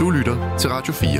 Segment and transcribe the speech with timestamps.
[0.00, 1.10] Du lytter til Radio 4.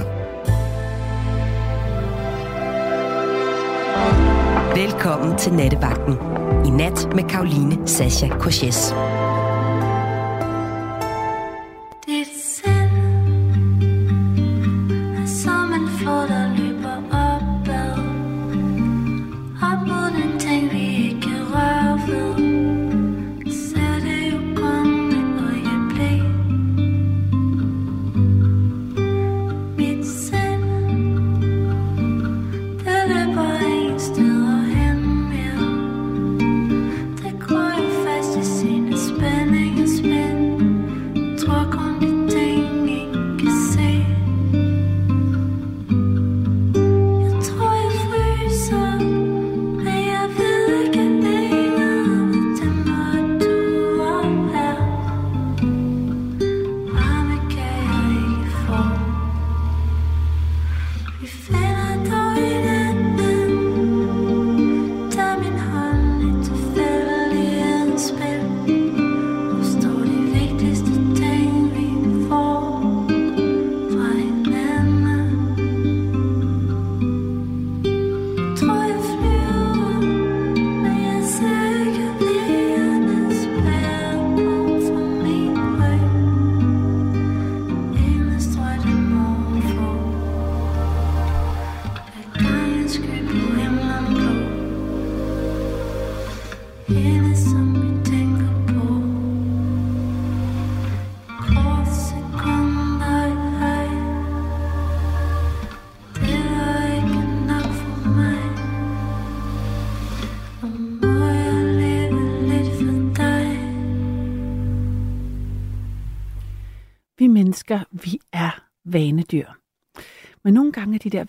[4.83, 6.19] Velkommen til Nattevagten.
[6.67, 8.95] I nat med Karoline Sasha Korses.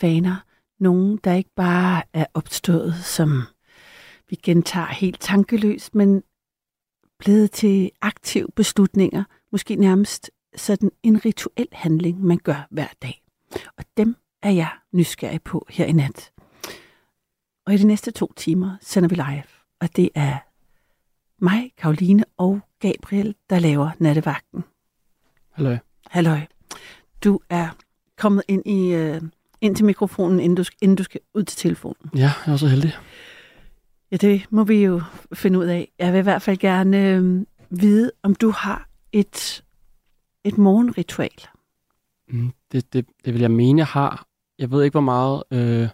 [0.01, 0.45] Nogle er vaner
[0.79, 3.41] nogen, der ikke bare er opstået, som
[4.29, 6.23] vi gentager helt tankeløst, men
[7.19, 13.23] blevet til aktive beslutninger, måske nærmest sådan en rituel handling, man gør hver dag.
[13.77, 16.31] Og dem er jeg nysgerrig på her i nat.
[17.65, 19.43] Og i de næste to timer sender vi live,
[19.79, 20.37] og det er
[21.39, 24.63] mig, Karoline og Gabriel, der laver nattevagten.
[25.51, 25.77] Hallo.
[26.09, 26.39] Halløj.
[27.23, 27.69] Du er
[28.17, 29.29] kommet ind, i, uh,
[29.61, 32.11] ind til mikrofonen, inden du, inden du skal ud til telefonen.
[32.15, 32.97] Ja, jeg er så heldig.
[34.11, 35.01] Ja, det må vi jo
[35.33, 35.91] finde ud af.
[35.99, 39.63] Jeg vil i hvert fald gerne øh, vide, om du har et,
[40.43, 41.47] et morgenritual.
[42.29, 44.25] Mm, det, det, det vil jeg mene, jeg har.
[44.59, 45.43] Jeg ved ikke, hvor meget...
[45.51, 45.89] Øh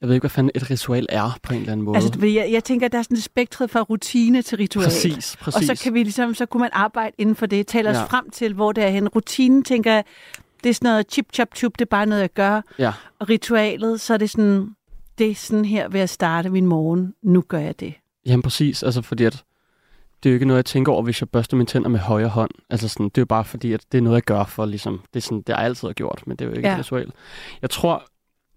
[0.00, 1.96] jeg ved ikke, hvad fanden et ritual er på en eller anden måde.
[1.96, 4.84] Altså, jeg, jeg tænker, der er sådan et spektret fra rutine til ritual.
[4.84, 5.70] Præcis, præcis.
[5.70, 8.04] Og så kan vi ligesom, så kunne man arbejde inden for det, tale os ja.
[8.04, 9.08] frem til, hvor det er hen.
[9.08, 10.04] Rutinen, tænker jeg,
[10.66, 12.60] det er sådan noget chip, chop, chup, det er bare noget, jeg gør.
[12.78, 12.92] Ja.
[13.18, 14.76] Og ritualet, så er det sådan,
[15.18, 17.94] det er sådan her ved at starte min morgen, nu gør jeg det.
[18.26, 19.44] Jamen præcis, altså fordi at,
[20.22, 22.28] det er jo ikke noget, jeg tænker over, hvis jeg børster mine tænder med højre
[22.28, 22.50] hånd.
[22.70, 25.00] Altså sådan, det er jo bare fordi, at det er noget, jeg gør for ligesom,
[25.14, 26.74] det er sådan, det har jeg altid gjort, men det er jo ikke ja.
[26.74, 27.12] et ritual.
[27.62, 28.06] Jeg tror,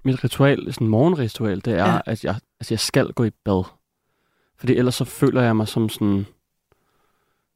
[0.03, 2.00] mit ritual, sådan morgenritual, det er, ja.
[2.06, 3.64] at jeg, altså jeg skal gå i bad.
[4.58, 6.26] Fordi ellers så føler jeg mig som sådan,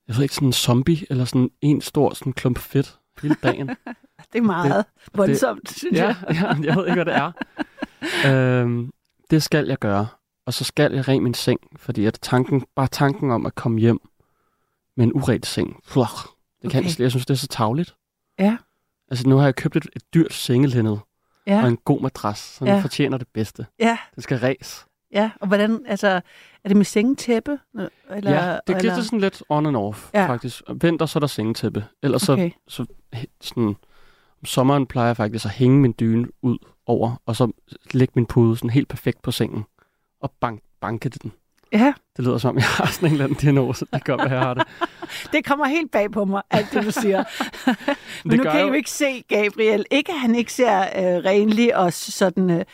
[0.08, 3.70] jeg ved ikke, sådan en zombie, eller sådan en stor sådan klump fedt hele dagen.
[4.33, 6.16] det er meget det, voldsomt, det, synes jeg.
[6.29, 7.31] Ja, jeg ved ikke, hvad det er.
[8.61, 8.91] øhm,
[9.31, 10.07] det skal jeg gøre.
[10.45, 13.79] Og så skal jeg ren min seng, fordi at tanken, bare tanken om at komme
[13.79, 13.99] hjem
[14.97, 16.13] med en uret seng, fluch,
[16.61, 16.69] det okay.
[16.69, 17.95] kan jeg, jeg synes, det er så tavligt.
[18.39, 18.57] Ja.
[19.11, 20.99] Altså nu har jeg købt et, et dyrt sengelindet,
[21.47, 21.61] ja.
[21.61, 22.79] og en god madras, så den ja.
[22.79, 23.66] fortjener det bedste.
[23.79, 23.97] Ja.
[24.16, 24.85] Den skal res.
[25.11, 26.07] Ja, og hvordan, altså,
[26.63, 27.59] er det med sengetæppe?
[28.09, 30.27] Eller, ja, det giver det sådan lidt on and off, ja.
[30.27, 30.61] faktisk.
[30.81, 31.85] Vinter, så er der sengetæppe.
[32.03, 32.51] Ellers okay.
[32.67, 33.75] så, så sådan,
[34.45, 37.51] sommeren plejer jeg faktisk at hænge min dyne ud over, og så
[37.91, 39.63] lægge min pude sådan helt perfekt på sengen,
[40.21, 41.31] og bank, banke den.
[41.73, 41.93] Ja.
[42.17, 43.85] Det lyder som om, jeg har sådan en eller anden diagnose.
[43.93, 44.63] Det gør, jeg har det.
[45.33, 47.23] det kommer helt bag på mig, alt det, du siger.
[48.23, 49.85] Men det nu kan I jo ikke se Gabriel.
[49.91, 52.49] Ikke at han ikke ser øh, renlig og sådan...
[52.49, 52.66] Øh,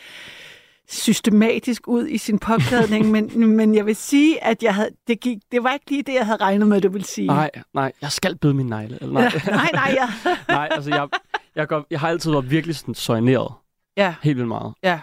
[0.92, 5.38] systematisk ud i sin påklædning, men, men jeg vil sige, at jeg havde, det, gik,
[5.52, 7.28] det var ikke lige det, jeg havde regnet med, du ville sige.
[7.28, 8.98] Nej, nej, jeg skal bide min negle.
[9.02, 9.32] Eller nej.
[9.46, 10.32] nej, nej, ja.
[10.48, 11.08] nej, altså jeg,
[11.60, 13.54] jeg, går, jeg har altid været virkelig sådan soigneret.
[13.98, 14.16] Ja.
[14.22, 14.74] Helt vildt meget.
[14.84, 15.00] Ja.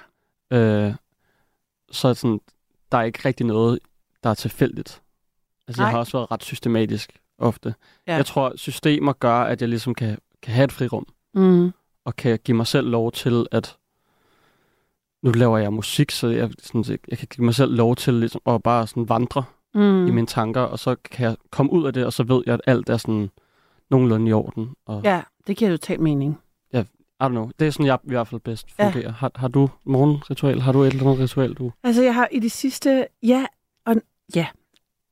[0.52, 0.94] Øh,
[1.90, 2.40] så sådan,
[2.92, 3.78] der er ikke rigtig noget,
[4.24, 5.02] der er tilfældigt.
[5.68, 5.86] Altså, Nej.
[5.86, 7.74] jeg har også været ret systematisk ofte.
[8.06, 8.14] Ja.
[8.14, 11.06] Jeg tror, systemer gør, at jeg ligesom kan, kan have et frirum.
[11.34, 11.72] Mm.
[12.04, 13.76] Og kan give mig selv lov til, at
[15.22, 18.40] nu laver jeg musik, så jeg, sådan, jeg kan give mig selv lov til ligesom,
[18.46, 19.44] at bare sådan vandre
[19.74, 20.06] mm.
[20.06, 22.54] i mine tanker, og så kan jeg komme ud af det, og så ved jeg,
[22.54, 23.30] at alt er sådan
[23.90, 24.74] nogenlunde i orden.
[24.86, 25.22] Og ja.
[25.46, 26.38] det giver jo totalt mening.
[27.20, 27.50] I don't know.
[27.58, 29.02] Det er sådan, jeg i hvert fald bedst fungerer.
[29.02, 29.10] Ja.
[29.10, 30.60] Har, har du morgenritual?
[30.60, 31.72] Har du et eller andet ritual, du?
[31.82, 33.46] Altså, jeg har i det sidste, ja,
[33.86, 33.96] og
[34.34, 34.46] ja.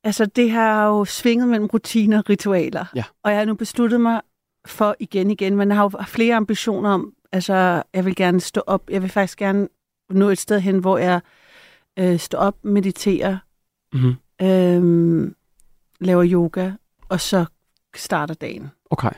[0.05, 2.85] Altså, det har jo svinget mellem rutiner og ritualer.
[2.95, 3.05] Ja.
[3.23, 4.21] Og jeg har nu besluttet mig
[4.67, 8.63] for igen igen, men jeg har jo flere ambitioner om, altså, jeg vil gerne stå
[8.67, 8.91] op.
[8.91, 9.69] Jeg vil faktisk gerne
[10.11, 11.21] nå et sted hen, hvor jeg
[11.99, 13.39] øh, står op, mediterer,
[13.95, 14.15] Mm-hmm.
[14.47, 15.33] øh,
[16.01, 16.73] laver yoga,
[17.09, 17.45] og så
[17.97, 18.71] starter dagen.
[18.99, 19.11] Okay.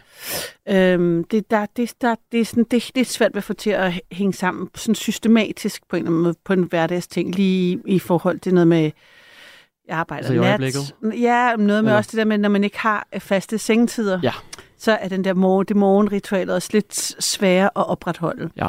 [0.68, 3.52] Øhm, det, der, det, der, det, er sådan, det, det er svært ved at få
[3.52, 7.78] til at hænge sammen sådan systematisk på en eller anden måde, på en hverdagsting, lige
[7.86, 8.90] i forhold til noget med,
[9.88, 11.20] jeg arbejder Altså nat.
[11.20, 11.96] Ja, noget med Eller?
[11.96, 14.32] også det der med, når man ikke har øh, faste sengetider, Ja.
[14.78, 16.94] så er den der morgen, det morgenritual også lidt
[17.24, 18.50] sværere at opretholde.
[18.56, 18.68] Ja.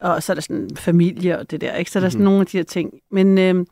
[0.00, 1.90] Og så er der sådan familie og det der, ikke?
[1.90, 2.24] Så er der sådan Mhm.
[2.24, 2.94] nogle af de her ting.
[3.10, 3.66] Men øhm,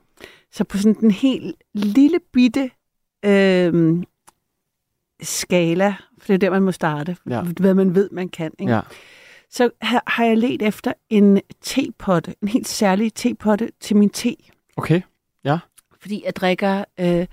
[0.52, 2.70] så på sådan den helt lille bitte
[3.24, 4.04] øhm,
[5.22, 5.94] skala,
[6.26, 7.42] for det er der, man må starte, Ja.
[7.42, 8.52] hvad man ved, man kan.
[8.58, 8.72] Ikke?
[8.72, 8.80] Ja.
[9.50, 14.36] Så har, har jeg let efter en tepotte, en helt særlig tepotte til min te.
[14.76, 15.00] Okay.
[16.00, 17.26] Fordi jeg drikker øh,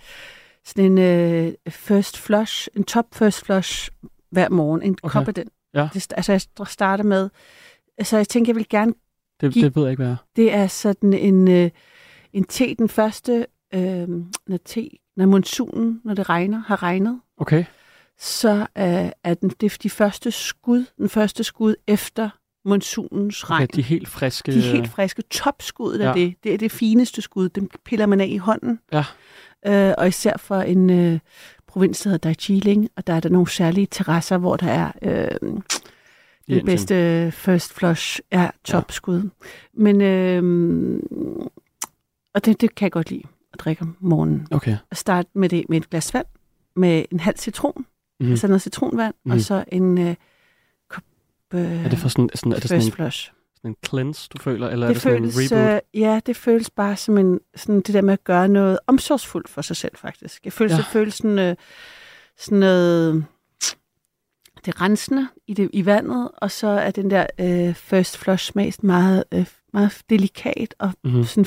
[0.66, 3.90] sådan en øh, first flush, en top first flush
[4.32, 4.82] hver morgen.
[4.82, 5.14] En Okay.
[5.20, 5.48] kop af den.
[5.74, 5.88] Ja.
[5.94, 7.30] Det, altså jeg starter med,
[7.98, 8.94] altså jeg tænker, jeg vil gerne,
[9.42, 10.16] Det, Giv- det ved jeg ikke, hvad er.
[10.36, 11.70] det er sådan en, øh,
[12.34, 14.08] en te, den første, øh,
[14.48, 17.66] når, te, når monsunen, når det regner, har regnet, Okay.
[18.20, 22.30] Så øh, er den, det er de første skud, den første skud efter
[22.66, 23.64] monsunens regn.
[23.64, 23.76] okay.
[23.76, 24.52] De er helt friske.
[24.52, 25.22] De er helt friske.
[25.22, 26.14] Topskuddet Ja.
[26.14, 26.36] det.
[26.44, 27.50] Det er det fineste skud.
[27.50, 28.80] Dem piller man af i hånden.
[28.94, 29.06] Ja.
[29.66, 31.20] Øh, og især for en øh,
[31.68, 35.62] provins, der hedder Darjeeling, og der er der nogle særlige terrasser, hvor der er øh,
[36.48, 39.22] den bedste first flush er topskud.
[39.24, 39.30] Ja.
[39.74, 41.00] Men, øh,
[42.34, 43.24] og det, det kan jeg godt lide
[43.54, 44.48] at drikke om morgenen.
[44.52, 44.78] Okay.
[44.92, 46.26] At starte med det med et glas vand,
[46.76, 47.86] med en halv citron,
[48.26, 48.32] Mm.
[48.32, 49.32] altså noget citronvand, mm.
[49.32, 50.16] Og så en øh,
[50.90, 51.04] kop
[51.54, 53.32] øh, Er det for sådan, sådan, er det sådan en, flush.
[53.56, 54.70] sådan en cleanse, du føler?
[54.70, 55.74] Eller er det det sådan føles, en reboot?
[55.96, 59.50] øh, ja, det føles bare som en, sådan det der med at gøre noget omsorgsfuldt
[59.50, 60.46] for sig selv, faktisk.
[60.46, 60.78] Jeg føler, Ja.
[60.78, 61.56] det føles sådan, øh,
[62.38, 63.26] sådan noget,
[64.66, 68.74] det rensende i, det, i vandet, og så er den der øh, first flush smag
[68.84, 71.24] meget, øh, meget delikat og Mm-hmm.
[71.24, 71.46] sådan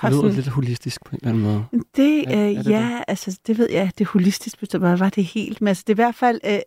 [0.00, 0.10] fint.
[0.12, 1.64] Det lyder sådan- lidt holistisk på en eller anden måde.
[1.96, 4.98] det, Er- er øh, det ja, altså det ved jeg, det er holistisk, det bare
[5.00, 6.58] var det helt, men altså det er i hvert fald, øh,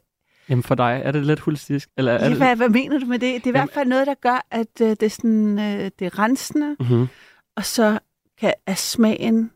[0.50, 1.90] Jamen for dig, er det lidt holistisk?
[1.98, 2.38] Eller er ja, det...
[2.38, 3.22] hvad, hvad mener du med det?
[3.22, 5.92] Det er i Jamen- hvert fald noget, der gør, at øh, det er sådan, øh,
[6.00, 7.08] det er rensende, Mm-hmm.
[7.56, 8.00] og så
[8.40, 9.52] kan, er smagen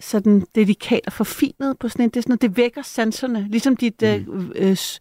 [0.00, 4.02] sådan delikat og forfinet på sådan en, det er sådan det vækker sanserne, ligesom dit
[4.02, 4.06] mm.
[4.08, 5.00] øh, øh, s-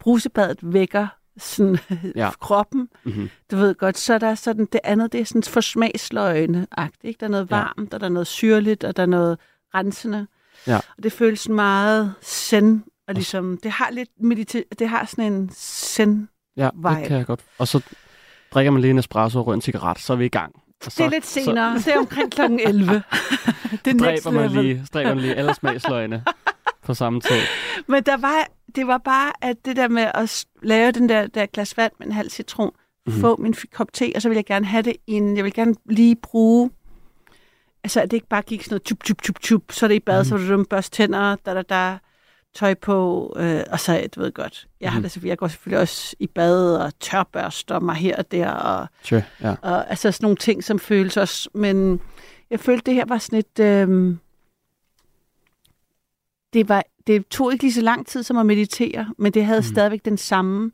[0.00, 1.06] brusebadet vækker
[1.38, 1.96] sådan, Ja.
[2.16, 2.30] ja.
[2.40, 3.30] kroppen, Mm-hmm.
[3.50, 6.66] du ved godt, så er der sådan, det andet, det er sådan for smagsløgene
[7.04, 7.18] ikke?
[7.20, 7.56] Der er noget Ja.
[7.56, 9.38] varmt, og der er noget syrligt, og der er noget
[9.74, 10.26] rensende.
[10.66, 10.76] Ja.
[10.76, 15.50] Og det føles meget zen, og ligesom, det har lidt medita- det har sådan en
[15.54, 16.28] zen.
[16.56, 17.08] Ja, det Vibe.
[17.08, 17.40] kan jeg godt.
[17.58, 17.80] Og så
[18.54, 20.52] drikker man lige en espresso og rører en cigaret, så er vi i gang.
[20.86, 22.40] Og så, det er lidt senere, det er omkring kl.
[22.40, 22.86] 11.
[23.84, 26.24] det er Så dræber man lige, dræber man lige alle smagsløgene
[26.82, 27.40] på samme tid.
[27.88, 31.46] Men der var, det var bare, at det der med at lave den der, der
[31.46, 32.70] glas vand med en halv citron,
[33.06, 33.20] mm-hmm.
[33.20, 35.52] få min kop te, og så vil jeg gerne have det i en, jeg vil
[35.52, 36.70] gerne lige bruge,
[37.84, 39.94] altså at det ikke bare gik sådan noget tup, tup, tup, tup, så er det
[39.94, 40.24] i bad, mm.
[40.28, 41.98] så er det børste tænder, da, da, da,
[42.54, 44.92] tøj på, øh, og så, du ved godt, jeg, mm.
[44.92, 45.08] har Mhm.
[45.08, 49.22] det, jeg går selvfølgelig også i bad og tørbørster mig her og der, og, Sure,
[49.42, 49.54] ja.
[49.62, 52.00] og altså sådan nogle ting, som føles også, men
[52.50, 54.16] jeg følte, det her var sådan et, øh,
[56.52, 59.60] det, var, det tog ikke lige så lang tid som at meditere, men det havde
[59.60, 59.64] mm.
[59.64, 60.70] stadigvæk den samme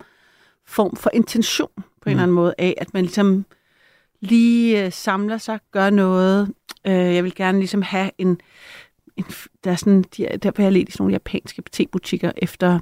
[0.66, 2.10] form for intention på en Mhm.
[2.10, 3.44] eller anden måde af, at man ligesom
[4.20, 6.52] lige øh, samler sig, gør noget.
[6.86, 8.40] Øh, jeg vil gerne ligesom have en,
[9.16, 9.24] en
[9.64, 12.78] der er sådan, de, er- der vil jeg lidt i sådan nogle japanske tebutikker efter,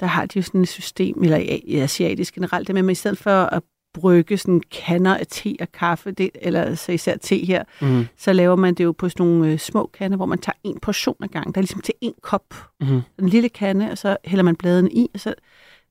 [0.00, 2.92] der har de jo sådan et system, eller i asiatisk generelt, det med, at man
[2.92, 3.62] i stedet for at
[4.00, 8.06] brygge sådan kander af te og kaffe, det, eller så især te her, Mm-hmm.
[8.18, 10.78] så laver man det jo på sådan nogle øh, små kander, hvor man tager en
[10.80, 11.54] portion ad gangen.
[11.54, 13.00] Der er ligesom til en kop, Mm-hmm.
[13.18, 15.34] en lille kande, og så hælder man bladene i, og så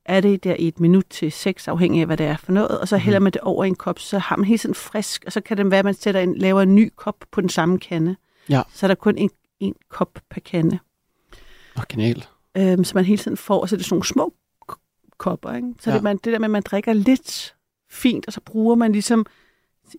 [0.04, 2.78] er det der i et minut til seks, afhængig af, hvad det er for noget,
[2.80, 5.22] og så hælder man det over i en kop, så har man helt sådan frisk,
[5.26, 7.48] og så kan det være, at man sætter en, laver en ny kop på den
[7.48, 8.16] samme kande.
[8.48, 8.62] Ja.
[8.72, 10.78] Så er der kun en, en kop per kande,
[11.76, 12.28] Oh, genialt.
[12.56, 14.34] øhm, så man hele tiden får, og så er det sådan nogle små
[15.18, 15.68] kopper, ikke?
[15.80, 15.94] Så ja.
[15.96, 17.54] det, man, det der med, at man drikker lidt
[17.96, 19.26] fint, og så bruger man ligesom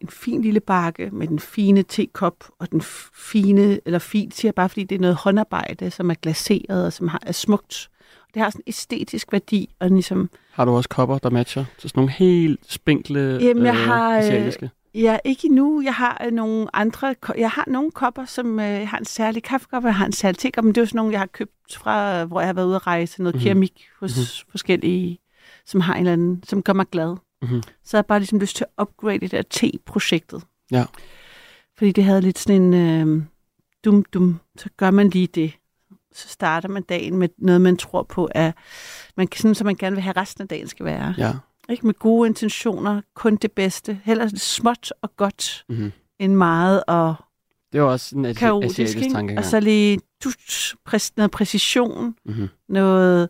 [0.02, 2.82] en fin lille bakke med den fine tekop og den
[3.16, 7.08] fine, eller fint siger bare, fordi det er noget håndarbejde, som er glaseret og som
[7.08, 7.90] har, er smukt.
[8.34, 11.90] Det har sådan en æstetisk værdi, og ligesom, Har du også kopper, der matcher til
[11.90, 14.70] sådan nogle helt spinkle Jamen, jeg har, øh, asiatiske?
[14.96, 15.82] ja, ikke endnu.
[15.82, 19.44] Jeg har øh, nogle andre, jeg har nogle kopper, som øh, jeg har en særlig
[19.44, 21.28] kaffekop, og jeg har en særlig tekop, men det er jo sådan nogle, jeg har
[21.28, 23.40] købt fra, hvor jeg har været ude at rejse, noget Mhm.
[23.40, 23.46] mm-hmm.
[23.46, 24.20] keramik hos Mhm.
[24.20, 24.52] mm-hmm.
[24.52, 25.20] forskellige
[25.66, 27.16] som har en eller anden, som gør mig glad.
[27.42, 27.64] Mhm.
[27.84, 30.44] Så har jeg bare ligesom lyst til at upgrade det der te-projektet.
[30.72, 30.86] Ja.
[31.78, 33.24] Fordi det havde lidt sådan en øh,
[33.86, 35.54] dum-dum, så gør man lige det.
[36.14, 38.52] Så starter man dagen med noget, man tror på, er,
[39.18, 41.16] man, sådan, som man gerne vil have resten af dagen skal være.
[41.18, 41.34] Ja.
[41.70, 44.00] Ikke med gode intentioner, kun det bedste.
[44.04, 45.92] Heller småt og godt, Mm-hmm.
[46.20, 47.16] end meget og
[47.74, 48.80] Det var også en asi- kaotisk.
[48.80, 49.38] asiatisk tankegang.
[49.38, 52.48] Og så lige dus, præs, noget præcision, mm-hmm.
[52.70, 53.30] noget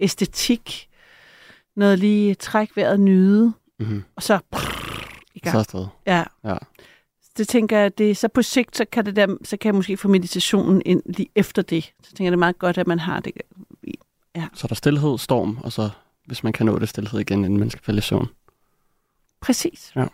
[0.00, 0.88] æstetik,
[1.76, 4.04] noget lige træk vejret nyde, Mm-hmm.
[4.16, 5.52] og så prrr, i gang.
[5.52, 5.86] Så afsted.
[6.06, 6.24] Ja.
[6.44, 6.56] Ja.
[7.36, 9.96] Det tænker jeg, det, så på sigt, så kan, det der, så kan jeg måske
[9.96, 11.84] få meditationen ind lige efter det.
[12.02, 13.32] Så tænker jeg, det er meget godt, at man har det.
[14.54, 15.90] Så er der stillhed, storm, og så
[16.24, 18.28] hvis man kan nå det stillhed igen, inden man skal falde i søvn.
[19.40, 19.92] Præcis.
[19.96, 20.06] Ja.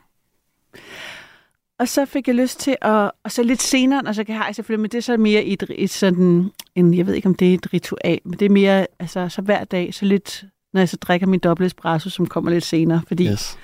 [1.78, 4.54] Og så fik jeg lyst til at, og så lidt senere, og så kan jeg
[4.54, 7.50] selvfølgelig, men det er så mere et, et sådan, en, jeg ved ikke om det
[7.50, 10.88] er et ritual, men det er mere, altså så hver dag, så lidt, når jeg
[10.88, 13.58] så drikker min dobbelt espresso, som kommer lidt senere, fordi Yes.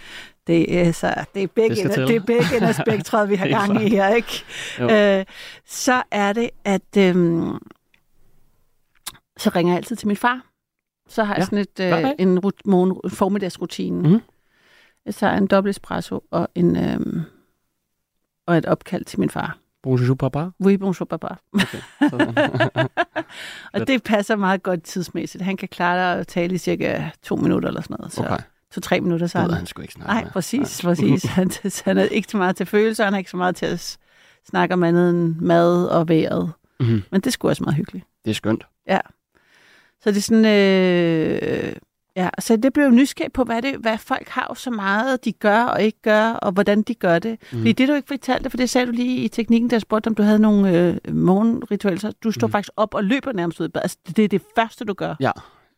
[0.46, 3.48] det, er, så, det er begge, Det ender, det er begge ender spektret, vi har
[3.48, 4.44] gang i her, ikke?
[4.80, 4.90] Jo.
[4.90, 5.24] Øh,
[5.66, 7.58] så er det, at øhm,
[9.38, 10.44] så ringer jeg altid til min far.
[11.08, 14.08] Så har jeg Ja, sådan et, øh, en rut- morgen, formiddagsrutine.
[14.08, 14.20] Mhm.
[15.06, 17.20] Jeg tager en dobbelt espresso og, en, øhm,
[18.46, 19.58] og et opkald til min far.
[19.82, 20.48] Bonjour, papa.
[20.64, 21.28] Oui, bonjour, papa.
[22.10, 22.34] Sådan.
[23.72, 25.44] Og det passer meget godt tidsmæssigt.
[25.44, 28.12] Han kan klare at tale i cirka to minutter eller sådan noget.
[28.12, 28.38] Så okay.
[28.72, 30.30] to-tre minutter, er ved han sgu ikke snakke Nej, med.
[30.30, 31.24] præcis, præcis.
[31.38, 31.50] Han,
[31.84, 33.98] han er ikke så meget til følelser, han er ikke så meget til at
[34.50, 36.52] snakke om andet end mad og vejret.
[36.80, 37.02] Mm-hmm.
[37.10, 38.06] Men det skulle også meget hyggeligt.
[38.24, 38.64] Det er skønt.
[40.00, 41.72] Så det er sådan, øh,
[42.22, 45.62] ja, så det blev nysgerrig på, hvad, det, hvad folk har så meget, de gør
[45.62, 47.38] og ikke gør, og hvordan de gør det.
[47.52, 47.58] Mm.
[47.58, 50.14] Fordi det du ikke fortalte, for det sagde du lige i teknikken, der spurgte, om
[50.14, 52.52] du havde nogle øh, morgenritualer, så du står mm.
[52.52, 53.82] faktisk op og løber nærmest ud i bad.
[53.82, 55.14] Altså, det er det første, du gør.
[55.20, 55.30] Ja,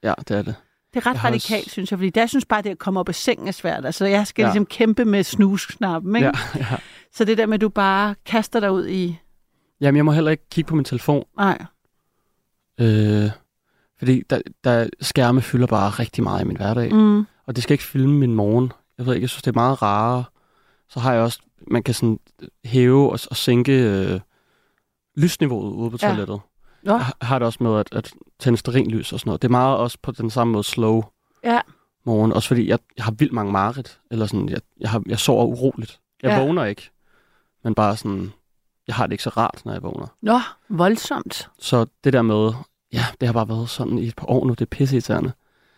[0.03, 0.55] ja, det er det.
[0.95, 3.01] Det er ret Jeg radikalt, også- synes jeg, fordi der synes bare, det at komme
[3.01, 3.87] op af sengen er svært.
[3.87, 4.49] Altså, jeg skal ja.
[4.49, 6.27] ligesom kæmpe med snusknappen, ikke?
[6.27, 6.33] Ja,
[6.71, 6.77] ja.
[7.13, 9.19] Så det der med, at du bare kaster dig ud i...
[9.81, 11.65] Jamen, jeg må heller ikke kigge på min telefon, Nej,
[12.81, 13.31] øh,
[14.01, 16.95] fordi der, der skærme fylder bare rigtig meget i min hverdag.
[16.95, 18.73] mm, Og det skal ikke filme min morgen.
[18.99, 20.25] Jeg ved ikke, jeg synes, det er meget rarere.
[20.89, 22.19] Så har jeg også, man kan sådan
[22.65, 24.21] hæve og, og sænke øh,
[25.17, 26.09] lysniveauet ude på Ja.
[26.09, 26.41] toilettet.
[26.83, 26.93] Nå.
[26.93, 29.43] Jeg har- det også med at, at tænde sterinlys og sådan noget.
[29.43, 31.03] Det er meget også på den samme måde slow
[31.45, 31.61] Ja.
[32.05, 32.33] morgen.
[32.33, 34.01] Også fordi jeg, jeg har vildt mange mareridt.
[34.11, 36.01] Eller sådan, jeg, jeg, har, jeg sover uroligt.
[36.23, 36.37] Jeg Ja.
[36.39, 36.45] ja.
[36.45, 36.91] vågner ikke.
[37.65, 38.33] Men bare sådan,
[38.87, 40.07] jeg har det ikke så rart, når jeg vågner.
[40.23, 41.49] Nå, voldsomt.
[41.59, 42.53] Så det der med,
[42.93, 44.51] ja, det har bare været sådan i et par år nu.
[44.51, 45.33] Det er pisseirriterende.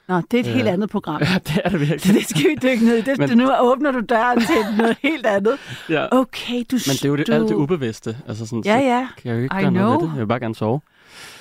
[0.09, 0.53] Nå, det er et Ja.
[0.53, 1.21] helt andet program.
[1.31, 2.15] Ja, det er det Så virkelig.
[2.15, 3.01] det skal vi dykke ned i.
[3.01, 3.39] Det, Men-.
[3.39, 5.59] Nu åbner du døren til noget helt andet.
[5.89, 6.07] ja.
[6.13, 6.75] Okay, du...
[6.75, 7.33] Men det er jo det, du...
[7.33, 8.17] alt det ubevidste.
[8.29, 9.09] Altså sådan, Ja, så ja.
[9.19, 10.01] kan jeg jo ikke I gøre noget ved know.
[10.09, 10.13] det.
[10.15, 10.81] Jeg vil bare gerne sove.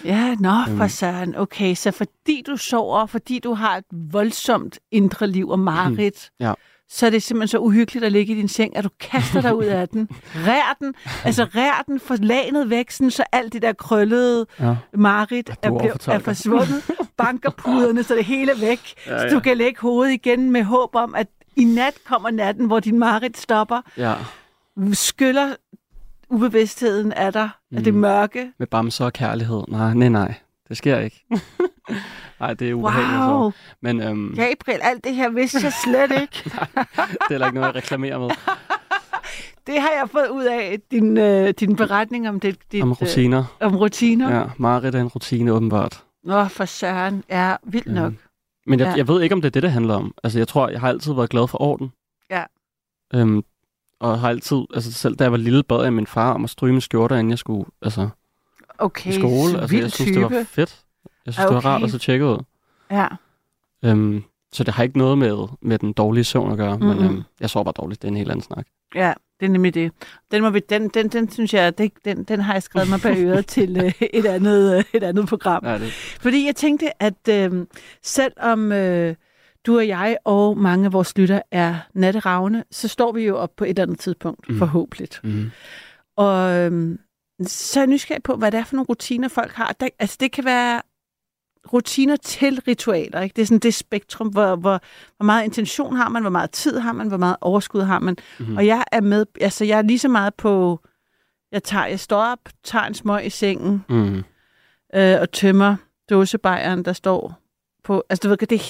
[0.06, 0.90] Ja, nå, for Øhm.
[0.90, 1.36] søren.
[1.38, 6.54] Okay, så fordi du sover, fordi du har et voldsomt indre liv og mareridt, Ja.
[6.94, 9.56] Så er det simpelthen så uhyggeligt at ligge i din seng, at du kaster dig
[9.56, 10.10] ud af den.
[10.48, 10.94] Rær den,
[11.26, 14.76] altså rær den for lanet væk, sådan, så alt det der krøllede Ja.
[14.94, 16.84] mareridt Ja, er, blevet, er forsvundet.
[17.18, 18.80] Banker puderne, så det hele er væk.
[19.08, 19.34] Ja, Så ja.
[19.34, 23.00] du kan lægge hovedet igen med håb om, at i nat kommer natten, hvor din
[23.00, 24.14] mareridt stopper, Ja,
[24.94, 25.56] skyller
[26.30, 27.78] ubevidstheden af dig, mm.
[27.78, 28.00] af det Mm.
[28.00, 28.52] mørke.
[28.60, 29.64] med bamser og kærlighed.
[29.68, 30.34] Nej, nej, nej.
[30.70, 31.26] Det sker ikke.
[32.42, 33.14] Nej, det er ubehageligt.
[33.14, 33.54] at Wow, sove.
[33.82, 36.44] Men øhm, Gabriel, alt det her vidste jeg slet ikke.
[36.44, 38.30] det er heller ikke noget, jeg reklamerer med.
[39.68, 43.44] Det har jeg fået ud af din, øh, din beretning om det, dit, Om rutiner.
[43.62, 44.30] Øh, om rutiner.
[44.30, 44.38] Ja.
[44.40, 46.04] Ja, Marit er en rutine, åbenbart.
[46.24, 47.24] Nå, for søren.
[47.30, 48.06] Ja, vildt nok.
[48.06, 48.18] Øhm,
[48.68, 48.94] Men jeg, Ja.
[48.98, 50.14] jeg ved ikke, om det er det, det handler om.
[50.24, 51.92] Altså, jeg tror, jeg har altid været glad for orden.
[52.30, 52.44] Ja.
[53.14, 53.44] Øhm,
[54.00, 56.50] og har altid, altså selv da jeg var lille, bad jeg min far om at
[56.50, 58.10] stryge min skjorter, inden jeg skulle altså,
[58.78, 59.52] Okay, i skole.
[59.52, 60.20] så Altså, jeg synes, type.
[60.22, 60.80] det var fedt.
[61.26, 61.86] Jeg synes, det var rart Okay.
[61.86, 62.38] at se tjekket ud.
[62.92, 63.08] Ja.
[63.86, 64.24] Øhm,
[64.54, 66.96] så det har ikke noget med, med den dårlige søvn at gøre, mm-hmm.
[66.96, 68.02] men øhm, jeg sover bare dårligt.
[68.02, 68.66] Det er en helt anden snak.
[68.96, 69.92] ja, det er nemlig det.
[70.32, 73.02] Den, må vi, den, den, den synes jeg, det, den, den har jeg skrevet mig
[73.02, 75.66] bag øret til øh, et, andet, øh, et andet program.
[75.66, 77.66] Ja, det, Fordi jeg tænkte, at øh,
[78.04, 79.16] selvom øh,
[79.66, 83.50] du og jeg og mange af vores lytter er natteravne, så står vi jo op
[83.58, 84.58] på et eller andet tidspunkt, mm.
[84.58, 85.08] Forhåbentlig.
[85.24, 85.52] mm,
[86.18, 87.00] Og øhm,
[87.48, 89.76] så er jeg nysgerrig på, hvad det er for nogle rutiner, folk har.
[89.80, 90.82] Der, altså, det kan være
[91.74, 93.22] rutiner til ritualer.
[93.22, 93.34] Ikke?
[93.36, 94.82] Det er sådan det spektrum, hvor, hvor,
[95.18, 98.14] hvor meget intention har man, hvor meget tid har man, hvor meget overskud har man.
[98.14, 98.46] Mhm.
[98.46, 98.58] Mm-hmm.
[98.58, 100.80] Og jeg er med, altså jeg er lige så meget på,
[101.52, 104.24] jeg, tager, jeg står op, tager en smøg i sengen mm.
[104.96, 105.76] øh, og tømmer
[106.10, 107.38] dåsebejeren, der står
[107.84, 108.62] på, altså du ved, det,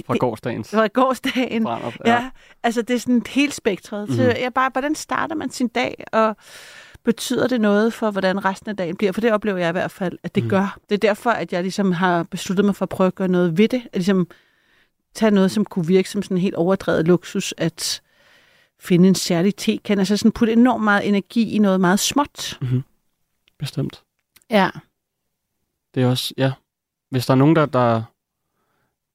[0.72, 1.64] Fra i gårsdagen.
[1.64, 1.94] brand op.
[2.06, 2.30] Ja,
[2.64, 4.10] altså det er sådan helt spektret.
[4.10, 4.16] Mm.
[4.16, 4.32] Så Mhm.
[4.42, 6.36] jeg bare, hvordan starter man sin dag, og
[7.04, 9.12] betyder det noget for, hvordan resten af dagen bliver?
[9.12, 10.50] For det oplever jeg i hvert fald, at det mm.
[10.50, 10.78] gør.
[10.90, 13.58] Det er derfor, at jeg ligesom har besluttet mig for at prøve at gøre noget
[13.58, 13.82] ved det.
[13.86, 14.28] At ligesom
[15.14, 18.02] tage noget, som kunne virke som sådan en helt overdrevet luksus, at
[18.80, 22.58] finde en særlig tekan, altså sådan putte enormt meget energi i noget meget småt.
[22.62, 22.84] Mm-hmm.
[23.60, 24.04] Bestemt.
[24.50, 24.70] Ja.
[25.96, 26.52] Det er også, ja.
[27.10, 28.04] Hvis der er nogen, der, der,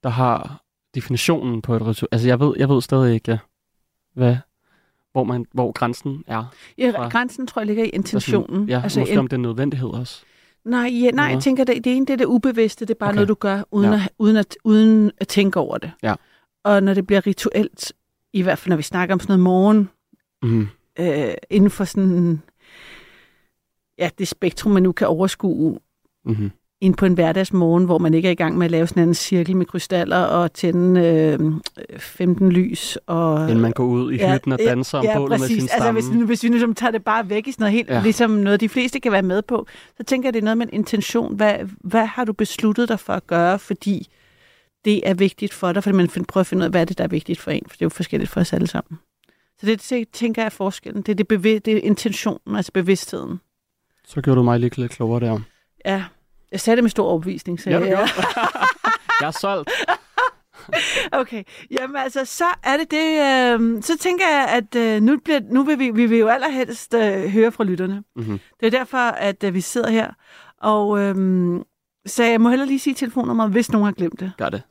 [0.02, 0.62] der har
[0.94, 3.38] definitionen på et ritual, altså jeg ved, jeg ved stadig ikke, ja,
[4.14, 4.36] hvad,
[5.16, 6.44] hvor, man, hvor grænsen er.
[6.78, 8.68] Ja, Fra- grænsen tror jeg ligger i intentionen.
[8.68, 10.24] Ja, altså, måske en, om det er en nødvendighed også.
[10.64, 13.08] nej, ja, nej, jeg tænker, det, det ene det er det ubevidste, det er bare
[13.08, 13.14] Okay.
[13.14, 13.96] noget, du gør, uden, ja.
[14.04, 15.92] at, uden, at, uden at tænke over det.
[16.02, 16.14] Ja.
[16.64, 17.92] Og når det bliver rituelt,
[18.32, 19.88] i hvert fald når vi snakker om sådan noget morgen,
[20.42, 20.68] Mm.
[21.00, 22.42] øh, inden for sådan,
[23.98, 25.78] ja, det spektrum, man nu kan overskue,
[26.24, 26.50] Mm-hmm.
[26.80, 29.14] Ind på en hverdagsmorgen, hvor man ikke er i gang med at lave sådan en
[29.14, 31.00] cirkel med krystaller og tænde
[31.90, 32.98] øh, 15 lys.
[33.06, 35.76] Og, Inden man går ud i hytten og danser om ja, bålet med sin Altså,
[35.76, 36.00] stamme.
[36.00, 38.00] hvis, hvis vi nu tager det bare væk i sådan noget helt, Ja.
[38.02, 39.66] ligesom noget, de fleste kan være med på,
[39.96, 41.36] så tænker jeg, det er noget med en intention.
[41.36, 44.06] Hvad, hvad har du besluttet dig for at gøre, fordi
[44.84, 46.84] det er vigtigt for dig, fordi man find, prøver at finde ud af, hvad er
[46.84, 48.98] det, der er vigtigt for en, for det er jo forskelligt for os alle sammen.
[49.60, 51.02] Så det det tænker jeg er forskellen.
[51.02, 53.40] Det er, det, bevi- det er intentionen, altså bevidstheden.
[54.06, 55.40] Så gjorde du mig lige lidt klogere der.
[55.84, 56.04] Ja,
[56.56, 57.60] jeg sagde det med stor overbevisning.
[57.60, 58.08] Så Ja, du jeg,
[59.22, 59.70] er solgt.
[61.12, 63.06] Okay, jamen altså, så er det det.
[63.20, 66.94] Øh, så tænker jeg, at øh, nu, bliver, nu vil vi, vi vil jo allerhelst
[66.94, 68.02] øh, høre fra lytterne.
[68.16, 68.40] Mm-hmm.
[68.60, 70.10] Det er derfor, at øh, vi sidder her.
[70.60, 71.14] Og øh,
[72.06, 74.32] så jeg må heller lige sige telefonnummeret, hvis nogen har glemt det.
[74.38, 74.62] Gør det.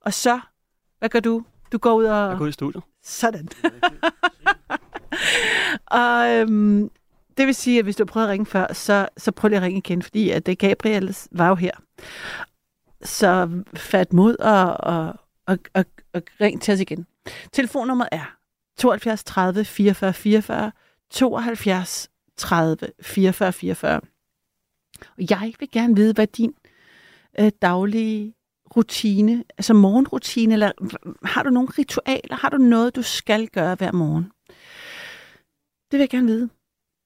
[0.00, 0.40] Og så,
[0.98, 1.44] hvad gør du?
[1.72, 2.28] Du går ud og...
[2.30, 2.82] Jeg går ud i studiet.
[3.04, 3.48] Sådan.
[6.00, 6.90] og øhm,
[7.36, 9.62] det vil sige, at hvis du prøver at ringe før, så, så prøv lige at
[9.62, 11.72] ringe igen, fordi at det Gabriel var jo her.
[13.02, 15.14] Så fat mod og, og,
[15.46, 17.06] og, og, og ring til os igen.
[17.52, 18.36] Telefonnummeret er
[18.78, 20.72] 72 30 44 44
[21.10, 24.00] 72 30 44 44.
[25.18, 26.54] Og jeg vil gerne vide, hvad din
[27.40, 28.34] øh, daglige
[28.76, 30.72] rutine, altså morgenrutine, eller
[31.26, 32.36] har du nogle ritualer?
[32.36, 34.24] Har du noget, du skal gøre hver morgen?
[35.90, 36.48] Det vil jeg gerne vide.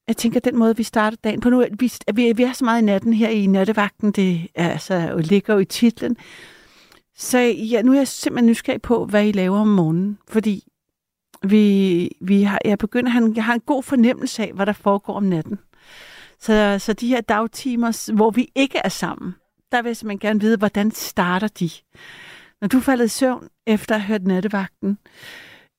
[0.07, 2.53] Jeg tænker, den måde, vi starter dagen på nu, at vi, at vi, vi er
[2.53, 6.17] så meget i natten her i nattevagten, det er, altså, øh, ligger jo i titlen.
[7.15, 10.63] Så ja, nu er jeg simpelthen nysgerrig på, hvad I laver om morgenen, fordi
[11.43, 15.13] vi, vi har, jeg begynder, han, jeg har en god fornemmelse af, hvad der foregår
[15.13, 15.59] om natten.
[16.39, 19.35] Så, så de her dagtimer, hvor vi ikke er sammen,
[19.71, 21.69] der vil jeg simpelthen gerne vide, hvordan starter de?
[22.61, 24.97] Når du faldet i søvn efter at have hørt nattevagten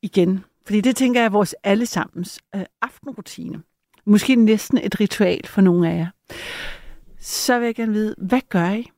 [0.03, 3.63] igen, fordi det tænker jeg er vores allesammens øh, aftenrutine.
[4.09, 6.07] Måske næsten et ritual for nogle af jer.
[7.21, 8.91] Så vil jeg gerne vide, hvad gør I?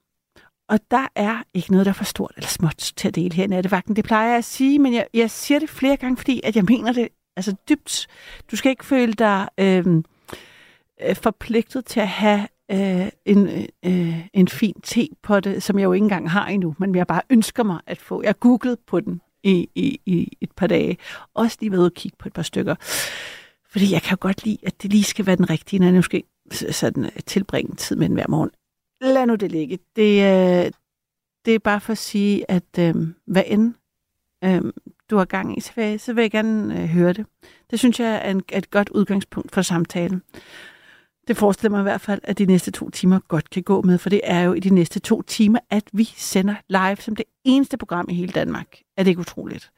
[0.68, 3.44] Og der er ikke noget, der er for stort eller småt til at dele her
[3.44, 3.96] i nattevagten.
[3.96, 6.64] Det plejer jeg at sige, men jeg, jeg siger det flere gange, fordi at jeg
[6.64, 8.06] mener det altså dybt.
[8.50, 10.04] Du skal ikke føle dig øhm,
[11.02, 13.48] øh, forpligtet til at have øh, en,
[13.84, 17.62] øh, en fin tepotte, som jeg jo ikke engang har endnu, men jeg bare ønsker
[17.62, 18.22] mig at få.
[18.22, 20.96] Jeg googlede på den i, i, i et par dage.
[21.34, 22.74] Også lige ved at kigge på et par stykker.
[23.70, 25.94] Fordi jeg kan jo godt lide, at det lige skal være den rigtige, når jeg
[25.94, 26.22] måske
[26.70, 28.50] sådan, øh, tilbringe tid med den hver morgen.
[29.00, 29.78] Lad nu det ligge.
[29.96, 30.72] Det, øh,
[31.44, 32.94] det er bare for at sige, at øh,
[33.26, 33.74] hvad end
[34.44, 34.62] øh,
[35.10, 37.26] du har gang i, så vil, jeg- så vil jeg gerne øh, høre det.
[37.70, 40.22] Det synes jeg er, en, er et godt udgangspunkt for samtalen.
[41.28, 43.98] Det forestiller mig i hvert fald, at de næste to timer godt kan gå med,
[43.98, 47.24] for det er jo i de næste to timer, at vi sender live som det
[47.44, 48.76] eneste program i hele Danmark.
[48.96, 49.70] Er det ikke utroligt?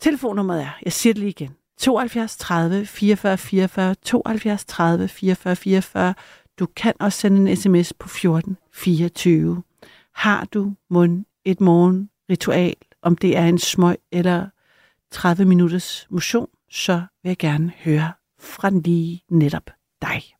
[0.00, 6.14] Telefonnummeret er, jeg siger det lige igen, 72 30 44 44, 72 30 44 44.
[6.58, 9.62] Du kan også sende en sms på 14 24.
[10.14, 14.46] Har du mund et morgenritual, om det er en smøg eller
[15.10, 19.70] 30 minutters motion, så vil jeg gerne høre fra lige netop
[20.02, 20.37] dig.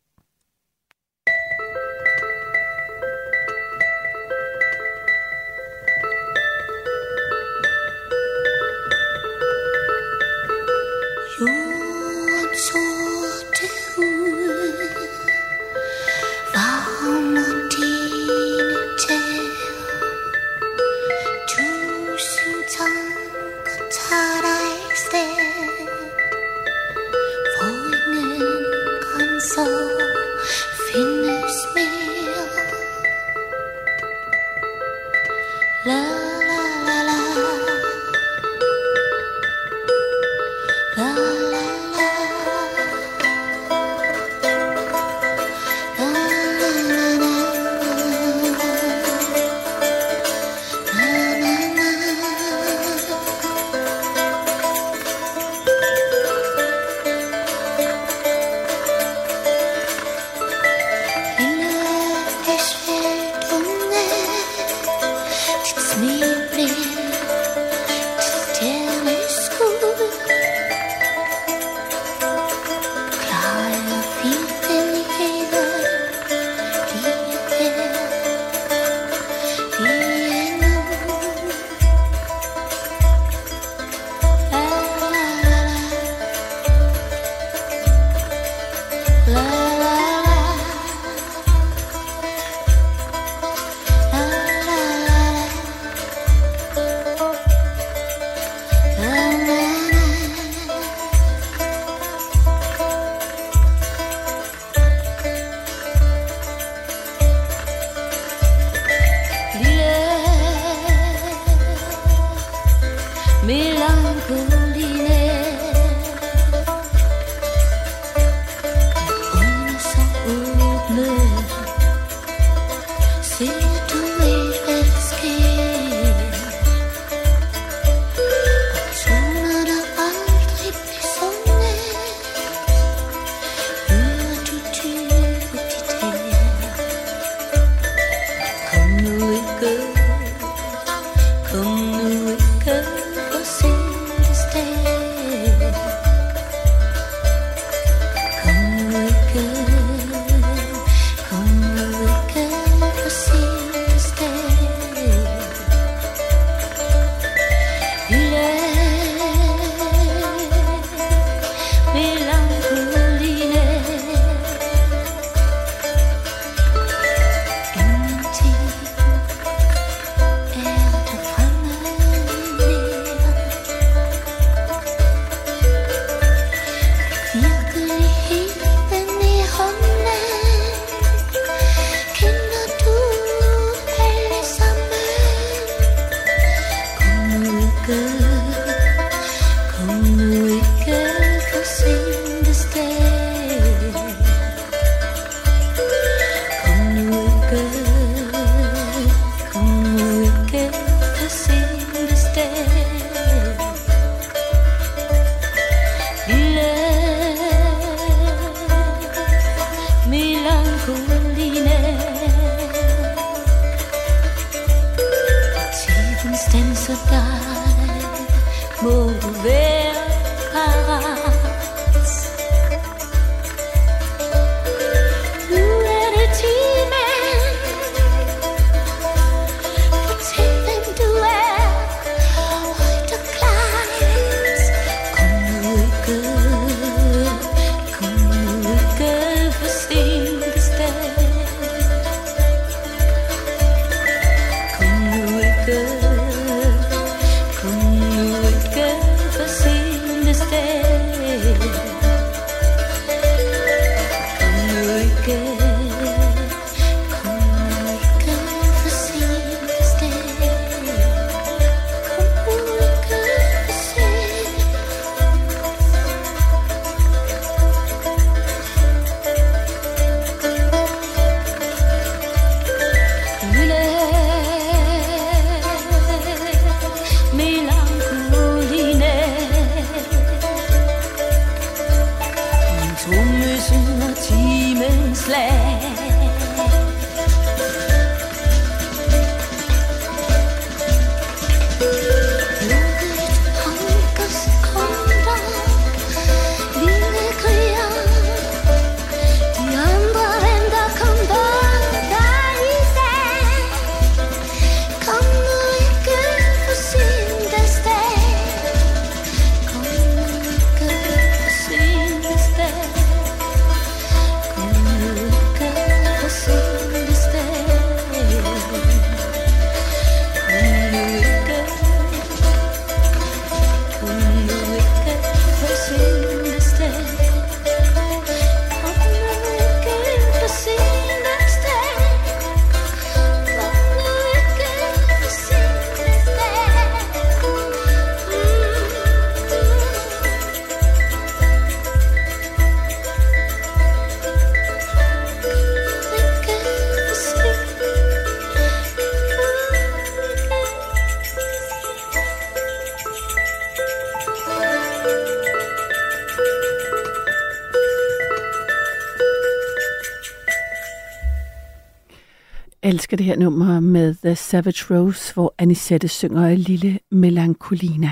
[363.19, 368.11] Det her nummer med The Savage Rose, hvor Anisette synger Lille Melancolina.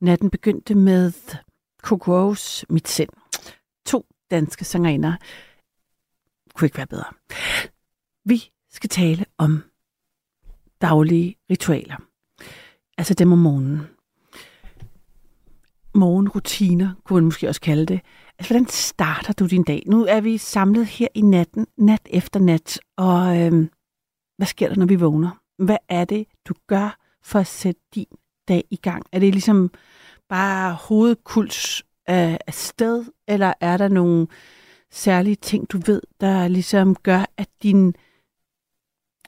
[0.00, 1.12] Natten begyndte med
[1.82, 3.08] Coco Rose, Mit Sind.
[3.86, 5.16] To danske sangerinder.
[6.54, 7.04] Kunne ikke være bedre.
[8.24, 9.62] Vi skal tale om
[10.80, 11.96] daglige ritualer.
[12.98, 13.80] Altså dem om morgenen.
[15.94, 18.00] Morgenrutiner, kunne man måske også kalde det.
[18.38, 19.82] Altså, hvordan starter du din dag?
[19.86, 23.70] Nu er vi samlet her i natten, nat efter nat, og øhm,
[24.42, 25.42] hvad sker der, når vi vågner?
[25.58, 28.06] Hvad er det, du gør for at sætte din
[28.48, 29.06] dag i gang?
[29.12, 29.70] Er det ligesom
[30.28, 34.26] bare hovedkuls øh, af, sted, eller er der nogle
[34.90, 37.94] særlige ting, du ved, der ligesom gør, at din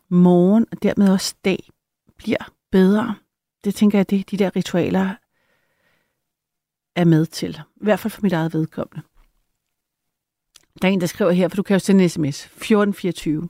[0.08, 1.68] morgen og dermed også dag
[2.16, 3.14] bliver bedre?
[3.64, 5.14] Det tænker jeg, det de der ritualer
[6.96, 7.60] er med til.
[7.76, 9.02] I hvert fald for mit eget vedkommende.
[10.82, 12.44] Der er en, der skriver her, for du kan jo sende en sms.
[12.44, 13.48] 1424.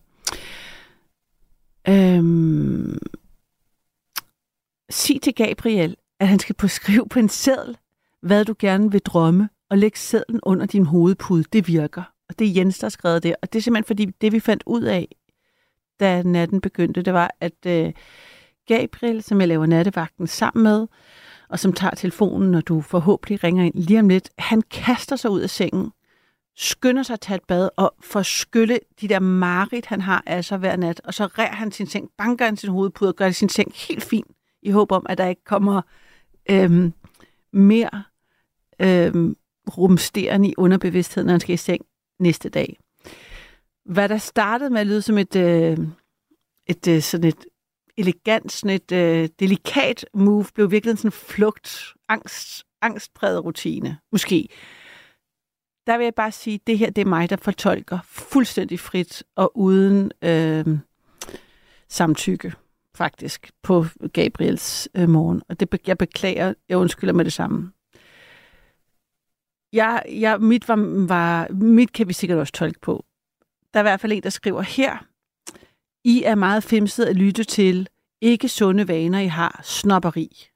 [1.88, 2.98] Øhm,
[4.90, 7.76] sig til Gabriel, at han skal på skrive på en seddel,
[8.22, 11.44] hvad du gerne vil drømme, og lægge sedlen under din hovedpude.
[11.52, 12.02] Det virker.
[12.28, 13.36] Og det er Jens, der har skrevet det.
[13.42, 15.08] Og det er simpelthen fordi, det vi fandt ud af,
[16.00, 17.92] da natten begyndte, det var, at øh,
[18.66, 20.86] Gabriel, som jeg laver nattevagten sammen med,
[21.48, 25.30] og som tager telefonen, når du forhåbentlig ringer ind lige om lidt, han kaster sig
[25.30, 25.90] ud af sengen,
[26.56, 30.56] skynder sig at tage et bad og får skylle de der marit, han har altså
[30.56, 33.48] hver nat, og så rærer han sin seng, banker han sin hovedpude og gør sin
[33.48, 34.24] seng helt fin,
[34.62, 35.82] i håb om, at der ikke kommer
[36.50, 36.92] øhm,
[37.52, 38.02] mere
[38.80, 39.36] øhm,
[39.76, 41.84] rumsterende i underbevidstheden, når han skal i seng
[42.18, 42.78] næste dag.
[43.84, 45.78] Hvad der startede med at lyde som et, øh,
[46.66, 47.44] et øh, sådan et
[47.96, 54.48] elegant, sådan et øh, delikat move, blev virkelig sådan en flugt, angst, angstpræget rutine, måske.
[55.86, 59.22] Der vil jeg bare sige, at det her det er mig, der fortolker fuldstændig frit
[59.36, 60.78] og uden øh,
[61.88, 62.52] samtykke,
[62.94, 65.42] faktisk, på Gabriels øh, morgen.
[65.48, 67.72] Og det, jeg beklager, jeg undskylder med det samme.
[69.72, 73.04] Jeg, jeg, mit, var, var, mit kan vi sikkert også tolke på.
[73.74, 75.06] Der er i hvert fald en, der skriver her,
[76.04, 77.88] I er meget femset at lytte til,
[78.20, 80.48] ikke sunde vaner, I har, snopperi.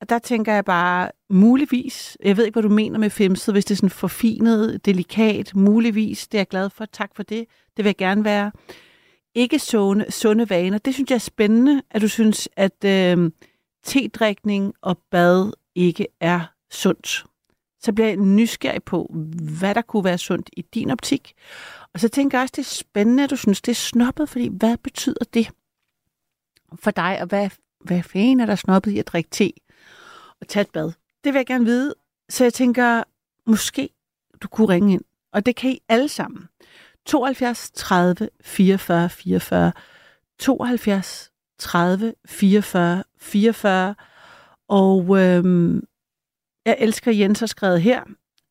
[0.00, 3.64] Og der tænker jeg bare, muligvis, jeg ved ikke, hvad du mener med femset, hvis
[3.64, 7.84] det er sådan forfinet, delikat, muligvis, det er jeg glad for, tak for det, det
[7.84, 8.52] vil jeg gerne være.
[9.34, 13.30] Ikke sunde, sunde vaner, det synes jeg er spændende, at du synes, at øh,
[13.84, 17.24] tedrikning og bad ikke er sundt.
[17.82, 19.14] Så bliver jeg nysgerrig på,
[19.58, 21.32] hvad der kunne være sundt i din optik.
[21.94, 24.48] Og så tænker jeg også, det er spændende, at du synes, det er snobbet, fordi
[24.52, 25.50] hvad betyder det
[26.74, 29.52] for dig, og hvad, hvad fanden er der snobbet i at drikke te
[30.40, 30.92] at tage et bad?
[31.24, 31.94] Det vil jeg gerne vide,
[32.28, 33.02] så jeg tænker,
[33.46, 33.88] måske
[34.42, 36.48] du kunne ringe ind, og det kan I alle sammen.
[37.06, 39.72] 72 30 44 44,
[40.38, 43.94] 72 30 44 44,
[44.68, 45.82] og øhm,
[46.66, 48.04] jeg elsker Jens har skrevet her,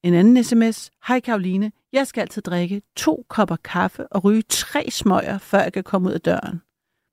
[0.03, 0.91] en anden sms.
[1.07, 5.73] Hej Karoline, jeg skal altid drikke to kopper kaffe og ryge tre smøger, før jeg
[5.73, 6.61] kan komme ud af døren.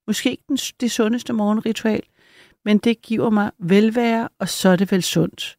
[0.07, 2.03] Måske ikke den, det sundeste morgenritual,
[2.67, 5.59] men det giver mig velvære, og så er det vel sundt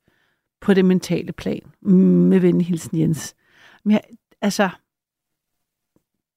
[0.62, 1.66] på det mentale plan.
[2.30, 3.36] Med venlig hilsen, Jens.
[3.84, 4.02] Men jeg,
[4.42, 4.70] altså,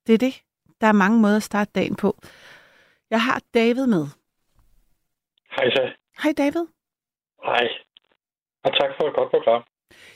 [0.07, 0.35] det er det.
[0.81, 2.19] Der er mange måder at starte dagen på.
[3.11, 4.05] Jeg har David med.
[5.57, 5.93] Hej så.
[6.23, 6.67] Hej David.
[7.45, 7.69] Hej.
[8.65, 9.63] Og tak for et godt program.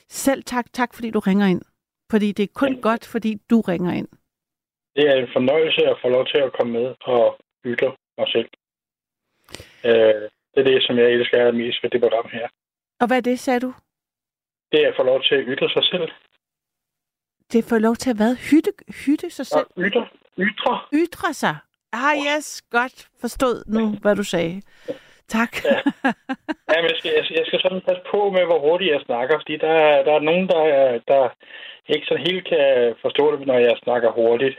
[0.09, 1.62] Selv tak, tak fordi du ringer ind.
[2.11, 2.81] Fordi det er kun ja.
[2.81, 4.09] godt, fordi du ringer ind.
[4.97, 8.49] Det er en fornøjelse at få lov til at komme med og ytre mig selv.
[9.85, 12.49] Øh, det er det, som jeg elsker mest ved det program her.
[13.01, 13.75] Og hvad er det, sagde du?
[14.73, 16.09] Det er at få lov til at ytre sig selv.
[17.53, 18.37] Det er få lov til at hvad?
[18.51, 18.73] Hytte,
[19.07, 19.67] hytte sig selv?
[19.77, 20.07] Og ytre.
[20.38, 20.81] Ytre.
[20.93, 21.57] Ytre sig.
[21.93, 22.62] Ah, yes.
[22.71, 24.62] Godt forstået nu, hvad du sagde.
[25.29, 25.53] Tak.
[25.64, 25.79] ja.
[26.73, 29.38] ja men jeg, skal, jeg, jeg skal sådan passe på med, hvor hurtigt jeg snakker,
[29.38, 30.62] fordi der, der er nogen, der,
[31.09, 31.23] der
[31.88, 34.59] ikke sådan helt kan forstå det, når jeg snakker hurtigt.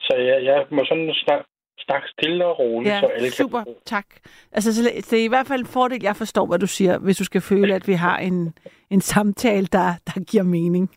[0.00, 1.40] Så jeg, jeg må sådan snak,
[1.78, 3.64] snakke stille og roligt, Ja, så alle super.
[3.64, 4.06] kan Tak.
[4.52, 7.16] Altså, så det er i hvert fald en fordel, jeg forstår, hvad du siger, hvis
[7.16, 8.54] du skal føle, at vi har en,
[8.90, 10.90] en samtale, der, der giver mening.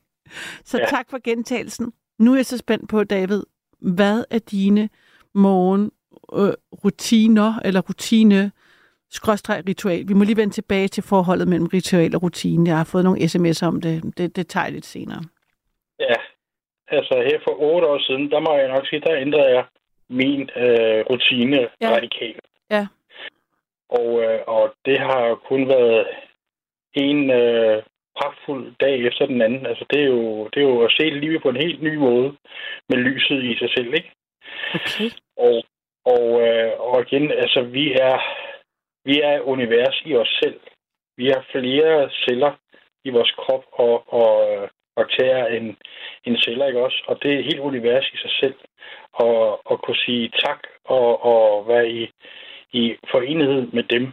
[0.63, 0.85] Så Ja.
[0.85, 1.93] tak for gentagelsen.
[2.19, 3.43] Nu er jeg så spændt på, David.
[3.81, 4.89] Hvad er dine
[5.33, 5.91] morgen
[6.33, 8.51] øh, rutiner, eller rutine,
[9.11, 10.07] skråstreg ritual?
[10.07, 12.69] Vi må lige vende tilbage til forholdet mellem ritual og rutine.
[12.69, 14.17] Jeg har fået nogle sms'er om det.
[14.17, 15.21] Det, det tager jeg lidt senere.
[15.99, 16.15] Ja,
[16.87, 19.65] altså her for otte år siden, der må jeg nok sige, der ændrede jeg
[20.09, 21.67] min øh, rutine Ja.
[21.81, 21.95] ja.
[21.95, 22.45] radikalt.
[22.71, 22.87] Ja.
[23.89, 26.07] Og, øh, og det har kun været
[26.93, 27.83] en øh,
[28.17, 29.65] pragtfuld dag efter den anden.
[29.65, 32.35] Altså det er jo, det er jo at se livet på en helt ny måde
[32.89, 34.11] med lyset i sig selv, ikke?
[34.75, 35.09] Okay.
[35.37, 35.63] Og,
[36.05, 38.17] og, øh, og igen, altså vi er,
[39.05, 40.59] vi er univers i os selv.
[41.17, 42.53] Vi har flere celler
[43.03, 44.29] i vores krop og, og
[44.95, 45.75] bakterier end,
[46.25, 47.03] end celler, ikke også?
[47.07, 48.55] Og det er et helt univers i sig selv.
[49.25, 52.11] Og, og kunne sige tak og, og være i,
[52.71, 54.11] i forenighed med dem,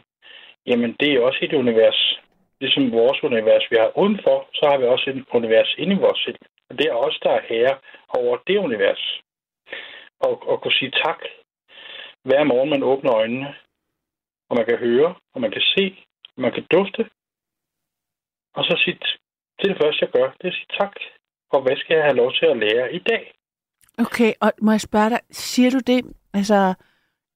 [0.67, 2.21] jamen det er også et univers.
[2.61, 6.21] Ligesom vores univers, vi har udenfor, så har vi også et univers inde i vores
[6.25, 6.39] selv.
[6.71, 9.21] Og det er os, der er herre over det univers.
[10.21, 11.21] Og, og kunne sige tak
[12.29, 13.55] hver morgen, man åbner øjnene,
[14.49, 15.85] og man kan høre, og man kan se,
[16.37, 17.03] og man kan dufte.
[18.57, 18.99] Og så sige,
[19.59, 20.95] det er det første, jeg gør, det er at sige tak.
[21.55, 23.33] Og hvad skal jeg have lov til at lære i dag,
[23.99, 26.05] Okay, og må jeg spørge dig, siger du det
[26.35, 26.75] altså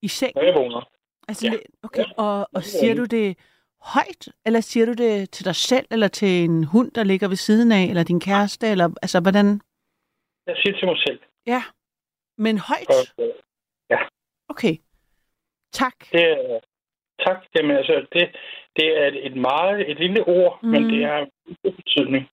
[0.02, 0.32] i seng?
[0.34, 0.88] når jeg vågner?
[1.28, 1.56] Altså, Ja.
[1.82, 2.12] okay, Ja.
[2.22, 3.38] og, og siger du det
[3.80, 7.36] højt, eller siger du det til dig selv, eller til en hund, der ligger ved
[7.36, 9.60] siden af, eller din kæreste, eller altså hvordan?
[10.46, 11.20] Jeg siger til mig selv.
[11.46, 11.62] Ja,
[12.38, 13.14] men højt?
[13.20, 13.28] Øh,
[14.48, 14.76] Okay.
[15.72, 15.94] Tak.
[16.12, 16.60] det er,
[17.26, 17.38] tak.
[17.54, 18.36] Jamen, altså, det,
[18.76, 20.68] det er et, et meget, et lille ord, mm.
[20.68, 22.24] men det har en betydning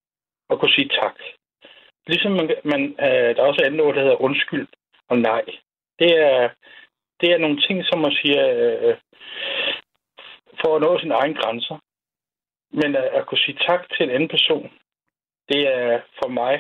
[0.49, 1.15] at kunne sige tak.
[2.07, 4.67] Ligesom man, man øh, der er også andet ord, der hedder undskyld
[5.09, 5.43] og nej.
[5.99, 6.49] Det er,
[7.21, 8.97] det er nogle ting, som man siger, øh,
[10.61, 11.77] for at nå sine egne grænser.
[12.79, 14.69] Men at, at kunne sige tak til en anden person,
[15.49, 16.55] det er for mig,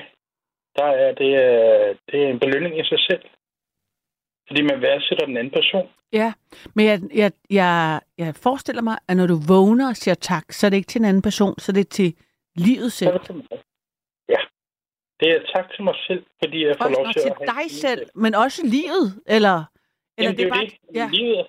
[0.75, 3.23] der er det, øh, det er en belønning i sig selv.
[4.47, 5.89] Fordi man værdsætter den anden person.
[6.13, 6.33] Ja,
[6.75, 10.65] men jeg, jeg, jeg, jeg forestiller mig, at når du vågner og siger tak, så
[10.65, 12.15] er det ikke til en anden person, så det er til
[12.55, 13.13] livet Så selv.
[13.13, 13.45] er det mig.
[15.19, 17.45] Det er tak til mig selv, fordi jeg får lov og til, til at have
[17.47, 19.57] dig livet selv, men også livet, eller?
[20.17, 20.65] Eller Jamen, det er jo bare...
[20.65, 20.95] det.
[20.95, 21.47] Ja, Livet,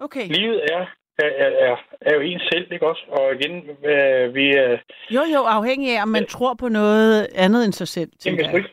[0.00, 0.26] okay.
[0.28, 0.80] livet er,
[1.24, 3.04] er, er, er, er jo en selv, ikke også?
[3.08, 3.54] Og igen,
[3.90, 4.78] øh, vi er...
[5.10, 8.46] Jo, jo, afhængig af, om man tror på noget andet end sig selv, Jamen, hvis,
[8.50, 8.70] du ikke,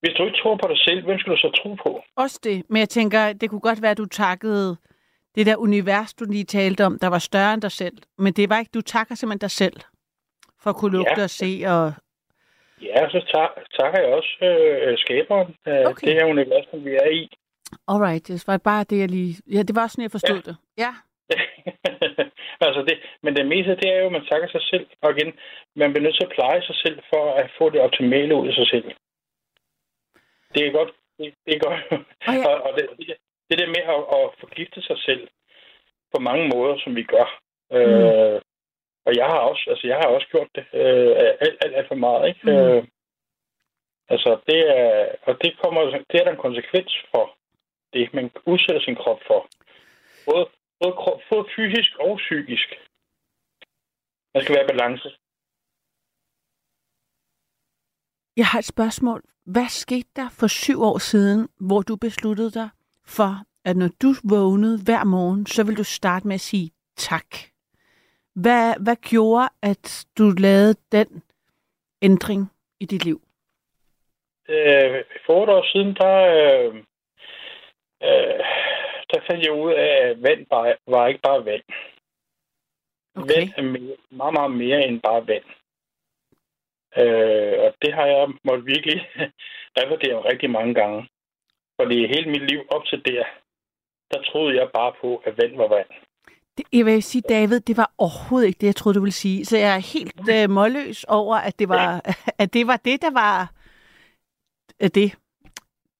[0.00, 2.02] hvis du ikke tror på dig selv, hvem skal du så tro på?
[2.16, 4.76] Også det, men jeg tænker, det kunne godt være, at du takkede
[5.34, 7.96] det der univers, du lige talte om, der var større end dig selv.
[8.18, 9.76] Men det var ikke, du takker simpelthen dig selv,
[10.62, 11.22] for at kunne lugte Ja.
[11.24, 11.62] og se.
[11.66, 11.92] Og...
[12.82, 16.06] Ja, så tak, takker jeg også øh, skaberen af Okay.
[16.06, 17.28] det her univers, som vi er i.
[17.88, 19.34] Alright, det var bare det, jeg lige...
[19.54, 20.42] Ja, det var sådan, jeg forstod Ja.
[20.48, 20.56] det.
[20.78, 20.92] Ja,
[22.66, 24.86] altså det, men det meste, det er jo, at man takker sig selv.
[25.02, 25.32] Og igen,
[25.76, 28.54] man bliver nødt til at pleje sig selv for at få det optimale ud af
[28.54, 28.84] sig selv.
[30.54, 30.90] Det er godt.
[31.18, 31.80] Det, det er godt.
[32.28, 32.46] Og ja.
[32.48, 33.16] og, og det, det,
[33.50, 35.28] det der med at, at forgifte sig selv
[36.14, 37.28] på mange måder, som vi gør.
[37.70, 37.76] Mm.
[37.76, 38.40] Øh,
[39.06, 41.12] og jeg har også, altså jeg har også gjort det øh,
[41.44, 42.40] alt, alt, alt for meget, ikke?
[42.42, 42.50] Mm.
[42.52, 42.82] Øh,
[44.08, 47.24] altså det er, og det kommer, det er der en konsekvens for
[47.92, 49.40] det, man udsætter sin krop for.
[50.28, 50.46] Både,
[50.80, 52.68] både, krop, både fysisk og psykisk.
[54.34, 55.08] Der skal være balance.
[58.36, 59.22] Jeg har et spørgsmål.
[59.46, 62.68] Hvad skete der for syv år siden, hvor du besluttede dig
[63.06, 63.32] for,
[63.64, 67.49] at når du vågnede hver morgen, så vil du starte med at sige tak?
[68.42, 71.22] Hvad, hvad gjorde, at du lavede den
[72.02, 72.42] ændring
[72.80, 73.20] i dit liv?
[74.48, 76.74] Øh, for otte år siden, der, øh,
[78.02, 78.40] øh,
[79.10, 81.62] der fandt jeg ud af, at vand bare, var ikke bare vand.
[83.14, 83.34] Okay.
[83.34, 85.46] Vand er mere, meget, meget mere end bare vand.
[87.00, 88.98] Øh, og det har jeg måttet virkelig
[89.78, 91.08] revurdere rigtig mange gange.
[91.80, 93.24] Fordi hele mit liv op til der,
[94.10, 95.90] der troede jeg bare på, at vand var vand.
[96.72, 99.44] Jeg vil sige, David, det var overhovedet ikke det, jeg troede, du ville sige.
[99.44, 102.00] Så jeg er helt øh, målløs over, at det var,
[102.42, 103.52] at det var det, der var
[104.82, 105.16] øh, det.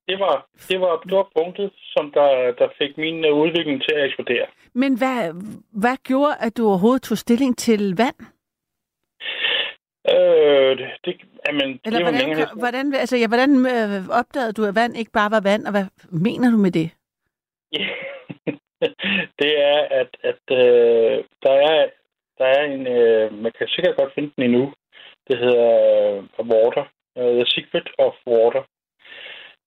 [0.08, 3.94] Det var, det var, det var punktet, som der, der fik min øh, udvikling til
[3.94, 4.46] at eksplodere.
[4.72, 5.32] Men hvad,
[5.72, 8.20] hvad gjorde, at du overhovedet tog stilling til vand?
[10.14, 11.14] Øh, det,
[11.46, 14.74] jamen, Eller det var hvordan, længere hvordan, hvordan, altså, ja, hvordan øh, opdagede du, at
[14.74, 16.90] vand ikke bare var vand, og hvad mener du med det?
[17.72, 17.86] Ja.
[19.40, 21.88] det er, at, at øh, der, er,
[22.38, 22.86] der er en...
[22.86, 24.72] Øh, man kan sikkert godt finde den endnu.
[25.28, 25.70] Det hedder
[26.40, 26.84] øh, Water.
[27.16, 28.62] Uh, The Secret of Water.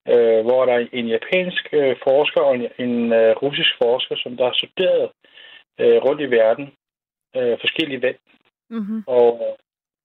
[0.08, 4.38] Øh, hvor der er en japansk øh, forsker og en, en øh, russisk forsker, som
[4.38, 5.10] der har studeret
[5.80, 6.74] øh, rundt i verden
[7.36, 8.16] øh, forskellige vand,
[8.70, 9.04] Mm-hmm.
[9.08, 9.58] og,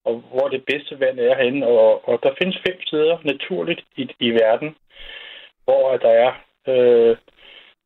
[0.05, 1.67] og hvor det bedste vand er henne.
[1.67, 4.77] Og, og der findes fem steder naturligt i, i verden,
[5.65, 6.33] hvor der er
[6.69, 7.17] øh,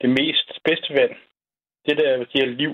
[0.02, 1.14] det mest bedste vand.
[1.86, 2.72] Det der giver liv,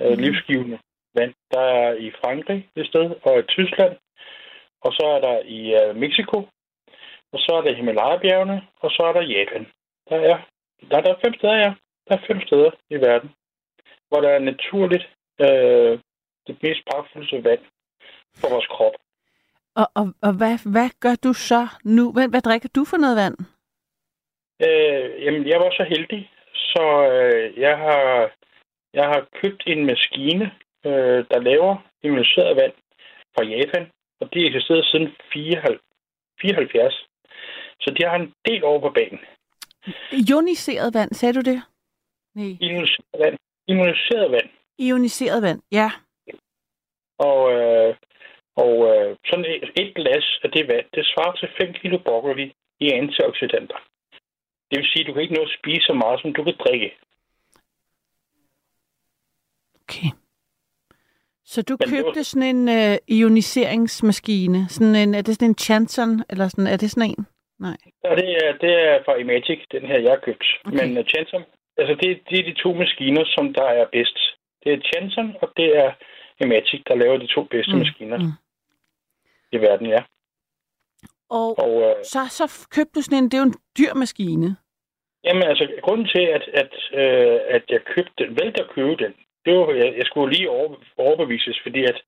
[0.00, 0.20] øh, Mhm.
[0.24, 0.78] livsgivende
[1.14, 1.34] vand.
[1.50, 3.96] Der er i Frankrig et sted, og i Tyskland,
[4.80, 6.38] og så er der i øh, Mexico,
[7.32, 9.66] og så er der Himalaya-bjergene, og så er der Japan.
[10.08, 10.38] Der er,
[10.90, 11.74] der, der er fem steder, ja.
[12.08, 13.30] Der er fem steder i verden,
[14.08, 15.08] hvor der er naturligt
[15.40, 15.98] øh,
[16.46, 17.60] det mest pragtfulde vand
[18.40, 18.92] for vores krop.
[19.74, 22.12] Og, og, og hvad, hvad gør du så nu?
[22.12, 23.36] Hvad, hvad drikker du for noget vand?
[24.66, 28.30] Øh, jamen, jeg var så heldig, så øh, jeg har
[28.94, 30.44] jeg har købt en maskine,
[30.86, 32.72] øh, der laver ioniseret vand
[33.34, 33.90] fra Japan,
[34.20, 37.06] og det eksisterede siden 74.
[37.80, 39.20] Så de har en del over på banen.
[40.28, 41.62] Ioniseret vand, sagde du det?
[42.34, 42.56] Nej.
[42.60, 43.36] Ioniseret vand.
[43.68, 44.48] Ioniseret vand.
[44.78, 45.90] Ioniseret vand, ja.
[47.18, 47.96] Og, øh,
[48.56, 52.52] og øh, sådan et, et glas af det vand, det svarer til 5 kilo broccoli
[52.80, 53.78] i antioxidanter.
[54.70, 56.54] Det vil sige, at du kan ikke nå at spise så meget, som du kan
[56.64, 56.90] drikke.
[59.82, 60.08] Okay.
[61.44, 64.68] Så du Men det var- købte sådan en øh, ioniseringsmaskine?
[64.68, 67.26] Sådan en, er det sådan en Chanson, eller sådan, er det sådan en?
[67.58, 67.76] Nej.
[68.04, 70.44] Ja, det er, det er fra Imagic, den her, jeg har købt.
[70.64, 70.76] Okay.
[70.78, 71.42] Men uh, Chanson,
[71.76, 74.18] altså det, det er de to maskiner, som der er bedst.
[74.64, 75.92] Det er Chanson, og det er
[76.40, 77.78] Ematic, der laver de to bedste mm.
[77.78, 78.32] maskiner mm.
[79.52, 80.02] i verden, ja.
[81.30, 84.56] Og, og øh, så, så købte du sådan en, det er jo en dyr maskine.
[85.24, 89.14] Jamen altså, grunden til, at, at, øh, at jeg købte den, valgte at købe den,
[89.44, 91.98] det var, jeg, jeg skulle lige over, overbevises, fordi at,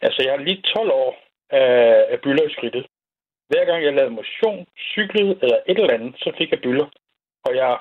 [0.00, 1.10] altså, jeg har lige 12 år
[1.50, 2.86] af, af byller i skridtet.
[3.48, 6.88] Hver gang jeg lavede motion, cyklede eller et eller andet, så fik jeg byller.
[7.46, 7.78] Og jeg,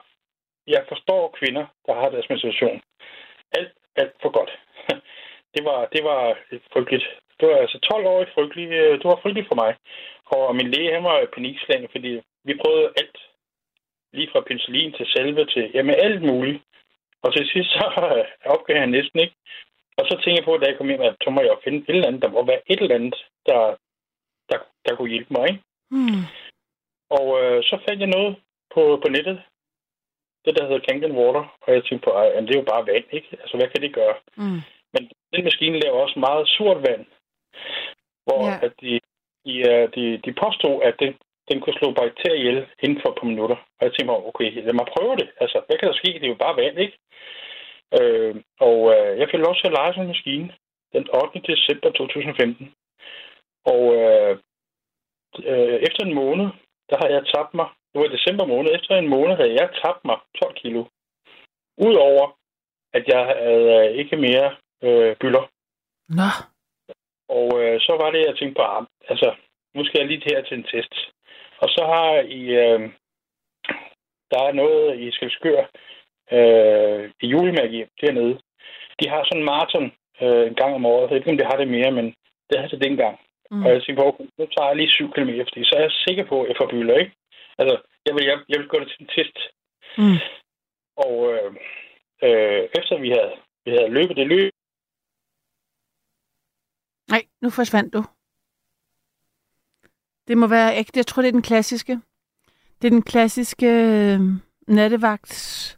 [0.67, 2.81] jeg forstår kvinder, der har deres menstruation.
[3.57, 4.51] Alt, alt for godt.
[5.55, 6.37] Det var, det var
[6.73, 7.05] frygteligt.
[7.39, 8.71] Det var altså 12 år i frygteligt.
[8.71, 9.75] Øh, det var frygteligt for mig.
[10.25, 13.17] Og min læge, han var panikslagen, fordi vi prøvede alt.
[14.13, 16.61] Lige fra penicillin til selve til, jamen alt muligt.
[17.23, 17.83] Og til sidst så
[18.45, 19.35] opgav han næsten ikke.
[19.97, 21.77] Og så tænkte jeg på, at da jeg kom hjem, at så må jeg finde
[21.77, 22.21] et eller andet.
[22.21, 23.15] Der må være et eller andet,
[23.45, 23.75] der,
[24.49, 25.47] der, der kunne hjælpe mig.
[25.49, 25.63] Ikke?
[25.91, 26.23] Mm.
[27.17, 28.35] Og øh, så fandt jeg noget
[28.73, 29.41] på, på nettet.
[30.45, 31.43] Det, der hedder Kangen Water.
[31.61, 33.29] Og jeg tænkte på, at det er jo bare vand, ikke?
[33.41, 34.15] Altså, hvad kan det gøre?
[34.37, 34.61] Mm.
[34.93, 35.01] Men
[35.33, 37.05] den maskine laver også meget surt vand.
[38.25, 38.55] Hvor Ja.
[38.65, 38.99] at de,
[39.45, 41.11] de, øh, de, de påstod, at den,
[41.49, 43.55] den kunne slå bakterier ihjel inden for et par minutter.
[43.77, 45.27] Og jeg tænkte mig, okay, lad mig prøve det.
[45.43, 46.09] Altså, hvad kan der ske?
[46.19, 46.97] Det er jo bare vand, ikke?
[47.97, 48.35] Øh,
[48.67, 50.47] og øh, jeg fik lov til at lege sådan en maskine
[50.93, 51.39] den 8.
[51.51, 52.73] december 2015.
[53.65, 54.37] Og øh,
[55.51, 56.47] øh, efter en måned,
[56.89, 57.67] der har jeg tabt mig.
[57.89, 58.69] Det var i december måned.
[58.75, 60.85] Efter en måned havde jeg tabt mig 12 kilo.
[61.77, 62.37] Udover,
[62.93, 65.43] at jeg havde øh, ikke mere øh, byller.
[66.09, 66.29] Nå.
[67.37, 69.35] Og øh, så var det, jeg tænkte på, ah, altså,
[69.75, 70.93] nu skal jeg lige her til en test.
[71.63, 72.09] Og så har
[72.41, 72.81] I, øh,
[74.31, 75.61] der er noget i Skelskør,
[76.37, 78.35] øh, i julemærke dernede.
[78.99, 79.87] De har sådan en maraton
[80.21, 81.01] øh, en gang om året.
[81.01, 82.05] Jeg ved ikke, om det har det mere, men
[82.49, 83.15] det havde det dengang.
[83.51, 83.65] Mm.
[83.65, 85.91] Og jeg tænkte på, okay, nu tager jeg lige 7 km, fordi så er jeg
[86.05, 87.13] sikker på, at jeg får byller, ikke?
[87.59, 87.75] Altså,
[88.05, 89.37] jeg vil, jeg, jeg vil gå til en test.
[89.97, 90.19] Mm.
[91.05, 91.51] Og øh,
[92.25, 93.33] øh, efter vi havde,
[93.65, 94.52] vi havde løbet det løb,
[97.09, 98.05] Nej, nu forsvandt du.
[100.27, 100.97] Det må være ægte.
[100.97, 101.99] Jeg tror, det er den klassiske.
[102.81, 104.21] Det er den klassiske øh,
[104.67, 105.77] nattevagts...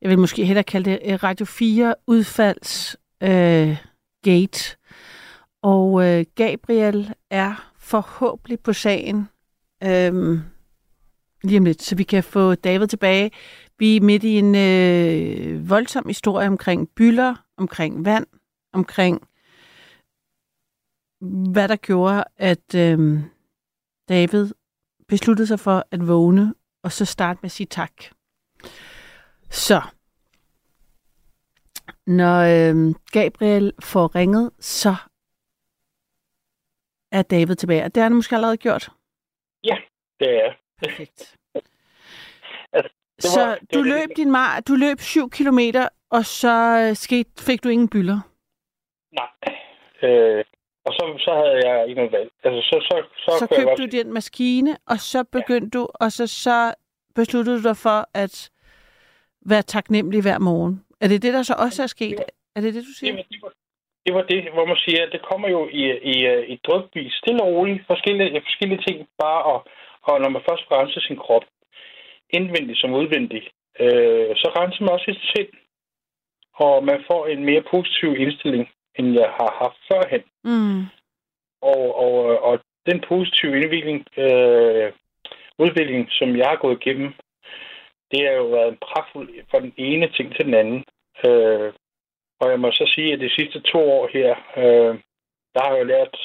[0.00, 3.76] Jeg vil måske hellere kalde det øh, Radio 4 udfalds øh,
[4.22, 4.76] gate.
[5.62, 9.28] Og øh, Gabriel er forhåbentlig på sagen
[9.84, 10.40] øh,
[11.42, 13.30] lige om lidt, så vi kan få David tilbage.
[13.78, 18.26] Vi er midt i en øh, voldsom historie omkring byller, omkring vand,
[18.72, 19.27] omkring
[21.52, 23.20] hvad der gjorde, at øh,
[24.08, 24.50] David
[25.08, 27.92] besluttede sig for at vågne, og så starte med at sige tak.
[29.50, 29.82] Så,
[32.06, 34.94] når øh, Gabriel får ringet, så
[37.12, 37.84] er David tilbage.
[37.84, 38.90] Og det har han måske allerede gjort.
[40.20, 41.36] det er Perfekt.
[42.72, 46.24] Altså, det var- så det du det- løb din mar, du løb 7 kilometer, og
[46.24, 48.20] så øh, skete, fik du ingen bylder.
[49.12, 49.58] Nej.
[50.10, 50.44] Øh,
[50.88, 52.30] og så, så havde jeg ikke noget valg.
[52.44, 56.12] Altså, så, så, så, Så købte godt- du den maskine, og så begyndte du, og
[56.12, 56.74] så, så
[57.14, 58.50] besluttede du dig for at
[59.52, 60.74] være taknemmelig hver morgen.
[61.00, 62.20] Er det det, der så også er sket?
[62.56, 63.12] Er det det, du siger?
[63.14, 63.52] var, det, var,
[64.06, 65.82] det var det, hvor man siger, at det kommer jo i,
[66.12, 66.16] i,
[66.54, 69.58] i drøbvis, stille og roligt, forskellige, forskellige ting, bare og,
[70.02, 71.44] og når man først renser sin krop,
[72.30, 73.46] indvendigt som udvendigt,
[73.80, 75.52] øh, så renser man også sit sind,
[76.64, 78.64] og man får en mere positiv indstilling,
[78.98, 80.24] end jeg har haft førhen.
[80.44, 80.80] Mm.
[81.60, 84.92] Og, og, og den positive udvikling, øh,
[85.58, 87.12] udvikling, som jeg har gået igennem,
[88.10, 90.84] det har jo været en pragtfuld fra den ene ting til den anden.
[91.26, 91.72] Øh,
[92.40, 94.94] og jeg må så sige, at de sidste to år her, øh,
[95.54, 96.16] der har jeg jo lært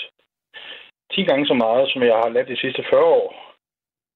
[1.12, 3.30] 10 gange så meget, som jeg har lært de sidste 40 år.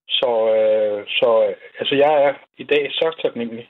[0.09, 3.69] Så, øh, så altså, jeg er i dag så taknemmelig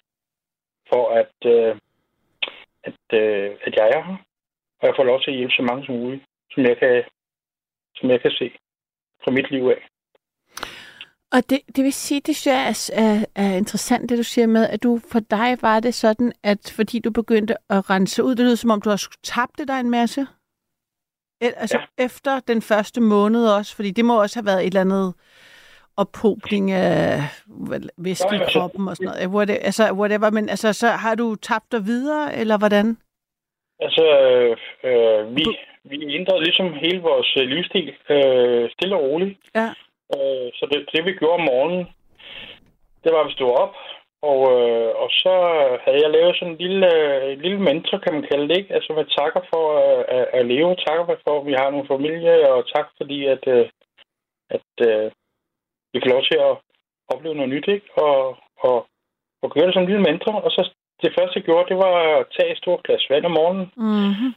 [0.89, 1.75] for, at, øh,
[2.83, 4.17] at, øh, at jeg er her.
[4.80, 7.03] Og jeg får lov til at hjælpe så mange som muligt, som jeg kan,
[7.95, 8.51] som jeg kan se
[9.23, 9.82] fra mit liv af.
[11.32, 14.47] Og det, det vil sige, det synes jeg er, er, er interessant, det du siger
[14.47, 18.36] med, at du for dig var det sådan, at fordi du begyndte at rense ud,
[18.36, 20.28] det lyder som om, du også tabte dig en masse.
[21.41, 22.03] El, altså ja.
[22.03, 25.13] efter den første måned også, fordi det må også have været et eller andet
[25.97, 27.21] ophobning af
[27.97, 29.28] væske i altså, kroppen og sådan noget.
[29.28, 32.97] Whatever, altså, whatever, men altså, så har du tabt dig videre, eller hvordan?
[33.80, 34.57] Altså, øh,
[34.88, 35.45] øh, vi,
[35.84, 39.39] vi ændrede ligesom hele vores øh, livsstil øh, stille og roligt.
[39.55, 39.67] Ja.
[40.15, 41.86] Øh, så det, det, vi gjorde om morgenen,
[43.03, 43.75] det var, at vi stod op,
[44.21, 45.34] og, øh, og så
[45.84, 48.73] havde jeg lavet sådan en lille, øh, lille mantra, kan man kalde det, ikke?
[48.73, 52.51] Altså, man takker for øh, at, at leve, takker for, at vi har nogle familie,
[52.53, 53.69] og tak fordi, at, øh,
[54.49, 55.11] at øh,
[55.93, 56.53] vi får lov til at
[57.13, 57.88] opleve noget nyt, ikke?
[58.05, 58.78] Og, og,
[59.41, 60.61] og gøre det som en lille mantra, og så
[61.02, 64.32] det første, jeg gjorde, det var at tage et stort glas vand om morgenen, Mm-hmm.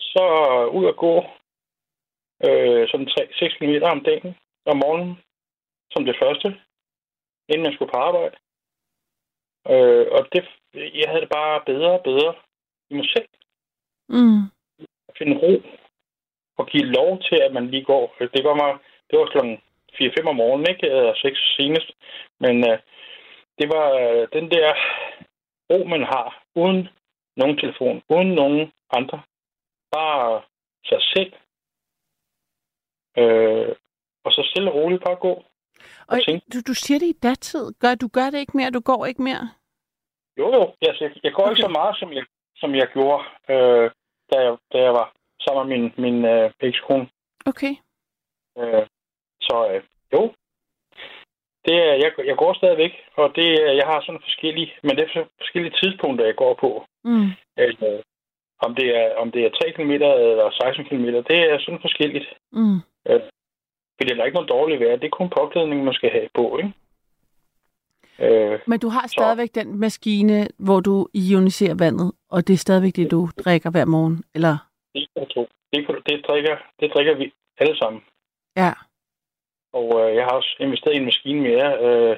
[0.00, 0.24] Så
[0.72, 1.14] ud at gå
[2.46, 3.08] øh, sådan
[3.38, 4.36] 6 km om dagen
[4.66, 5.18] om morgenen,
[5.92, 6.48] som det første,
[7.48, 8.36] inden jeg skulle på arbejde.
[9.72, 10.42] Øh, og det,
[10.74, 12.34] jeg havde det bare bedre og bedre
[12.90, 13.28] i mig selv.
[14.08, 14.42] Mm.
[15.08, 15.62] At finde ro
[16.58, 18.16] og give lov til, at man lige går.
[18.34, 18.78] Det går mig,
[19.10, 19.60] det var klokken
[19.94, 20.86] 4-5 om morgenen, ikke?
[20.86, 21.90] Eller 6 senest.
[22.40, 22.78] Men øh,
[23.58, 24.68] det var øh, den der
[25.70, 26.88] ro, man har, uden
[27.36, 29.22] nogen telefon, uden nogen andre.
[29.92, 30.42] Bare
[30.84, 31.32] sig selv.
[33.18, 33.76] Øh,
[34.24, 35.28] og så stille og roligt bare gå.
[35.28, 35.44] Og
[36.08, 36.46] Og tænke.
[36.52, 37.72] du, du siger det i datid.
[37.80, 39.50] Gør, du gør det ikke mere, du går ikke mere?
[40.38, 40.74] Jo, jo.
[40.82, 41.50] Altså, jeg, jeg går okay.
[41.50, 42.24] ikke så meget, som jeg,
[42.56, 43.90] som jeg gjorde, øh,
[44.32, 47.08] da, jeg, da jeg var sammen med min, min øh, ekskone.
[47.46, 47.74] Okay.
[48.58, 48.86] Øh,
[49.40, 50.34] så øh, jo,
[51.66, 55.02] det er, jeg, jeg går stadigvæk, og det, er- jeg har sådan forskellige, men det
[55.04, 56.84] er så forskellige tidspunkter, jeg går på.
[57.04, 57.28] Mm.
[57.60, 57.74] Øh,
[58.66, 62.28] om, det er, om det er 3 km eller 16 km, det er sådan forskelligt.
[62.52, 62.78] Mm.
[63.96, 64.96] Fordi der er ikke noget dårligt vejr.
[64.96, 66.72] Det er kun påklædning, man skal have på, ikke?
[68.18, 72.96] Øh, Men du har stadigvæk den maskine, hvor du ioniserer vandet, og det er stadigvæk
[72.96, 74.56] det, du drikker hver morgen, eller?
[74.94, 75.26] det, jeg
[75.72, 78.02] det, det, drikker, det drikker vi alle sammen.
[78.56, 78.72] Ja.
[79.78, 82.16] Og øh, jeg har også investeret i en maskine mere, øh,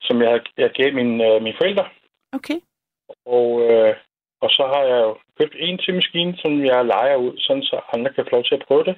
[0.00, 1.88] som jeg, jeg gav mine, øh, mine forældre.
[2.32, 2.58] Okay.
[3.26, 3.96] Og, øh,
[4.40, 7.80] og så har jeg jo købt en til maskine, som jeg leger ud, sådan så
[7.94, 8.96] andre kan få lov til at prøve det.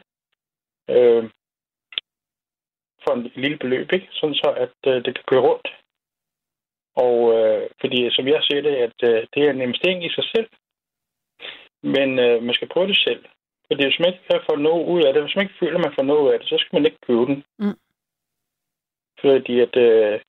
[0.91, 1.25] Øh,
[3.03, 4.09] for en lille beløb, ikke?
[4.11, 5.69] Sådan så, at øh, det kan køre rundt.
[7.05, 10.25] Og øh, fordi, som jeg ser det, at øh, det er en investering i sig
[10.35, 10.49] selv.
[11.83, 13.25] Men øh, man skal prøve det selv.
[13.69, 15.85] Fordi hvis man ikke kan få noget ud af det, hvis man ikke føler, at
[15.87, 17.39] man får noget ud af det, så skal man ikke købe den.
[17.59, 17.79] Mm.
[19.21, 20.21] Fordi at, øh,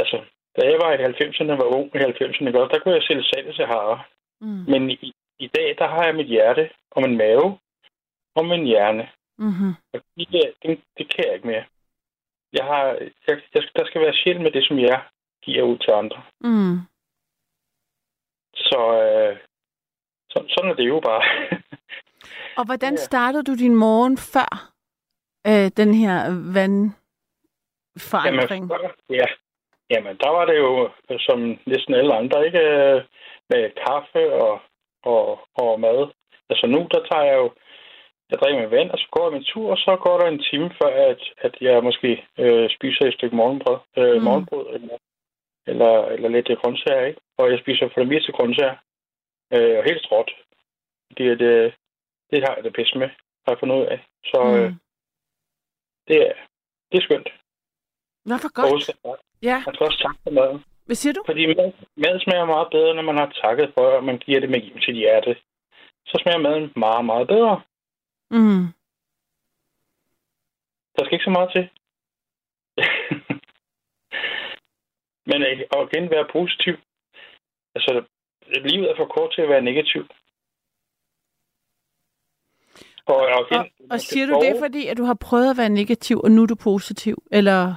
[0.00, 0.16] altså,
[0.56, 3.54] da jeg var i 90'erne, var ung i 90'erne, godt, der kunne jeg sælge salg
[3.54, 3.98] til harer.
[4.40, 4.64] Mm.
[4.72, 7.58] Men i, i dag, der har jeg mit hjerte og min mave
[8.34, 9.08] og min hjerne.
[9.38, 9.72] Mm-hmm.
[9.92, 10.28] Og det,
[10.62, 11.64] det, det kan jeg ikke mere.
[12.52, 12.84] Jeg har,
[13.28, 15.02] jeg, jeg, der skal være sjældent med det, som jeg
[15.42, 16.22] giver ud til andre.
[16.40, 16.78] Mm.
[18.54, 19.36] Så, øh,
[20.30, 21.22] så sådan er det jo bare.
[22.56, 24.70] Og hvordan startede du din morgen før
[25.46, 26.16] øh, den her
[26.54, 28.70] vandforandring?
[28.72, 29.24] Jamen, ja.
[29.90, 32.60] Jamen, der var det jo øh, som næsten alle andre, ikke?
[32.60, 33.02] Øh,
[33.50, 34.60] Med kaffe og,
[35.04, 36.10] og, og mad.
[36.50, 37.50] Altså nu, der tager jeg jo,
[38.30, 40.42] jeg drikker med vand, og så går jeg min tur, og så går der en
[40.50, 44.22] time før, at, at jeg måske øh, spiser et stykke morgenbrød, øh, Mm.
[44.22, 44.96] morgenbrød eller,
[45.66, 47.20] eller, eller lidt grøntsager, ikke?
[47.38, 48.76] Og jeg spiser for det meste grøntsager,
[49.54, 50.30] øh, og helt råt.
[51.08, 51.72] Fordi at, øh,
[52.30, 53.08] det har jeg det bedst med,
[53.44, 53.98] har jeg fundet ud af.
[54.24, 54.78] Så øh, Mm.
[56.08, 56.32] det, er,
[56.90, 57.28] det er skønt.
[58.24, 58.88] Nå, for Og godt.
[58.88, 60.64] at Ja, man skal også takke for maden.
[60.86, 61.22] hvad siger du?
[61.26, 64.50] Fordi mad, mad smager meget bedre, når man har takket for, at man giver det
[64.50, 65.36] med sit hjerte.
[66.06, 67.62] Så smager maden meget, meget bedre.
[68.30, 68.64] Mm.
[70.94, 71.64] Der skal ikke så meget til.
[75.30, 76.74] Men øh, at igen være positiv.
[77.74, 78.04] Altså,
[78.70, 80.02] livet er for kort til at være negativ.
[83.08, 85.68] Og, og, igen, Og, og siger du det, fordi at du har prøvet at være
[85.68, 87.16] negativ, og nu er du positiv?
[87.32, 87.74] Eller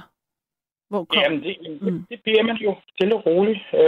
[0.90, 1.22] hvor kom?
[1.22, 1.98] Jamen, det, Mm.
[1.98, 3.60] det, det bliver man jo stille og roligt.
[3.74, 3.80] Øh,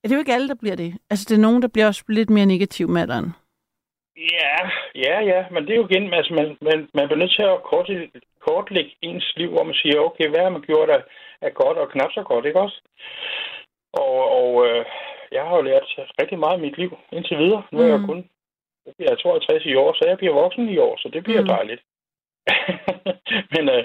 [0.00, 0.94] Ja, det er jo ikke alle, der bliver det.
[1.10, 3.30] Altså, det er nogen, der bliver også lidt mere negativ med alderen.
[4.16, 4.56] Ja,
[5.06, 7.62] ja, ja, men det er jo igen, altså man, man, man bliver nødt til at
[7.62, 11.00] kortlægge, kortlægge ens liv, hvor man siger, okay, hvad har man gjort af,
[11.40, 12.78] af godt og knap så godt, ikke også?
[13.92, 14.84] Og, og øh,
[15.32, 15.86] jeg har jo lært
[16.20, 17.62] rigtig meget i mit liv indtil videre.
[17.72, 18.06] Nu er jeg Mm.
[18.06, 18.24] kun
[18.98, 21.46] jeg er 62 i år, så jeg bliver voksen i år, så det bliver Mm.
[21.46, 21.82] dejligt.
[23.54, 23.84] men øh,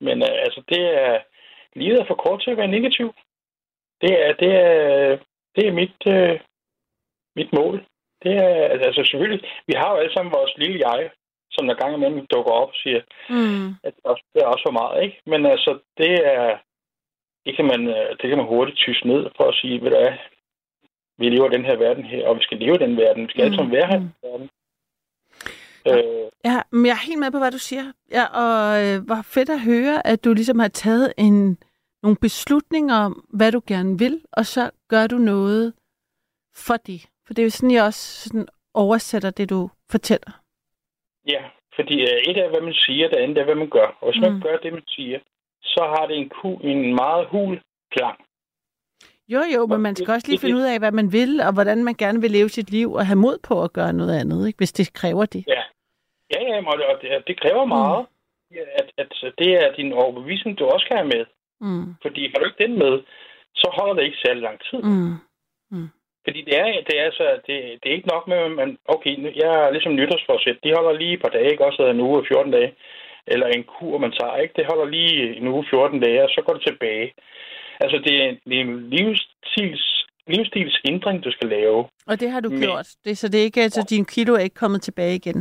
[0.00, 1.20] men øh, altså, det er
[1.74, 3.14] livet er for kort til at være negativ.
[4.02, 5.18] Det er, det er,
[5.56, 6.40] det er mit, øh,
[7.36, 7.84] mit mål.
[8.22, 11.10] Det er, altså selvfølgelig, vi har jo alle sammen vores lille jeg,
[11.50, 13.68] som der gang imellem dukker op og siger, Mm.
[13.84, 15.20] at det er også- det også for meget, ikke?
[15.26, 16.58] Men altså, det er,
[17.46, 19.96] det kan man, øh, det kan man hurtigt tyse ned for at sige, ved du
[19.98, 20.12] hvad,
[21.20, 23.22] vi lever den her verden her, og vi skal leve den verden.
[23.26, 24.48] Vi skal alle sammen være her i den verden.
[25.88, 27.92] Øh, Ja, men jeg er helt med på, hvad du siger.
[28.10, 31.58] Ja, og øh, hvor fedt at høre, at du ligesom har taget en,
[32.02, 35.72] nogle beslutninger om, hvad du gerne vil, og så gør du noget
[36.56, 37.06] for det.
[37.26, 40.32] For det er jo sådan, jeg også sådan oversætter det, du fortæller.
[41.28, 41.42] ja,
[41.74, 43.88] fordi øh, et er, hvad man siger, det andet er, hvad man gør.
[44.00, 44.40] Og hvis man Mm.
[44.42, 45.18] gør det, man siger,
[45.62, 47.60] så har det en, ku, en meget hul
[47.90, 48.18] klang.
[49.32, 51.84] Jo, jo, men man skal også lige finde ud af, hvad man vil, og hvordan
[51.84, 54.56] man gerne vil leve sit liv, og have mod på at gøre noget andet, ikke?
[54.56, 55.44] hvis det kræver det.
[55.54, 55.62] Ja,
[56.34, 58.06] ja, ja og det, og det, kræver meget,
[58.54, 61.24] ja, at, at det er din overbevisning, du også skal have med.
[61.60, 61.86] Mm.
[62.02, 63.02] Fordi har du ikke den med,
[63.54, 64.80] så holder det ikke særlig lang tid.
[64.82, 65.14] Mm.
[66.24, 69.12] Fordi det er, det er, altså, det, det er ikke nok med, at man, okay,
[69.42, 72.26] jeg er ligesom nytårsforsæt, de holder lige et par dage, ikke også en uge og
[72.28, 72.74] 14 dage,
[73.26, 74.54] eller en kur, man tager, ikke?
[74.56, 77.12] Det holder lige en uge 14 dage, og så går det tilbage.
[77.80, 81.88] Altså, det er, det er en livsstils, livsstilsændring, du skal lave.
[82.06, 82.88] Og det har du Men- gjort.
[83.04, 85.38] Det, så det er ikke, altså, din kilo er ikke kommet tilbage igen.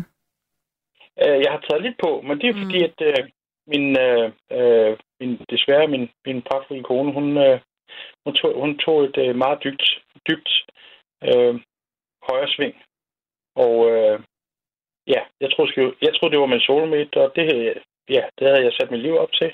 [1.23, 2.61] Øh, Jeg har taget lidt på, men det er Mm.
[2.63, 3.29] fordi, at øh,
[3.67, 7.59] min, øh, øh, min, desværre min, min pragtfulde kone, hun, øh,
[8.25, 9.83] hun, tog, hun tog et øh, meget dybt,
[10.29, 10.49] dybt
[11.27, 11.53] øh,
[12.29, 12.75] højre sving.
[13.55, 14.19] Og øh,
[15.07, 17.45] ja, jeg troede, jeg troede, det var min soulmate, og det,
[18.09, 19.51] ja, det havde jeg sat mit liv op til.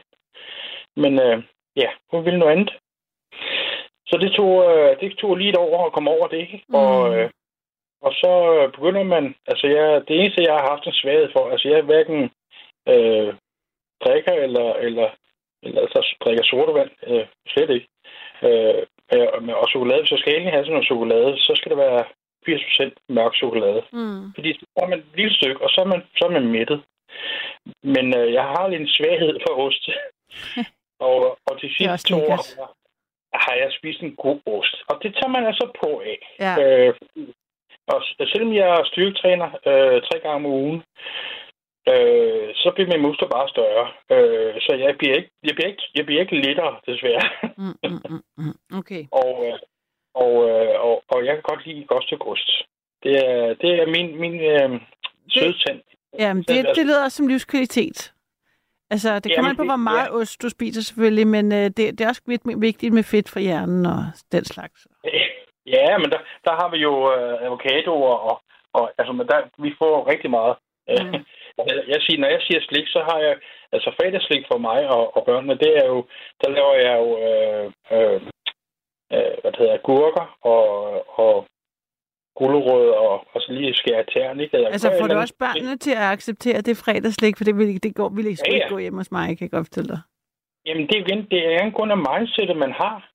[0.98, 1.44] Men øh,
[1.76, 2.71] ja, hun ville noget andet.
[4.07, 6.38] Så det tog, øh, det tog lige et år at komme over det.
[6.38, 6.63] ikke?
[6.73, 7.15] Og, Mm.
[7.15, 7.30] øh,
[8.01, 8.32] og så
[8.76, 12.19] begynder man, altså jeg, det eneste, jeg har haft en svaghed for, altså jeg hverken
[12.93, 13.34] øh,
[14.05, 15.09] drikker eller, eller,
[15.63, 17.88] eller altså, drikker sodavand, øh, slet ikke.
[18.43, 18.84] Øh,
[19.45, 22.03] med- og chokolade, hvis jeg skal endelig have sådan noget chokolade, så skal det være
[22.45, 23.82] 80% mørk chokolade.
[23.93, 24.34] Mm.
[24.36, 26.84] Fordi så får man et lille stykke, og så er man, så er man mættet.
[27.84, 29.89] Men øh, jeg har lidt en svaghed for ost.
[31.00, 32.76] og, og sidste også to år
[33.34, 34.76] har jeg spist en god ost.
[34.89, 36.20] Og det tager man altså på af.
[36.39, 36.54] Ja.
[36.62, 36.93] Øh,
[37.88, 38.00] og
[38.32, 40.84] selvom jeg er styrketræner øh, tre gange om ugen,
[41.91, 43.86] øh, så bliver mine muskler bare større.
[44.14, 47.26] Øh, så jeg bliver, ikke, jeg, bliver ikke, jeg bliver ikke lettere, desværre.
[47.58, 48.78] Mm, mm, mm, mm.
[48.80, 49.04] Okay.
[49.22, 49.58] og, øh,
[50.24, 52.52] og, øh, og, og jeg kan godt lide et godt stykke ost.
[53.04, 54.82] Det er, det er min, min øh,
[55.30, 55.82] sødtand.
[56.20, 58.14] Jamen, det, det lyder som livskvalitet.
[58.90, 60.16] Altså, det kommer an på, hvor meget ja.
[60.16, 63.40] ost du spiser selvfølgelig, men øh, det, det er også vigt- vigtigt med fedt for
[63.40, 64.00] hjernen og
[64.32, 64.88] den slags.
[65.68, 68.42] Ja, men der, der har vi jo øh, avocadoer, og,
[68.74, 70.56] og altså, men der, vi får rigtig meget.
[70.90, 71.14] Mm.
[71.58, 73.36] Jeg, jeg siger, når jeg siger slik, så har jeg,
[73.72, 76.06] altså fredagsslik for mig og, og børnene, det er jo,
[76.42, 77.66] der laver jeg jo, øh,
[77.96, 78.22] øh,
[79.16, 80.70] øh, hvad det hedder, gurker og,
[81.20, 81.46] og
[82.40, 84.58] gulerød og, og så lige skære tæren, ikke?
[84.58, 87.96] Jeg Altså, får du også børnene til at acceptere det fredagslik, for det vil, det
[87.96, 88.74] går, vil ikke, Ja, ikke ja.
[88.74, 90.00] gå hjem hos mig, kan jeg godt fortælle dig.
[90.66, 93.10] Jamen, det er igen, det er en grund af mindsetet, man har.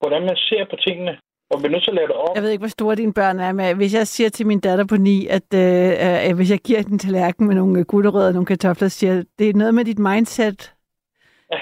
[0.00, 1.12] Hvordan man ser på tingene.
[1.50, 2.34] Og vi er nødt til at lave det op.
[2.34, 4.84] Jeg ved ikke, hvor store dine børn er, men hvis jeg siger til min datter
[4.84, 8.46] på ni, at øh, øh, hvis jeg giver den tallerken med nogle gulerødder og nogle
[8.46, 10.74] kartofler, siger det er noget med dit mindset,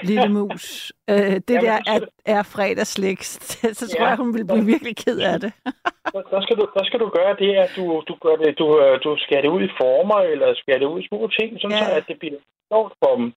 [0.03, 0.91] lille mus.
[1.09, 3.23] Øh, det Jamen, der er, er fredagslik,
[3.79, 4.07] så tror Ja.
[4.07, 5.53] jeg, hun vil blive virkelig ked af det.
[6.13, 8.67] Der, der, skal du, der skal du gøre det, at du, du, gør det, du,
[8.83, 11.77] øh, du skærer det ud i former, eller skærer det ud i små ting, sådan
[11.77, 11.85] Ja.
[11.85, 12.39] så at det bliver
[12.71, 13.27] sjovt for dem.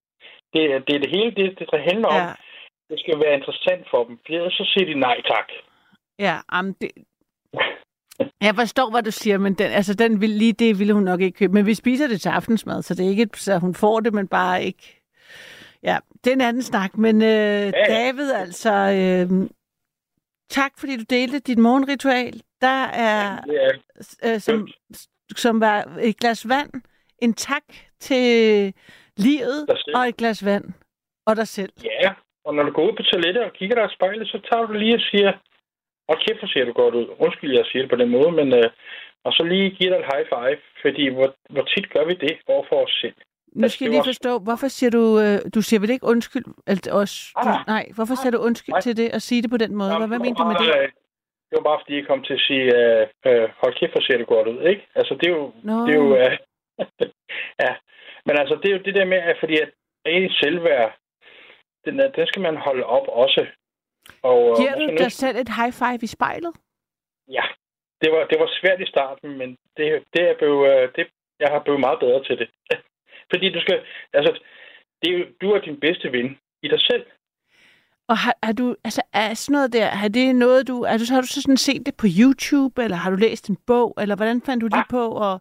[0.55, 2.21] Det, er- det er det hele, det, det, det handler om.
[2.27, 2.33] Ja,
[2.91, 4.19] Det skal være interessant for dem.
[4.27, 5.49] For ellers så siger de nej tak.
[6.19, 6.91] ja am, det,
[8.41, 11.21] jeg forstår, hvad du siger, men den, altså, den vil, lige det ville hun nok
[11.21, 11.53] ikke købe.
[11.53, 14.29] Men vi spiser det til aftensmad, så det er ikke, så hun får det, men
[14.29, 15.03] bare ikke...
[15.83, 16.99] Ja, det er en anden snak.
[16.99, 18.73] Men øh, David, altså...
[18.73, 19.49] Øh,
[20.51, 22.43] tak, fordi du delte dit morgenritual.
[22.61, 23.73] Der er, er,
[24.25, 24.69] øh, som,
[25.37, 26.71] som var et glas vand,
[27.19, 27.63] en tak
[28.01, 28.25] til
[29.17, 30.65] livet og et glas vand.
[31.27, 31.73] Og dig selv.
[31.85, 32.13] ja,
[32.45, 34.73] og når du går ud på toilettet og kigger dig i spejlet, så tager du
[34.73, 35.33] lige og siger,
[36.09, 37.07] og kæft, hvor ser du godt ud.
[37.19, 38.55] Undskyld, jeg siger det på den måde, men...
[38.55, 38.71] Øh,
[39.25, 42.35] og så lige give dig et high five, fordi hvor, hvor tit gør vi det
[42.47, 43.19] over for os selv?
[43.53, 46.45] Nu skal jeg lige forstå, hvorfor siger du, øh, du siger vel ikke undskyld?
[46.67, 48.81] Altså, os, du, Nej, hvorfor siger du undskyld Nej.
[48.81, 49.91] til det og sige det på den måde?
[49.97, 50.83] Hvad, hvad Jamen, mener du med det?
[50.83, 50.89] øh,
[51.49, 54.17] Det var bare, fordi jeg kom til at sige, øh, øh, hold kæft, hvor ser
[54.19, 54.83] det godt ud, ikke?
[54.95, 55.53] Altså, det er jo...
[55.63, 56.33] Nå, Det er jo øh,
[57.65, 57.73] ja,
[58.27, 59.71] men altså, det er jo det der med, at fordi at
[60.07, 60.91] ens selvværd,
[61.85, 63.47] den, den skal man holde op også.
[64.23, 66.53] Og, øh, giver du dig selv et high five i spejlet?
[67.29, 67.45] Ja,
[68.03, 71.07] det var, det var svært i starten, men det, det er blevet, det,
[71.41, 72.49] jeg har blevet meget bedre til det.
[73.31, 73.81] fordi du skal,
[74.13, 74.41] altså,
[75.03, 77.07] det er jo, du er din bedste ven i dig selv.
[78.09, 81.05] Og har, har du, altså er sådan noget der, har det noget du, er du,
[81.05, 83.95] så har du så sådan set det på YouTube, eller har du læst en bog,
[84.01, 85.41] eller hvordan fandt du lige på at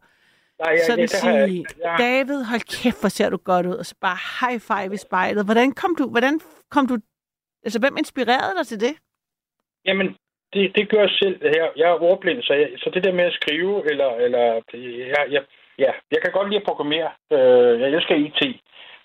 [0.63, 1.73] Nej, jeg, sådan jeg, sige, ikke.
[1.83, 4.97] jeg, David, hold kæft, hvor ser du godt ud, og så bare high five i
[5.07, 5.45] spejlet.
[5.45, 6.35] Hvordan kom du, hvordan
[6.73, 6.95] kom du,
[7.65, 8.93] altså hvem inspirerede dig til det?
[9.87, 10.07] Jamen,
[10.53, 11.37] det, det gør jeg selv.
[11.43, 14.43] Jeg, jeg er ordblind, så, jeg, så det der med at skrive, eller, eller
[15.13, 15.43] jeg, jeg,
[15.79, 17.11] ja, jeg kan godt lide at programmere.
[17.31, 18.61] Øh, jeg elsker IT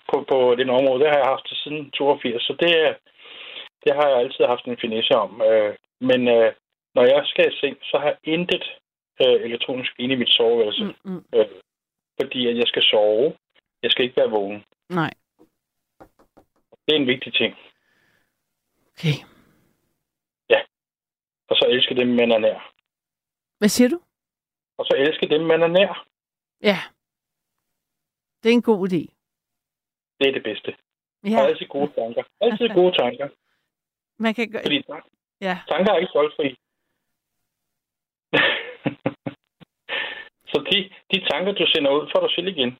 [0.09, 0.99] på, på den område.
[1.03, 2.97] Det har jeg haft siden 82, så det,
[3.83, 5.41] det har jeg altid haft en finesse om.
[5.41, 6.53] Øh, men øh,
[6.95, 8.65] når jeg skal seng, så har jeg intet
[9.21, 11.11] øh, elektronisk inde i mit soveværelse, mm.
[11.11, 11.47] Mm, øh,
[12.21, 13.33] fordi at jeg skal sove.
[13.83, 14.63] Jeg skal ikke være vågen.
[14.89, 15.13] Nej,
[16.85, 17.55] Det er en vigtig ting.
[18.93, 19.17] okay.
[21.49, 22.73] Og så elske dem, man er nær.
[23.57, 23.99] Hvad siger du?
[24.77, 26.05] Og så elske dem, man er nær.
[26.61, 26.79] Ja.
[28.43, 29.05] Det er en god idé.
[30.19, 30.75] Det er det bedste.
[31.23, 31.41] Ja.
[31.41, 32.23] Og altid gode tanker.
[32.41, 33.29] Altid gode tanker.
[34.17, 34.63] man kan gøre...
[34.63, 34.83] Fordi
[35.41, 36.49] Ja, tanker er ikke voldfri.
[40.51, 42.77] Så de, de tanker, du sender ud, får du selv igen.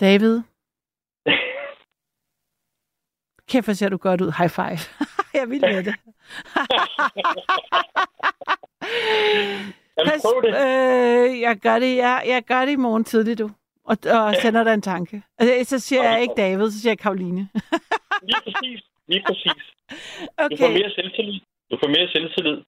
[0.00, 0.42] David?
[3.48, 4.32] Kæft, hvor ser du godt ud.
[4.38, 4.78] High five.
[5.40, 5.94] jeg vil med det.
[9.98, 10.50] Jamen, Pas, prøv det.
[10.62, 13.50] øh, jeg gør det, jeg, jeg gør det i morgen tidligt, du.
[13.84, 15.22] Og, og sender dig en tanke.
[15.38, 17.48] Altså, så siger jeg ikke David, så siger jeg Karoline.
[18.22, 18.80] Lige præcis.
[19.08, 19.62] Lige præcis.
[20.50, 20.78] Du får Okay.
[20.78, 21.40] mere selvtillid.
[21.70, 22.58] Du får mere selvtillid.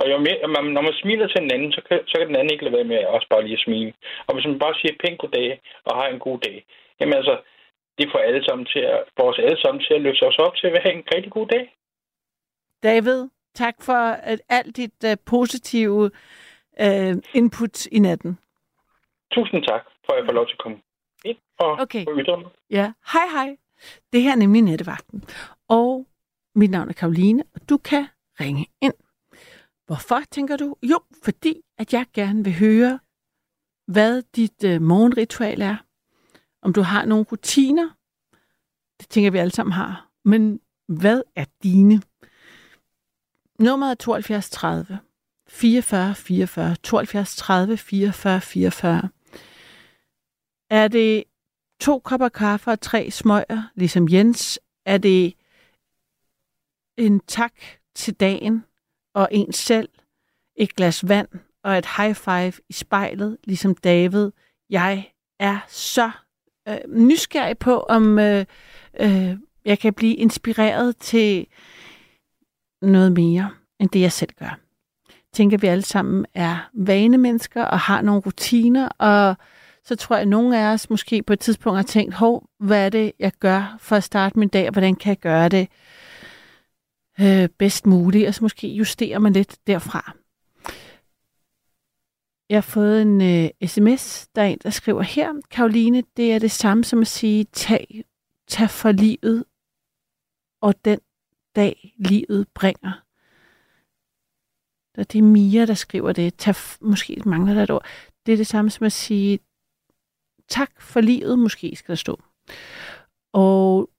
[0.00, 2.36] Og jo mere, man, når man smiler til en anden, så kan, så kan den
[2.36, 3.92] anden ikke lade være med også bare lige at smile.
[4.26, 6.56] Og hvis man bare siger pænt goddag og har en god dag,
[7.00, 7.34] jamen altså,
[7.98, 10.54] det får, alle sammen til at, får os alle sammen til at løfte os op
[10.56, 11.64] til at have en rigtig god dag.
[12.82, 13.20] David,
[13.54, 14.00] tak for
[14.32, 16.10] at alt dit uh, positive
[16.80, 18.38] uh, input i natten.
[19.32, 20.78] Tusind tak, for at jeg får lov til at komme
[21.24, 22.04] ind og, Okay.
[22.18, 22.50] ytre mig.
[22.70, 23.56] Ja, hej hej.
[24.12, 25.24] Det her er nemlig Nettevagten.
[25.68, 26.06] Og
[26.54, 28.06] mit navn er Karoline, og du kan
[28.40, 28.94] ringe ind.
[29.86, 30.76] Hvorfor, tænker du?
[30.82, 32.98] Jo, fordi at jeg gerne vil høre,
[33.86, 35.76] hvad dit øh, morgenritual er.
[36.62, 37.88] Om du har nogle rutiner.
[39.00, 40.08] Det tænker vi alle sammen har.
[40.24, 42.02] Men hvad er dine?
[43.58, 44.98] Nummeret er 72 30
[45.52, 49.08] 44 44 72 30 44 44.
[50.70, 51.24] Er det
[51.80, 54.60] to kopper kaffe og tre smøger, ligesom Jens?
[54.86, 55.34] Er det
[56.96, 57.52] en tak
[57.94, 58.64] til dagen
[59.14, 59.88] og en selv,
[60.56, 61.28] et glas vand
[61.64, 64.30] og et high five i spejlet, ligesom David?
[64.70, 66.10] Jeg er så
[66.68, 68.44] øh, nysgerrig på, om øh,
[69.00, 71.46] øh, jeg kan blive inspireret til
[72.82, 73.50] noget mere,
[73.80, 74.58] end det jeg selv gør.
[75.34, 79.36] Tænker, at vi alle sammen er vanemennesker og har nogle rutiner, og
[79.84, 82.86] så tror jeg, at nogle af os måske på et tidspunkt har tænkt, hov, hvad
[82.86, 85.68] er det, jeg gør for at starte min dag, og hvordan kan jeg gøre det
[87.20, 90.12] øh, bedst muligt, og så måske justerer man lidt derfra.
[92.48, 96.38] Jeg har fået en øh, sms, der er en, der skriver her, Karoline, det er
[96.38, 98.04] det samme som at sige, tag,
[98.48, 99.44] tag for livet,
[100.60, 100.98] og den
[101.56, 103.01] dag, livet bringer.
[104.98, 106.36] Og det er Mia, der skriver det.
[106.36, 107.84] Tag, måske mangler der et ord.
[108.26, 109.38] Det er det samme som at sige,
[110.48, 112.22] tak for livet, måske skal der stå.
[113.32, 113.90] Og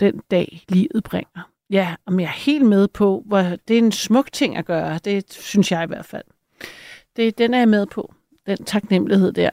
[0.00, 1.50] den dag, livet bringer.
[1.70, 4.98] Ja, om jeg er helt med på, hvor det er en smuk ting at gøre.
[4.98, 6.24] Det synes jeg i hvert fald.
[7.16, 8.14] Det, den er jeg med på.
[8.46, 9.50] Den taknemmelighed der.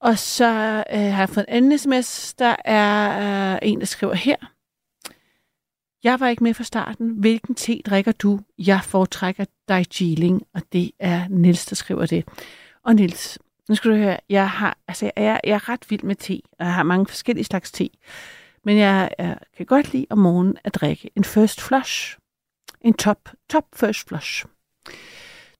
[0.00, 0.44] Og så
[0.92, 2.34] øh, har jeg fået en anden sms.
[2.34, 4.36] Der er øh, en, der skriver her.
[6.04, 7.10] Jeg var ikke med fra starten.
[7.10, 8.40] Hvilken te drikker du?
[8.58, 12.24] Jeg foretrækker Darjeeling, og det er Nils, der skriver det.
[12.82, 13.38] Og Nils,
[13.68, 16.40] nu skal du høre, jeg, har, altså, jeg, er, jeg er ret vild med te,
[16.58, 17.88] og jeg har mange forskellige slags te.
[18.64, 22.18] Men jeg, jeg kan godt lide om morgenen at drikke en first flush.
[22.80, 24.44] En top, top first flush.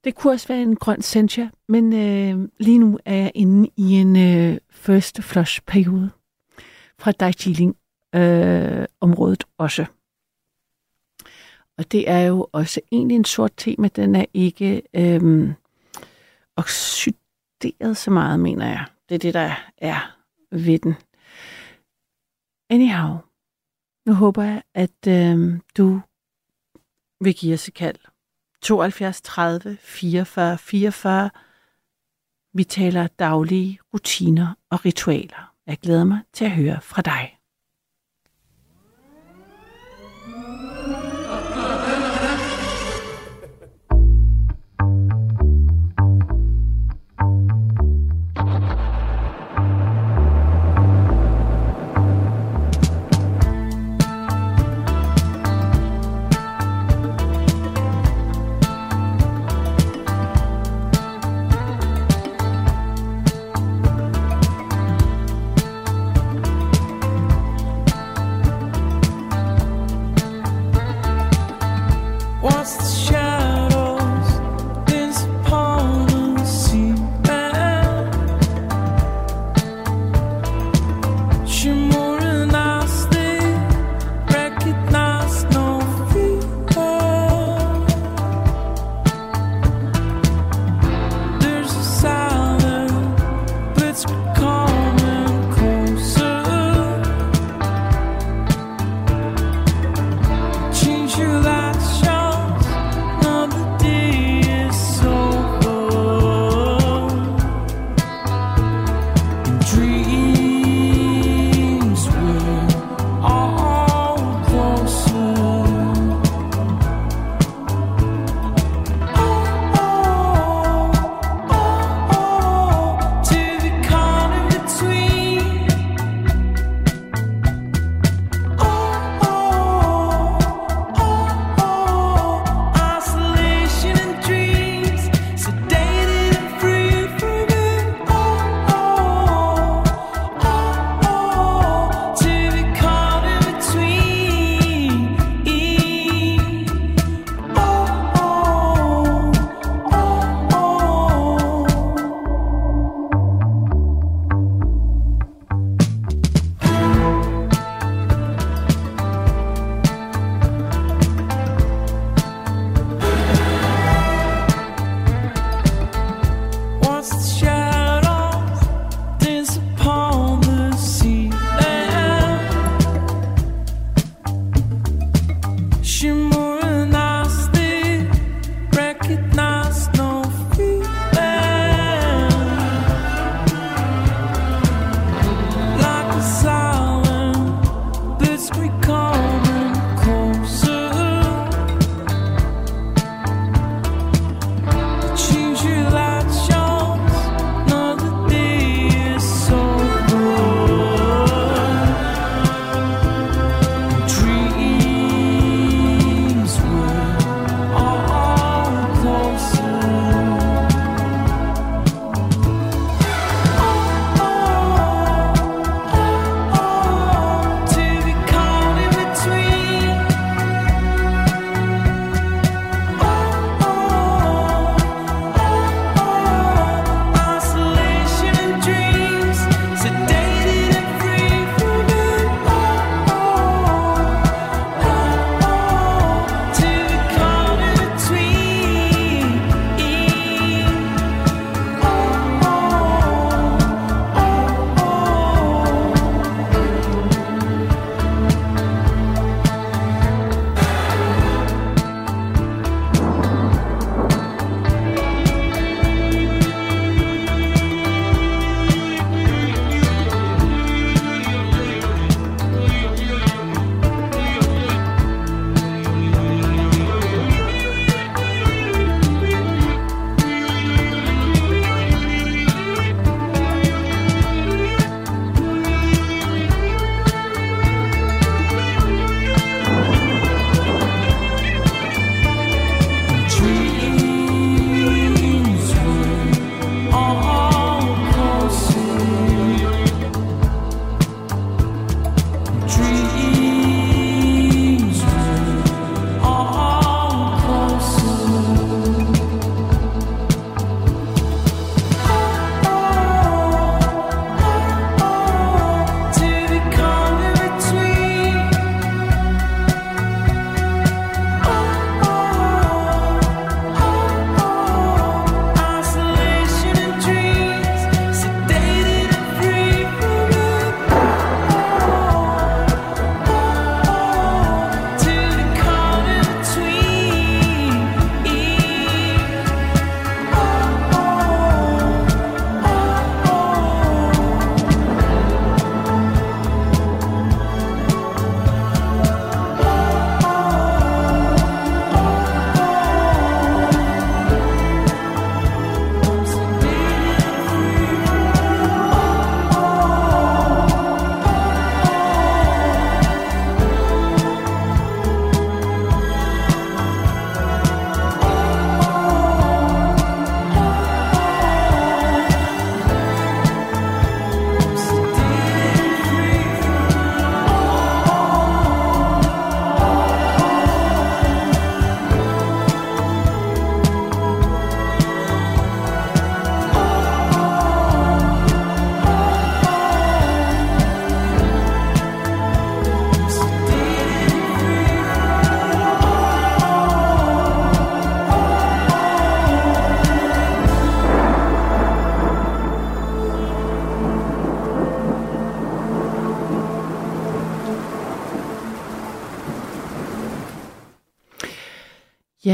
[0.04, 3.92] Det kunne også være en grøn sencha, men øh, lige nu er jeg inde i
[3.92, 6.10] en øh, first flush periode
[6.98, 7.76] fra Darjeeling
[8.14, 9.86] øh, området også.
[11.78, 15.54] Og det er jo også egentlig en sort te, men den er ikke øhm,
[16.56, 18.86] oxideret så meget, mener jeg.
[19.08, 20.16] Det er det, der er
[20.50, 20.94] ved den.
[22.70, 23.18] Anyhow,
[24.06, 26.00] nu håber jeg, at øhm, du
[27.20, 27.98] vil give os et kald.
[28.62, 31.30] 72 30 44 44.
[32.52, 35.54] Vi taler daglige rutiner og ritualer.
[35.66, 37.33] Jeg glæder mig til at høre fra dig.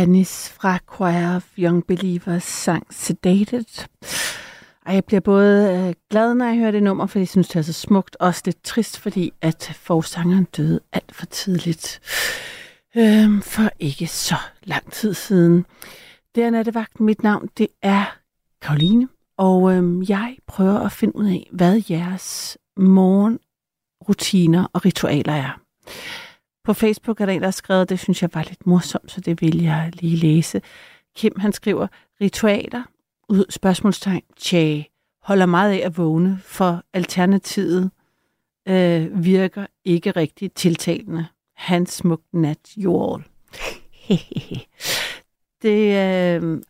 [0.01, 3.87] Janis fra Choir of Young Believers sang Sedated.
[4.87, 7.57] Og jeg bliver både øh, glad, når jeg hører det nummer, fordi jeg synes, det
[7.57, 8.17] er så smukt.
[8.21, 12.01] Også lidt trist, fordi at forsangeren døde alt for tidligt.
[12.97, 15.67] Øhm, for ikke så lang tid siden.
[16.35, 17.07] Det er nattevagten.
[17.07, 18.19] Mit navn, det er
[18.63, 19.09] Karoline.
[19.39, 25.61] Og øhm, jeg prøver at finde ud af, hvad jeres morgenrutiner og ritualer er.
[26.71, 29.21] På Facebook er der en, der har skrevet, det synes jeg var lidt morsomt, så
[29.21, 30.63] det vil jeg lige læse.
[31.17, 31.87] Kim, han skriver,
[32.21, 32.83] ritualer,
[33.29, 34.83] ud, spørgsmålstegn, tja,
[35.23, 37.91] holder meget af at vågne, for alternativet
[38.69, 41.27] øh, virker ikke rigtig tiltalende.
[41.57, 43.23] Hans smuk nat, jord.
[45.63, 45.97] det
[46.43, 46.61] øh,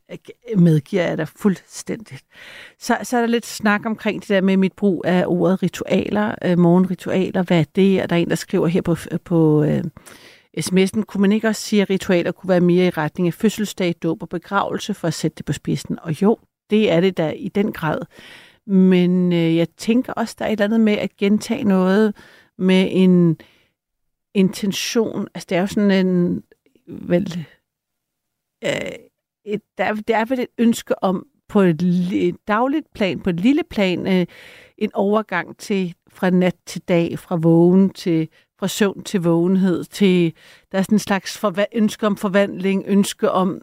[0.58, 2.24] medgiver jeg da fuldstændigt.
[2.78, 6.34] Så, så er der lidt snak omkring det der med mit brug af ordet ritualer,
[6.44, 8.02] øh, morgenritualer, hvad er det?
[8.02, 9.84] Og der er en, der skriver her på, på øh,
[10.58, 13.94] sms'en, kunne man ikke også sige, at ritualer kunne være mere i retning af fødselsdag,
[14.02, 15.98] dåb og begravelse, for at sætte det på spidsen?
[16.02, 16.38] Og jo,
[16.70, 17.98] det er det da i den grad.
[18.66, 22.14] Men øh, jeg tænker også, der er et eller andet med at gentage noget
[22.58, 23.36] med en
[24.34, 25.28] intention.
[25.34, 26.42] Altså, det er jo sådan en,
[26.86, 27.46] vel,
[28.64, 28.92] øh,
[29.44, 31.82] et, der, der er vel et ønske om på et,
[32.12, 34.26] et dagligt plan, på et lille plan, øh,
[34.78, 40.34] en overgang til fra nat til dag, fra vågen til fra søvn til vågenhed, til
[40.72, 43.54] der er sådan en slags forva- ønske om forvandling, ønske om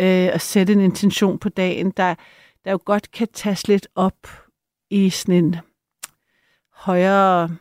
[0.00, 2.14] øh, at sætte en intention på dagen, der,
[2.64, 4.28] der jo godt kan tages lidt op
[4.90, 5.56] i sådan en
[6.72, 7.56] højere,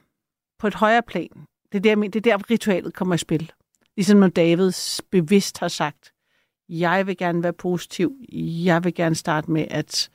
[0.59, 1.29] på et højere plan.
[1.71, 3.51] Det er der, det er der ritualet kommer i spil.
[3.97, 4.71] Ligesom når David
[5.11, 6.13] bevidst har sagt,
[6.69, 8.15] jeg vil gerne være positiv,
[8.65, 10.09] jeg vil gerne starte med at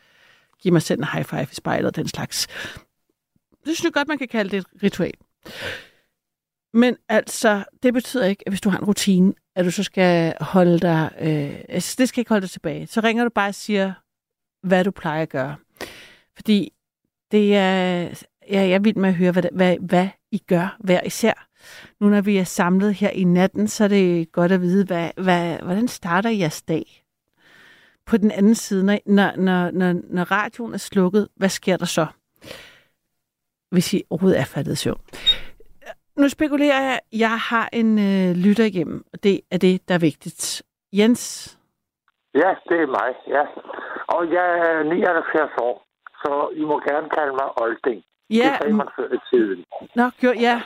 [0.61, 2.47] give mig selv en high five i spejlet og den slags.
[3.67, 5.15] Det synes jeg godt, man kan kalde det et ritual.
[6.75, 10.35] Men altså, det betyder ikke, at hvis du har en rutine, at du så skal
[10.41, 12.87] holde dig, øh, altså, det skal ikke holde dig tilbage.
[12.87, 13.93] Så ringer du bare og siger,
[14.63, 15.57] hvad du plejer at gøre.
[16.37, 16.73] Fordi
[17.31, 18.09] det er,
[18.51, 21.49] ja, jeg vil med at høre, hvad, hvad, hvad I gør hver især.
[22.01, 25.11] Nu når vi er samlet her i natten, så er det godt at vide, hvad,
[25.17, 26.85] hvad, hvordan starter jeres dag?
[28.07, 28.99] På den anden side, når,
[29.37, 32.07] når, når, når radioen er slukket, hvad sker der så?
[33.71, 35.01] Hvis I overhovedet er fattet søvn.
[36.17, 39.99] Nu spekulerer jeg, jeg har en øh, lytter igennem, og det er det, der er
[39.99, 40.63] vigtigt.
[40.93, 41.59] Jens?
[42.35, 43.45] Ja, det er mig, ja.
[44.17, 45.87] Og jeg er 79 år,
[46.23, 48.03] så I må gerne kalde mig Olding.
[48.31, 49.65] Ja, det sagde man før i tiden.
[49.95, 50.63] Nå, gjorde, ja.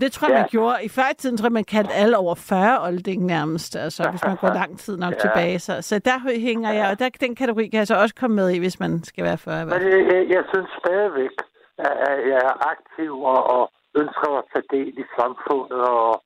[0.00, 0.40] Det tror jeg, Ja.
[0.40, 0.76] man gjorde.
[0.84, 4.24] I før i tiden tror jeg, man kaldte alle over 40 olding nærmest, altså, hvis
[4.24, 5.18] man går lang tid nok Ja.
[5.18, 5.58] tilbage.
[5.58, 6.18] Så, så der
[6.48, 9.04] hænger jeg, og der, den kategori kan jeg så også komme med i, hvis man
[9.04, 9.62] skal være 40.
[9.62, 11.30] i hvert Men jeg, jeg, synes stadigvæk,
[11.78, 13.70] at at jeg er aktiv og, og
[14.00, 16.22] ønsker at tage del i samfundet og,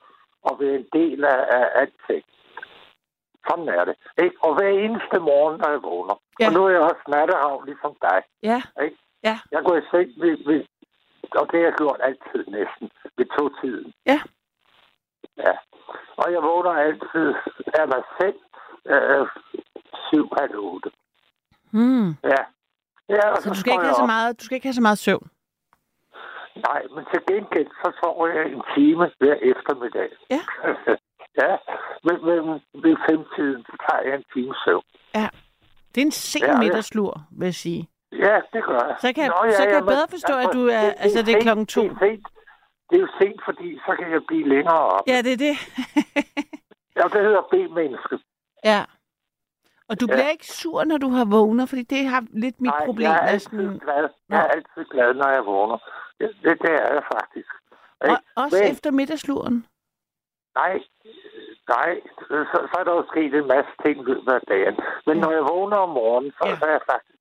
[0.49, 2.25] og være en del af, af alting.
[3.49, 3.95] Sådan er det.
[4.25, 4.37] Ikke?
[4.47, 6.17] Og hver eneste morgen, når jeg vågner.
[6.41, 6.47] Ja.
[6.47, 8.19] Og nu er jeg også natteravn, ligesom dig.
[8.51, 8.97] Ja, Ikke?
[9.29, 9.37] Ja.
[9.55, 10.61] Jeg går i seng ved, ved,
[11.41, 13.93] og det har jeg gjort altid næsten, ved to-tiden.
[14.07, 14.21] Ja.
[15.37, 15.55] Ja.
[16.17, 17.29] Og jeg vågner altid
[17.81, 18.39] af mig selv
[18.95, 19.27] øh,
[20.07, 20.91] syv halv otte.
[21.71, 22.09] hmm.
[22.33, 22.43] Ja.
[23.09, 24.99] ja og Så du skal, ikke have så meget, du skal ikke have så meget
[24.99, 25.29] søvn.
[26.69, 30.09] Nej, men til gengæld, så sover jeg en time hver eftermiddag.
[30.31, 30.43] Ja.
[31.43, 31.53] ja,
[32.07, 32.41] men, men
[32.85, 34.85] ved femtiden, så tager jeg en time søvn.
[35.95, 36.59] Det er en sen Ja, ja, ja.
[36.59, 37.89] middagslur, vil jeg sige.
[38.27, 38.97] Ja, det gør jeg.
[39.05, 41.41] Så kan jeg- så kan jeg men- bedre forstå, at du er- altså, det er
[41.47, 41.83] klokken to.
[41.83, 42.27] Det er, sent.
[42.91, 45.05] det er jo sent, fordi så kan jeg blive længere op.
[45.13, 45.55] Ja, det er det.
[46.99, 48.19] Ja, det hedder B-menneske.
[48.65, 48.81] ja.
[49.89, 50.13] Og du Ja.
[50.15, 53.05] bliver ikke sur, når du har vågner, fordi det har lidt mit Nej, problem.
[53.09, 54.09] jeg er altid sådan- glad.
[54.29, 55.79] Jeg er altid glad, når jeg vågner.
[56.21, 57.51] Det, det, det er jeg faktisk.
[58.01, 58.23] Og, Ikke?
[58.37, 59.67] også Men- efter middagsluren.
[60.55, 60.75] Nej,
[61.75, 61.91] nej.
[62.29, 62.37] Så,
[62.71, 64.75] så er der jo sket en masse ting i løbet af dagen.
[65.07, 65.23] Men Ja.
[65.23, 66.57] når jeg vågner om morgenen, så, Ja.
[66.59, 67.19] så er jeg faktisk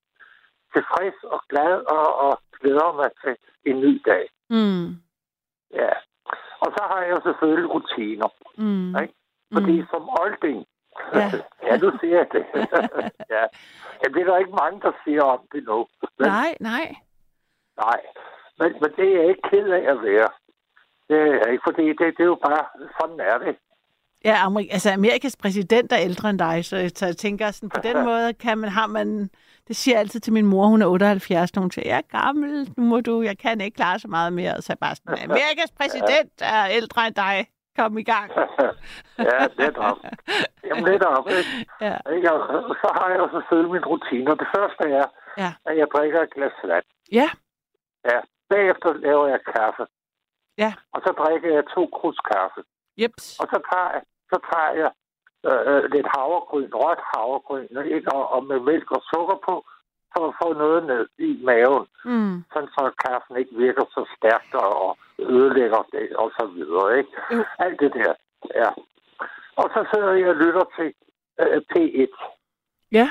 [0.73, 4.29] tilfreds og glad og, og glæder mig til en ny dag.
[4.49, 4.87] Mm.
[5.73, 5.91] Ja.
[6.63, 8.29] Og så har jeg selvfølgelig rutiner.
[8.57, 9.01] Mm.
[9.01, 9.13] Ikke?
[9.53, 9.87] Fordi Mm.
[9.91, 10.65] som olding...
[11.13, 11.27] Ja.
[11.67, 12.45] ja, nu jeg det.
[13.35, 13.43] ja.
[14.01, 14.05] ja.
[14.13, 15.87] Det er der ikke mange, der siger om det nu.
[16.19, 16.95] Men, Nej, nej.
[17.77, 18.01] Nej.
[18.59, 20.29] Men, men det er jeg ikke ked af at være.
[21.09, 22.63] Det er jeg ikke, fordi det, det er jo bare...
[22.99, 23.57] Sådan er det.
[24.25, 27.81] Ja, Amerik- altså Amerikas præsident er ældre end dig, så, så jeg tænker sådan, på
[27.83, 29.29] den måde kan man, har man,
[29.67, 32.19] det siger jeg altid til min mor, hun er 78, når hun siger, jeg er
[32.21, 34.79] gammel, nu må du, jeg kan ikke klare så meget mere, og så er jeg
[34.79, 37.47] bare sådan, Amerikas præsident er ældre end dig,
[37.77, 38.31] kom i gang.
[39.29, 39.97] ja, netop.
[40.67, 41.25] Jamen netop.
[41.37, 41.65] Ikke?
[41.81, 41.93] Ja?
[42.69, 44.35] Og så har jeg selvfølgelig mine rutiner.
[44.35, 45.05] Det første er,
[45.37, 45.51] Ja.
[45.65, 46.83] at jeg drikker et glas vand.
[47.11, 47.29] ja,
[48.11, 48.19] Ja.
[48.49, 49.83] Bagefter laver jeg kaffe.
[50.63, 50.71] Ja.
[50.93, 52.61] Og så drikker jeg to krus kaffe.
[53.01, 54.91] Jeps, Og så tager jeg, så tager jeg
[55.49, 58.11] øh, lidt havregryn, rødt havregryn, ikke?
[58.17, 59.55] Og, og med mælk og sukker på,
[60.13, 62.43] for at få noget ned i maven, Mm.
[62.53, 67.11] sådan så kaffen ikke virker så stærkt og ødelægger det, og så videre, ikke?
[67.31, 67.43] Jo.
[67.59, 68.13] Alt det der,
[68.61, 68.69] ja.
[69.61, 70.93] Og så sidder jeg og lytter til
[71.41, 72.13] øh, P1,
[72.91, 73.07] Ja.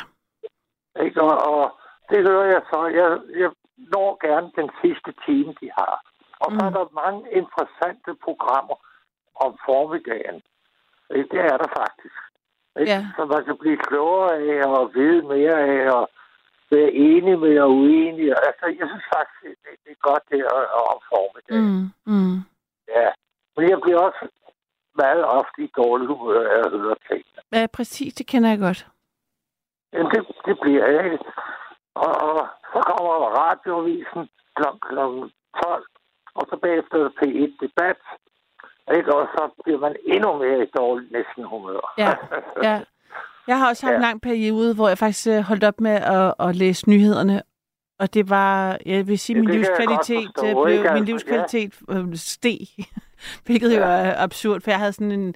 [1.04, 1.22] ikke?
[1.22, 1.80] Og, og
[2.10, 2.80] det hører jeg så.
[2.86, 3.08] Jeg,
[3.42, 5.94] jeg når gerne den sidste time, de har.
[6.44, 6.74] Og så er Mm.
[6.76, 8.76] der mange interessante programmer
[9.44, 10.36] om formiddagen.
[11.16, 11.28] Ikke?
[11.32, 12.18] Det er der faktisk.
[12.80, 12.92] Ikke?
[12.92, 13.00] Ja.
[13.16, 16.04] Så man kan blive klogere af og vide mere af og
[16.70, 18.26] være enig med og uenig.
[18.48, 21.92] Altså, jeg synes faktisk, det, det er godt det at, at om formiddagen.
[22.06, 22.12] Mm.
[22.12, 22.36] Mm.
[22.96, 23.08] Ja.
[23.56, 24.22] Men jeg bliver også
[24.94, 27.40] meget ofte i dårlig humør af at høre tingene.
[27.52, 28.14] Ja, præcis.
[28.14, 28.86] Det kender jeg godt.
[29.92, 31.18] Jamen, det, det bliver jeg.
[31.94, 34.22] Og, og så kommer radioavisen
[34.56, 34.64] kl.
[34.88, 34.98] kl.
[35.64, 35.86] 12,
[36.34, 38.00] og så bagefter er der P1 debat.
[38.96, 39.14] Ikke?
[39.14, 41.94] Og så bliver man endnu mere i dårlig næsten humør.
[41.98, 42.12] Ja,
[42.68, 42.80] ja.
[43.46, 44.06] Jeg har også haft en Ja.
[44.08, 47.42] lang periode, hvor jeg faktisk øh, holdt op med at, at læse nyhederne.
[47.98, 50.82] Og det var, jeg vil sige, Ja, min jeg livskvalitet forstå, øh, blev, ikke?
[50.82, 52.60] min Altså, livskvalitet øh, steg.
[53.46, 53.86] Hvilket jo Ja.
[54.06, 55.34] er absurd, for jeg havde sådan en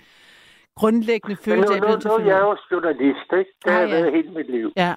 [0.80, 3.28] grundlæggende følelse nu, af, at nu, jeg blev til nu at er jeg jo journalist,
[3.40, 3.52] ikke?
[3.64, 3.94] Det har Ah, ja.
[3.94, 4.72] været hele mit liv.
[4.76, 4.92] Ja,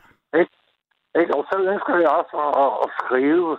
[1.22, 1.34] Ikke?
[1.38, 3.49] Og så ønsker jeg også at, at, at skrive,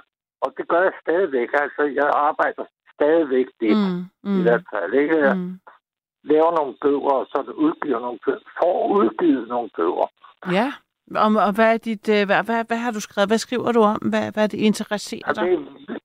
[0.45, 1.49] og det gør jeg stadigvæk.
[1.65, 2.65] Altså, jeg arbejder
[2.99, 4.05] stadigvæk lidt, mm.
[4.25, 4.95] mm, i hvert fald.
[5.03, 5.17] Ikke?
[5.27, 5.61] Jeg mm.
[6.33, 8.45] laver nogle bøger, og så udgiver nogle bøger.
[8.63, 10.09] Får udgivet nogle bøger.
[10.59, 10.69] Ja,
[11.25, 13.29] og, og hvad, er dit, øh, hvad, hvad, hvad har du skrevet?
[13.31, 13.99] Hvad skriver du om?
[14.13, 15.53] Hvad, hvad er det interesserer Og det dig?
[15.55, 15.99] er vi-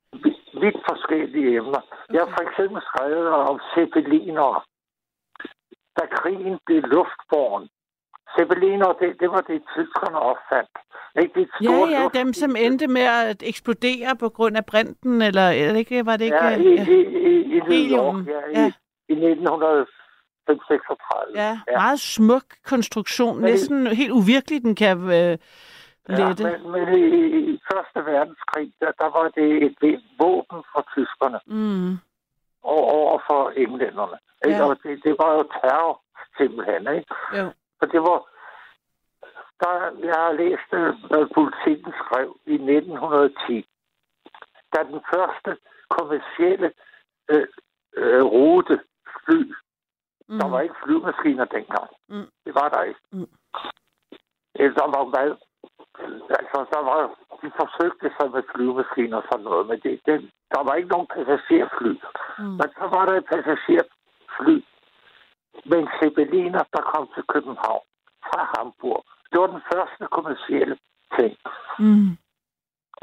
[0.64, 1.82] vidt forskellige emner.
[2.14, 4.50] Jeg har for eksempel skrevet om zeppeliner,
[5.98, 7.66] da krigen blev luftborgen.
[8.40, 10.70] Zeppeliner, det, det var det, tyskerne opfandt.
[11.22, 15.22] Ikke det Ja, ja, luft- dem som endte med at eksplodere på grund af brinten,
[15.22, 16.44] eller er det ikke, var det ikke?
[16.46, 16.78] Ja, i, i,
[17.32, 17.98] i, i New.
[18.00, 18.72] York, ja, Ja.
[19.10, 21.36] i, i 1936.
[21.36, 21.78] Ja, ja.
[21.78, 23.36] meget smuk konstruktion.
[23.36, 25.38] Men- Næsten helt uvirkelig, den kan øh,
[26.18, 26.44] lette.
[26.44, 27.02] Ja, men, men i,
[27.54, 29.76] i Første Verdenskrig, der, der var det et
[30.20, 31.92] våben for tyskerne Mm.
[32.64, 34.18] og over for englænderne.
[34.46, 34.58] Ikke?
[34.58, 34.64] Ja.
[34.70, 36.02] Og det, det var jo terror
[36.38, 36.82] simpelthen.
[36.98, 37.14] Ikke?
[37.38, 37.46] Jo.
[37.84, 38.20] For det var...
[39.62, 39.74] Der,
[40.10, 43.70] jeg har læst, øh, hvad politikken skrev i 1910.
[44.74, 45.52] Da den første
[45.90, 46.72] kommercielle
[47.32, 47.48] øh,
[47.98, 48.80] øh, rute
[49.26, 49.54] fly,
[50.28, 50.40] Mm.
[50.40, 51.90] der var ikke flymaskiner dengang.
[52.10, 52.28] Mm.
[52.46, 53.00] Det var der ikke.
[53.12, 53.30] Mm.
[54.56, 55.32] Eller der var hvad?
[56.40, 57.00] Altså, der var,
[57.42, 61.08] de forsøgte sig med flyvemaskiner og sådan noget, men det, det, der var ikke nogen
[61.08, 61.94] passagerfly.
[62.40, 62.56] Mm.
[62.60, 64.58] Men så var der et passagerfly
[65.70, 67.86] med en zeppeliner, der kom til København
[68.28, 69.02] fra Hamburg.
[69.32, 70.78] Det var den første kommercielle
[71.20, 71.34] ting.
[71.80, 72.10] Mm.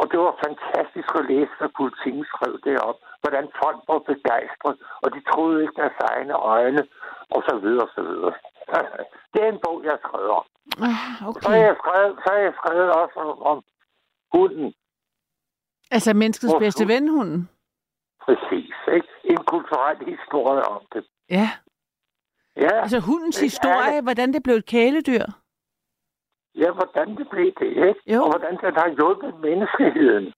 [0.01, 2.99] Og det var fantastisk at læse, hvad politikken skrev derop.
[3.23, 6.83] Hvordan folk var begejstret, og de troede ikke deres egne øjne,
[7.35, 8.35] og så videre, og så videre.
[9.33, 9.99] Det er en bog, jeg
[10.41, 10.47] om.
[10.89, 11.67] Ah, Så har okay.
[11.69, 13.59] jeg skrevet, så jeg skrevet også om, om
[14.33, 14.75] hunden.
[15.91, 17.49] Altså menneskets bedste ven, hunden.
[18.25, 19.09] Præcis, ikke?
[19.25, 21.05] En kulturel historie om det.
[21.31, 21.49] Ja.
[22.57, 24.03] Ja, Altså hundens Det historie, det.
[24.05, 25.25] hvordan det blev et kæledyr.
[26.55, 28.01] ja hvordan det blev det, ikke?
[28.15, 28.23] Jo.
[28.23, 30.33] Og hvordan den har hjulpet menneskeheden.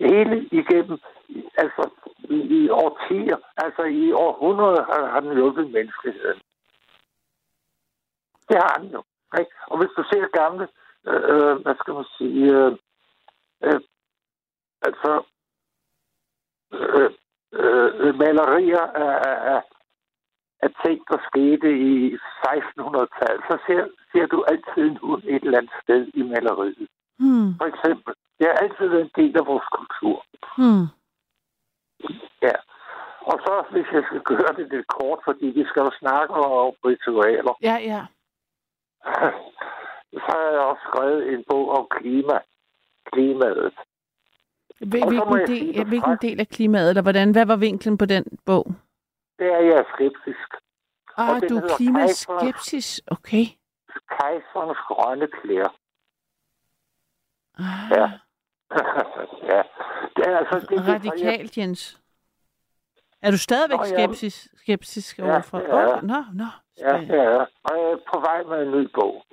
[0.00, 0.98] Hele igennem,
[1.56, 6.40] altså i, i årtier, altså i århundreder har, har den hjulpet menneskeheden.
[8.48, 9.02] Det har den jo.
[9.38, 9.50] Ikke?
[9.66, 10.68] Og hvis du ser gamle,
[11.06, 12.72] øh, hvad skal man sige, øh,
[13.64, 13.80] øh,
[14.82, 15.22] altså
[16.72, 17.10] øh,
[17.52, 19.62] øh, malerier af, af, af,
[20.64, 22.14] af ting, der skete i
[22.46, 23.82] 1600-tallet, så ser,
[24.12, 26.88] ser du altid en hund et eller andet sted i maleriet.
[27.18, 27.48] Hmm.
[27.60, 30.16] For eksempel, det har altid været en del af vores kultur.
[30.58, 30.86] Hmm.
[32.42, 32.56] Ja.
[33.30, 36.74] Og så, hvis jeg skal gøre det lidt kort, fordi vi skal jo snakke om
[36.86, 38.02] ritualer, Ja, ja.
[40.24, 42.38] så har jeg også skrevet en bog om klima.
[43.12, 43.72] Klimaet.
[44.80, 47.32] Hvil- Hvilken del, sige hvilken del af klimaet, eller hvordan?
[47.32, 48.66] Hvad var vinklen på den bog?
[49.38, 50.48] Det er jeg skeptisk.
[51.16, 53.00] Ah, du er klimaskepsis.
[53.06, 53.44] Okay.
[54.10, 55.74] Kejserens grønne klæder.
[57.58, 58.10] Ah, Ja.
[59.54, 59.62] ja.
[60.16, 60.66] Det er altså...
[60.70, 62.00] Det, Radikalt, Jens.
[63.22, 64.12] Er du stadigvæk Nå, ja.
[64.56, 65.58] skeptisk Ja, overfor?
[65.58, 65.88] er jeg.
[65.88, 66.44] Okay, Nå, nå.
[66.78, 67.12] Ja, spændende.
[67.14, 67.46] det er.
[67.64, 69.24] Og jeg er på vej med en ny bog.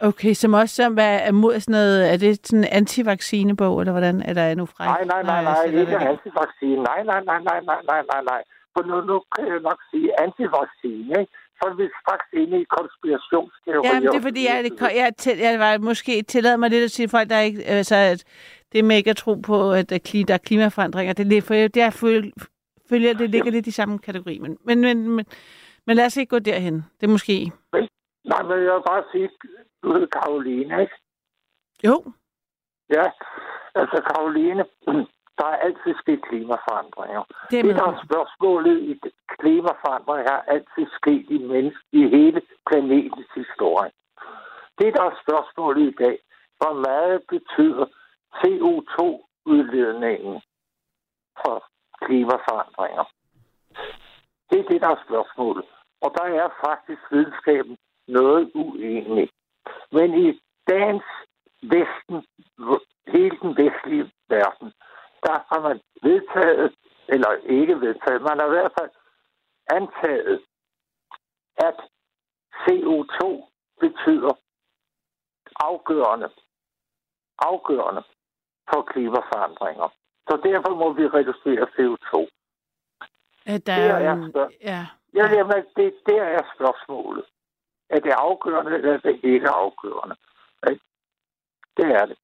[0.00, 3.92] Okay, som også som hvad er mod sådan noget, er det sådan en antivaccinebog, eller
[3.92, 4.84] hvordan er der nu fra?
[4.84, 6.82] Nej, nej, nej, jeg nej, sætter ikke antivaccine.
[6.82, 8.42] Nej, nej, nej, nej, nej, nej, nej, nej.
[8.76, 11.32] For nu, nu kan jeg nok sige antivaccine, ikke?
[11.58, 13.90] Så er vi straks inde i konspirationsteorier.
[13.94, 16.90] Ja, men det er fordi, jeg, jeg, jeg, jeg var måske tilladet mig lidt at
[16.90, 18.24] sige folk, der ikke, altså, at
[18.72, 22.32] det med ikke at tro på, at der, er klimaforandringer, det, for det er føl-
[22.88, 24.38] følger, det ligger lidt i samme kategori.
[24.38, 25.26] Men, men, men, men,
[25.86, 26.74] Men lad os ikke gå derhen.
[27.00, 27.52] Det er måske...
[28.24, 29.28] Nej, men jeg vil bare sige,
[29.82, 30.94] du hedder Karoline, ikke?
[31.86, 32.04] Jo,
[32.90, 33.04] Ja,
[33.74, 34.64] altså Karoline,
[35.38, 37.22] der er altid sket klimaforandringer.
[37.50, 42.42] det er Det, der er spørgsmålet i klimaforandringer, har altid sket i, menneske, i hele
[42.66, 43.90] planetens historie.
[44.78, 46.18] Det, der er spørgsmålet i dag,
[46.58, 47.86] hvor meget betyder
[48.40, 50.40] CO2-udledningen
[51.42, 51.64] for
[52.04, 53.04] klimaforandringer?
[54.50, 55.64] Det er det, der er spørgsmålet.
[56.00, 57.76] Og der er faktisk videnskaben
[58.08, 59.28] noget uenig.
[59.92, 61.04] Men i dagens
[61.62, 62.26] Vesten,
[63.06, 64.72] hele den vestlige verden,
[65.22, 66.74] der har man vedtaget,
[67.08, 68.90] eller ikke vedtaget, man har i hvert fald
[69.70, 70.40] antaget,
[71.56, 71.76] at
[72.62, 73.20] CO2
[73.80, 74.32] betyder
[75.60, 76.30] afgørende,
[77.38, 78.02] afgørende
[78.70, 79.88] for klimaforandringer.
[80.28, 82.28] Så derfor må vi reducere CO2.
[83.46, 84.86] At der Det er, er spørg- ja.
[85.14, 87.24] Ja, jamen, det, der er spørgsmålet.
[87.90, 90.16] Er det afgørende, eller er det ikke afgørende?
[91.76, 92.18] Det er det.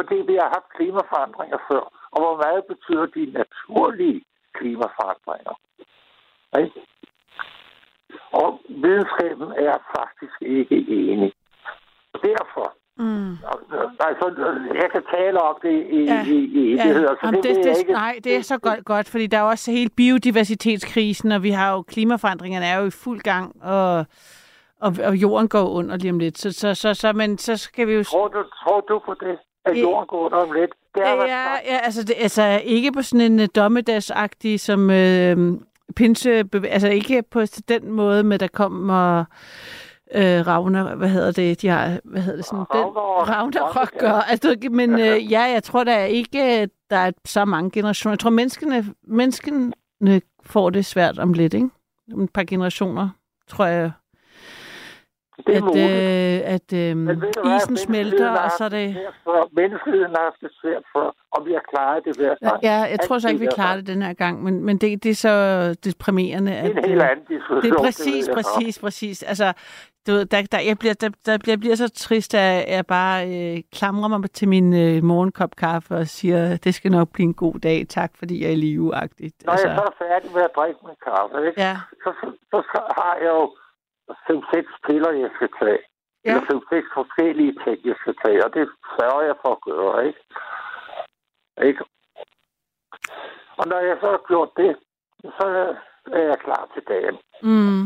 [0.00, 4.22] Fordi vi har haft klimaforandringer før, og hvor meget betyder de naturlige
[4.54, 5.54] klimaforandringer?
[6.62, 6.80] Ikke?
[8.32, 11.32] Og videnskaben er faktisk ikke enig.
[12.14, 13.32] Og derfor, Mm.
[14.00, 14.26] altså,
[14.74, 16.24] jeg kan tale om det i, Ja.
[16.26, 17.92] i, i evigheder, så Jamen, det, det, det, det, ikke...
[17.92, 21.72] nej, det er så godt, godt, fordi der er også hele biodiversitetskrisen, og vi har
[21.72, 24.06] jo klimaforandringerne er jo i fuld gang, og,
[24.80, 26.38] og, og jorden går under lige om lidt.
[26.38, 28.04] Så, så, så, så, men så skal vi jo...
[28.04, 30.70] Tror du, tror du på det, at jorden går under om lidt?
[30.94, 35.58] Det er, Ja, ja altså, det, altså ikke på sådan en uh, dommedagsagtig som øh,
[35.96, 39.24] pinse, altså ikke på den måde med, der kommer
[40.14, 43.26] øh, Ravner, hvad hedder det, de har, hvad hedder det sådan, Ragnarok.
[43.26, 47.44] den, Ragnarok gør, altså, men øh, ja, jeg tror der er ikke, der er så
[47.44, 48.12] mange generationer.
[48.12, 49.72] Jeg tror, menneskene, menneskene
[50.44, 51.68] får det svært om lidt, ikke?
[52.12, 53.08] Om et par generationer,
[53.48, 53.92] tror jeg,
[55.46, 57.56] Det er at, øh, at øh, Men hvad?
[57.56, 58.96] isen smelter, og så er det...
[59.24, 59.48] før.
[59.52, 62.62] Menneskeheden har haft det svært før, og vi har klaret det hver gang.
[62.62, 65.10] Ja, jeg tror så ikke, vi klarer det den her gang, men, men det, det
[65.10, 65.34] er så
[65.84, 66.50] deprimerende.
[66.52, 67.62] Det er At, en helt øh, anden diskussion.
[67.62, 68.36] det er præcis, godt.
[68.36, 69.22] præcis, præcis.
[69.22, 69.52] Altså,
[70.06, 73.18] du ved, der, der, jeg, bliver, der, der, jeg bliver så trist, at jeg bare
[73.28, 77.34] øh, klamrer mig til min øh, morgenkop kaffe og siger, det skal nok blive en
[77.34, 79.34] god dag, tak fordi jeg er liveagtigt.
[79.46, 81.60] Når jeg så er færdig med at drikke min kaffe, ikke?
[81.60, 83.54] ja, Så, så, så, så har jeg jo
[84.10, 85.78] 5-6 piller, jeg skal tage.
[86.24, 86.30] Ja.
[86.30, 88.68] Eller 5-6 forskellige ting, jeg skal tage, og det
[88.98, 90.20] sørger jeg for at gøre, ikke?
[91.68, 91.84] ikke?
[93.56, 94.76] Og når jeg så har gjort det,
[95.38, 95.46] så
[96.12, 97.16] er jeg klar til dagen.
[97.42, 97.84] mm,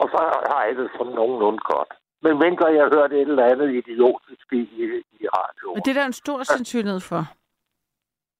[0.00, 0.18] Og så
[0.52, 1.92] har jeg det sådan nogenlunde godt.
[2.22, 4.84] Men mindre jeg har hørt et eller andet idiotisk i, i,
[5.20, 5.76] i radioen.
[5.78, 7.22] og det er der en stor sandsynlighed for.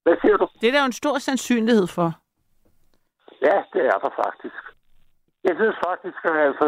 [0.03, 0.49] Hvad siger du?
[0.61, 2.09] Det er der jo en stor sandsynlighed for.
[3.43, 4.63] Ja, det er der faktisk.
[5.49, 6.67] Jeg synes faktisk, at altså,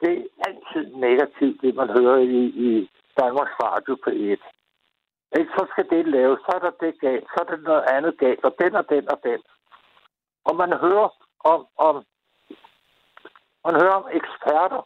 [0.00, 2.90] det er altid negativt, det man hører i, i
[3.20, 4.40] Danmarks Radio på 1.
[5.38, 5.52] Ikke?
[5.56, 8.44] Så skal det laves, så er der det galt, så er der noget andet galt,
[8.44, 9.40] og den og den og den.
[10.44, 11.08] Og man hører
[11.52, 11.94] om, om,
[13.64, 14.82] man hører om eksperter,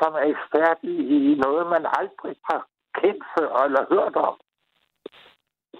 [0.00, 2.66] som er ekspert i, i noget, man aldrig har
[3.00, 4.36] kendt før eller hørt om.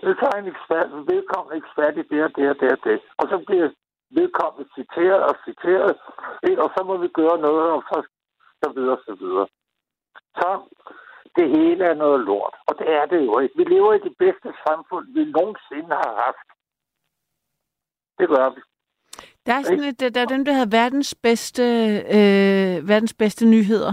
[0.01, 3.01] Så er en ekspert, vedkommende ekspert i det og det og det og det.
[3.19, 3.69] Og så bliver
[4.11, 5.97] vedkommende citeret og citeret,
[6.65, 7.99] og så må vi gøre noget, og så,
[8.63, 9.47] så videre, så videre.
[10.41, 10.49] Så
[11.37, 13.57] det hele er noget lort, og det er det jo ikke.
[13.57, 16.47] Vi lever i det bedste samfund, vi nogensinde har haft.
[18.19, 18.61] Det gør vi.
[19.47, 21.63] Der er, sådan et, der er dem, der hedder verdens bedste,
[22.17, 23.93] øh, verdens bedste nyheder.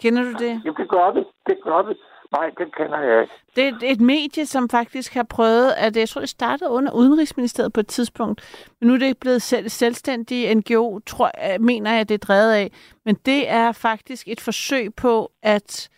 [0.00, 0.52] Kender du det?
[0.64, 1.22] Jamen, det gør vi.
[1.46, 1.94] Det gør vi.
[2.32, 3.34] Nej, det kender jeg ikke.
[3.56, 7.72] Det er et, medie, som faktisk har prøvet, at jeg tror, det startede under Udenrigsministeriet
[7.72, 12.08] på et tidspunkt, men nu er det blevet selv, selvstændig NGO, tror, jeg, mener jeg,
[12.08, 12.72] det er drevet af.
[13.04, 15.88] Men det er faktisk et forsøg på at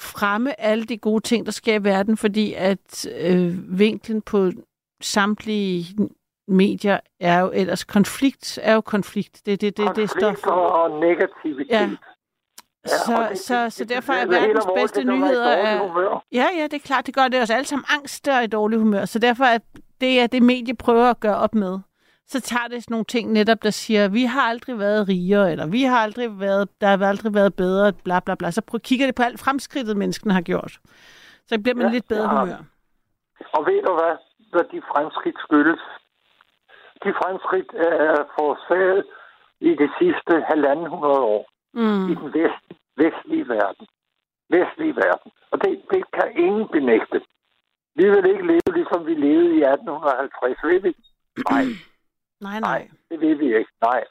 [0.00, 4.50] fremme alle de gode ting, der sker i verden, fordi at øh, vinklen på
[5.00, 5.84] samtlige
[6.48, 9.46] medier er jo ellers konflikt, er jo konflikt.
[9.46, 10.46] Det, det, det, det er Konflikt stof.
[10.46, 11.70] og negativitet.
[11.70, 11.90] Ja.
[12.92, 16.22] Ja, Så, det- så, det- så derfor er verdens bedste nyheder er.
[16.32, 17.06] Ja, ja, det er klart.
[17.06, 19.04] Det gør det os alle sammen angst og i dårlig humør.
[19.04, 19.58] Så derfor er
[20.00, 21.78] det, er det medie prøver at gøre op med.
[22.28, 25.66] Så tager det sådan nogle ting netop, der siger, vi har aldrig været rigere, eller
[25.66, 28.50] vi har aldrig været, der har aldrig været bedre, bla bla bla.
[28.50, 30.78] Så prøv, kigger det på alt fremskridtet, menneskene har gjort.
[31.46, 32.56] Så bliver man Ja, lidt bedre har humør.
[33.52, 34.14] Og ved du hvad,
[34.52, 35.80] hvad de fremskridt skyldes?
[37.04, 39.04] De fremskridt er forårsaget
[39.60, 41.42] i det sidste halvanden hundrede år
[41.80, 42.04] Mm.
[42.10, 42.64] i den vest,
[42.96, 43.86] vestlige verden.
[44.50, 45.30] Vestlige verden.
[45.50, 47.18] Og det, det kan ingen benægte.
[47.98, 50.92] Vi vil ikke leve, ligesom vi levede i 1850, vil vi?
[51.50, 51.64] Nej,
[52.46, 52.90] Nej, nej, nej.
[53.10, 53.72] det vil vi ikke.
[53.82, 54.04] Nej.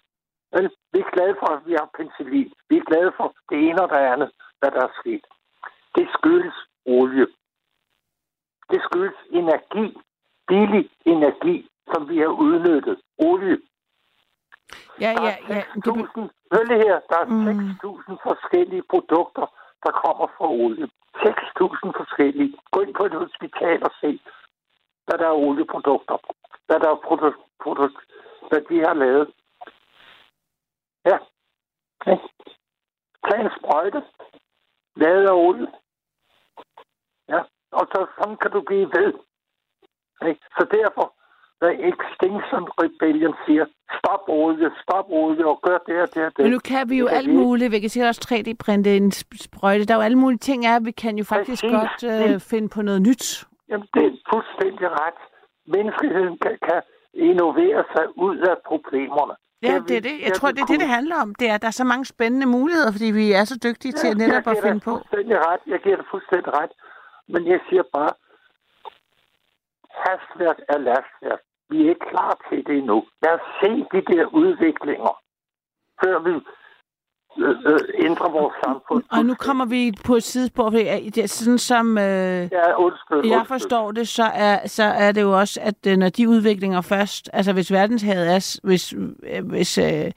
[0.53, 0.63] Men
[0.93, 2.53] vi er glade for, at vi har penicillin.
[2.69, 5.25] Vi er glade for det ene og det andet, hvad der er sket.
[5.95, 7.27] Det skyldes olie.
[8.71, 9.97] Det skyldes energi,
[10.47, 12.97] billig energi, som vi har udnyttet.
[13.17, 13.57] Olie.
[15.01, 15.59] Ja, Der ja, ja.
[15.59, 17.47] er Det, be- 6.000, hør lige her, der er Mm.
[17.47, 19.45] 6.000 forskellige produkter,
[19.83, 20.87] der kommer fra olie.
[21.15, 22.57] 6.000 forskellige.
[22.71, 24.19] Gå ind på et hospital og se,
[25.05, 26.17] hvad der er olieprodukter.
[26.67, 27.97] Hvad der er produkt, produkt
[28.49, 29.27] hvad de har lavet.
[31.05, 31.17] Ja.
[31.99, 32.17] Okay.
[33.25, 34.03] Tag en sprøjte.
[34.95, 35.67] Lavet af olie.
[37.29, 37.41] Ja.
[37.71, 39.13] Og så sådan kan du blive ved.
[40.21, 40.35] Okay.
[40.57, 41.13] Så derfor,
[41.65, 43.65] når Extinction Rebellion siger,
[43.97, 46.43] stop olie, stop olie, og gør det og det og det.
[46.45, 47.71] men nu kan vi jo alt vi muligt.
[47.71, 49.85] Vi kan sikkert også 3D-printe en sp- sprøjte.
[49.85, 51.77] Der er jo alle mulige ting af, vi kan jo faktisk Præcis.
[51.77, 53.25] godt øh, finde på noget nyt.
[53.69, 55.19] Jamen, det er fuldstændig ret.
[55.75, 56.81] Menneskeheden kan, kan
[57.13, 59.35] innovere sig ud af problemerne.
[59.67, 60.15] Ja, det er det.
[60.25, 61.35] Jeg tror, det er det, det handler om.
[61.35, 64.07] Det er, at der er så mange spændende muligheder, fordi vi er så dygtige til
[64.07, 64.91] at netop at finde på.
[64.91, 65.61] fuldstændig ret.
[65.73, 66.71] Jeg giver dig fuldstændig ret.
[67.33, 68.11] Men jeg siger bare,
[70.05, 71.41] hastværk er lastværk.
[71.69, 73.03] Vi er ikke klar til det endnu.
[73.23, 75.13] Lad os se de der udviklinger,
[76.03, 76.33] før vi
[77.43, 79.03] øh, øh, ændrer vores samfund.
[79.11, 80.69] Og nu kommer vi på et sidespor.
[80.71, 83.17] fordi, det er Sådan som øh, Ja, undskyld.
[83.17, 83.47] jeg undskyld.
[83.47, 87.29] forstår det, så er, så er det jo også, at øh, når de udviklinger først...
[87.33, 88.59] Altså hvis verdenshavet er...
[88.63, 88.93] Hvis,
[89.23, 90.11] øh, hvis øh,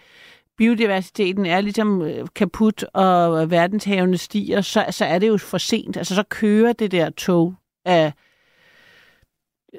[0.58, 5.96] biodiversiteten er ligesom øh, kaput, og verdenshavene stiger, så, så er det jo for sent.
[5.96, 7.54] Altså så kører det der tog
[7.84, 8.12] af...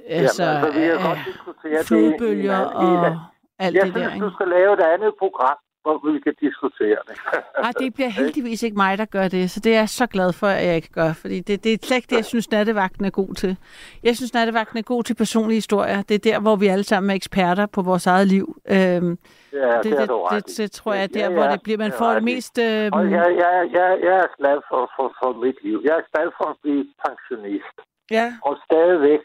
[0.07, 3.19] Altså, Jamen, altså, vi kan af godt diskutere det flodbølger en og
[3.59, 4.25] alt Jeg det der, synes, ikke?
[4.25, 7.15] du skal lave et andet program, hvor vi kan diskutere det.
[7.63, 10.33] Ej, det bliver heldigvis ikke mig, der gør det, så det er jeg så glad
[10.33, 13.05] for, at jeg ikke gør, fordi det, det er slet ikke det, jeg synes, nattevagten
[13.05, 13.57] er god til.
[14.03, 16.01] Jeg synes, nattevagten er god til personlige historier.
[16.01, 18.55] Det er der, hvor vi alle sammen er eksperter på vores eget liv.
[18.69, 19.17] Øhm,
[19.53, 21.61] Ja, det, det, det, det, det, det tror jeg er der, Ja, hvor ja, det
[21.63, 22.57] bliver, man det får det mest...
[22.57, 25.77] Øhm, Og jeg, jeg, jeg, jeg er glad for, for, for mit liv.
[25.85, 27.75] Jeg er glad for at blive pensionist.
[28.11, 29.19] ja, Og stadigvæk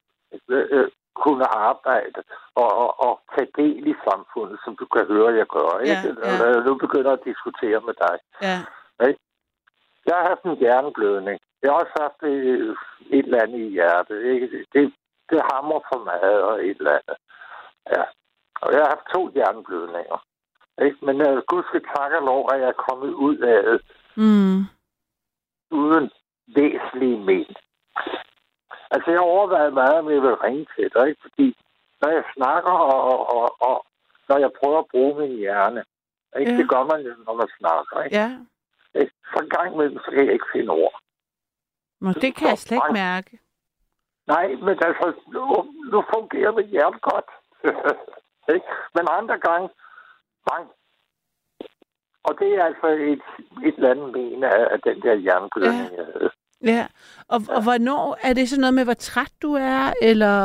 [0.48, 2.23] øh, kunne arbejde
[2.55, 5.78] og, og, og tage del i samfundet, som du kan høre, jeg gør.
[5.78, 6.09] Ikke?
[6.23, 6.59] Ja, ja.
[6.59, 8.16] Og Nu begynder jeg at diskutere med dig.
[8.43, 8.56] ja,
[10.06, 11.40] Jeg har haft en hjerneblødning.
[11.62, 12.77] Jeg har også haft øh,
[13.11, 14.23] et eller andet i hjertet.
[14.23, 14.66] Ikke?
[14.73, 14.93] Det,
[15.31, 17.16] det hammer for meget og et eller andet.
[17.94, 18.02] Ja.
[18.62, 20.19] Og jeg har haft to hjerneblødninger.
[20.85, 20.97] Ikke?
[21.06, 23.81] Men uh, gud skal takke lov, at jeg er kommet ud af det
[24.16, 24.61] mm,
[25.70, 26.11] uden
[26.56, 27.47] væsentlige men.
[28.95, 31.23] Altså, jeg overvejede meget, om jeg vil ringe til dig, ikke?
[31.23, 31.47] fordi
[32.01, 33.77] når jeg snakker, og, og, og, og
[34.29, 35.85] når jeg prøver at bruge min hjerne,
[36.39, 36.53] ikke?
[36.53, 36.57] Ja.
[36.59, 38.03] det gør man jo, når man snakker.
[38.03, 38.16] Ikke?
[38.16, 38.29] ja.
[39.01, 39.12] Ikke?
[39.31, 40.97] Så en gang imellem, så kan jeg ikke finde ord.
[42.01, 43.39] Nå, det kan jeg slet ikke mærke.
[44.27, 45.43] Nej, men altså, nu,
[45.93, 47.31] nu fungerer mit hjerte godt.
[48.55, 48.66] ikke?
[48.95, 49.69] Men andre gange,
[50.51, 50.66] bang.
[52.25, 53.23] Og det er altså et,
[53.66, 55.97] et eller andet men af, af den der hjerneblødning, Ja.
[55.97, 56.31] jeg havde.
[56.65, 56.86] Ja,
[57.28, 60.36] og, og hvornår er det sådan noget med, hvor træt du er, eller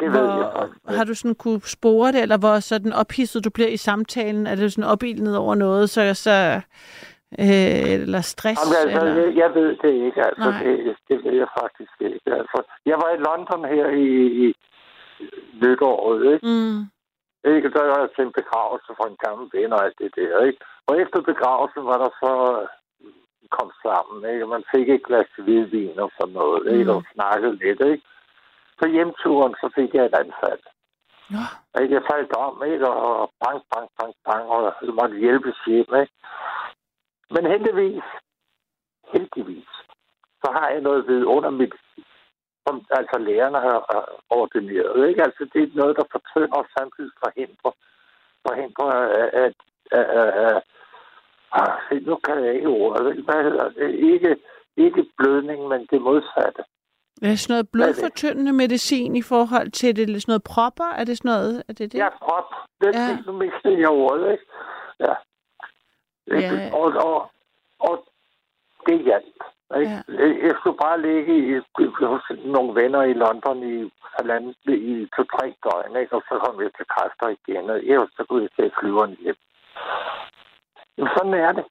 [0.00, 0.80] Det ved jeg hvor, faktisk.
[0.88, 0.96] ikke.
[0.98, 4.46] har du sådan kunne spore det, eller hvor sådan ophidset du bliver i samtalen?
[4.46, 6.60] Er det sådan opildnet over noget, så, så
[7.38, 8.60] øh, eller stress?
[8.60, 9.22] Jamen, altså, eller?
[9.24, 10.50] jeg, jeg ved det ikke, altså.
[10.50, 10.62] Nej.
[10.62, 12.28] Det, det ved jeg faktisk ikke.
[12.40, 14.08] Altså, jeg var i London her i,
[14.44, 14.46] i
[15.62, 16.46] nytåret, ikke?
[16.46, 16.78] Mm,
[17.54, 17.68] ikke?
[17.74, 20.60] Der var jeg til en begravelse for en gammel ven og alt det der, ikke?
[20.88, 22.32] Og efter begravelsen var der så
[23.88, 24.46] sammen, ikke?
[24.46, 26.90] Man fik et glas hvidvin og sådan noget, ikke?
[26.90, 26.96] Mm.
[26.96, 28.04] Og snakkede lidt, ikke?
[28.80, 30.64] På hjemturen, så fik jeg et anfald.
[31.34, 31.42] Nå.
[31.82, 31.94] Ikke?
[31.94, 32.88] Jeg faldt om, ikke?
[32.88, 36.14] Og bang, bang, bang, bang, og jeg måtte hjælpes hjem, ikke?
[37.34, 38.06] Men heldigvis,
[39.12, 39.70] heldigvis,
[40.42, 41.74] så har jeg noget ved under mit,
[42.66, 43.80] som altså lærerne har
[44.30, 45.22] ordineret, ikke?
[45.22, 47.72] Altså, det er noget, der fortønder og samtidig forhindrer,
[48.46, 48.90] forhindrer
[49.22, 49.54] at, at,
[49.90, 50.06] at,
[50.46, 50.62] at
[51.52, 53.22] ah, nu kan jeg ikke ordet, ikke?
[53.22, 53.94] Hvad hedder det?
[53.94, 54.36] Ikke,
[54.76, 56.62] ikke blødning, men det modsatte.
[57.22, 60.02] er det sådan noget blodfortyndende medicin i forhold til det?
[60.02, 60.90] Eller sådan noget propper?
[60.98, 61.62] Er det sådan noget?
[61.68, 61.98] Er det det?
[61.98, 62.44] Ja, prop.
[62.80, 63.00] Det, Ja.
[63.00, 63.18] ja.
[63.26, 64.44] nu mistede jeg ordet, ikke?
[65.00, 65.14] Ja.
[66.26, 66.70] Ja.
[66.72, 67.30] Og, og,
[67.80, 68.04] og
[68.86, 69.38] det hjalp.
[69.80, 69.92] Ikke?
[69.92, 70.46] Ja.
[70.46, 71.60] Jeg skulle bare ligge i,
[72.04, 76.12] hos nogle venner i London i halvanden, i to-tre døgn, ikke?
[76.16, 79.36] og så kom jeg til kræfter igen, og jeg, så kunne jeg tage flyveren hjem.
[80.98, 81.64] Jamen, sådan er det.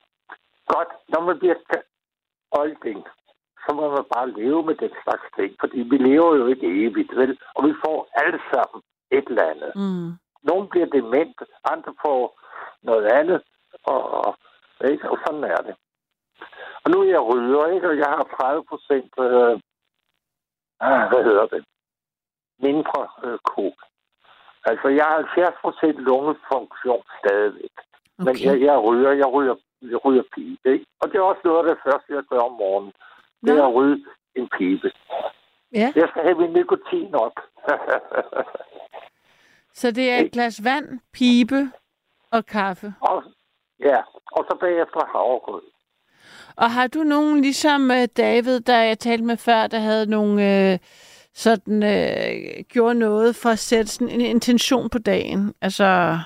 [0.67, 1.55] Godt, når man bliver
[2.51, 3.07] olding,
[3.63, 7.15] så må man bare leve med den slags ting, fordi vi lever jo ikke evigt,
[7.15, 7.39] vel?
[7.55, 8.81] Og vi får alle sammen
[9.11, 9.71] et eller andet.
[9.75, 10.09] Mm.
[10.43, 11.37] Nogle bliver dement,
[11.73, 12.39] andre får
[12.81, 13.41] noget andet,
[13.83, 14.37] og, og,
[14.91, 15.09] ikke?
[15.11, 15.75] og sådan er det.
[16.83, 17.87] Og nu er jeg ryger, ikke?
[17.89, 19.59] og jeg har 30 procent, øh,
[20.79, 21.65] ah, hvad hedder det,
[22.59, 23.77] mindre øh, kol.
[24.69, 27.75] Altså, jeg har 70 procent lungefunktion stadigvæk.
[28.17, 28.45] Men Okay.
[28.45, 30.85] jeg, jeg ryger, jeg ryger, jeg ryger pibe, ikke?
[31.01, 32.93] Og det er også noget af det første, jeg gør om morgenen.
[33.45, 34.91] Det er at ryge en pibe.
[35.73, 37.33] Ja, Jeg skal have min nikotin op.
[39.79, 41.71] så det er et glas vand, pibe
[42.31, 42.93] og kaffe.
[43.01, 43.23] og,
[43.79, 43.97] ja,
[44.31, 45.61] og så bagefter havregrød.
[46.55, 50.71] Og har du nogen, ligesom øh, David, der jeg talte med før, der havde nogle
[50.73, 50.79] øh,
[51.33, 55.53] sådan, øh, gjorde noget for at sætte sådan en intention på dagen?
[55.61, 56.19] Altså,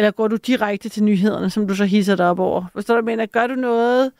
[0.00, 2.64] eller går du direkte til nyhederne, som du så hisser dig op over?
[2.72, 3.26] Forstår du, mener?
[3.26, 4.12] Gør du noget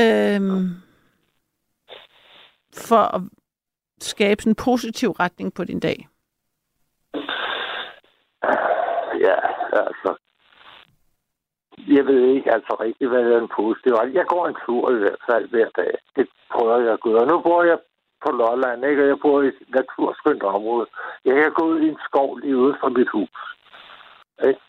[0.00, 0.66] øhm,
[2.88, 3.20] for at
[4.00, 6.08] skabe sådan en positiv retning på din dag?
[9.26, 9.38] Ja,
[9.72, 10.10] altså.
[11.96, 13.92] Jeg ved ikke altså rigtigt, hvad er en positiv.
[14.18, 15.92] Jeg går en tur i hvert fald hver dag.
[16.16, 17.26] Det prøver jeg at gøre.
[17.26, 17.78] Nu bor jeg
[18.24, 19.02] på Lolland, ikke?
[19.02, 20.86] og jeg bor i et naturskønt område.
[21.24, 23.38] Jeg kan gå ud i en skov lige ude fra mit hus.
[24.48, 24.60] Ikke?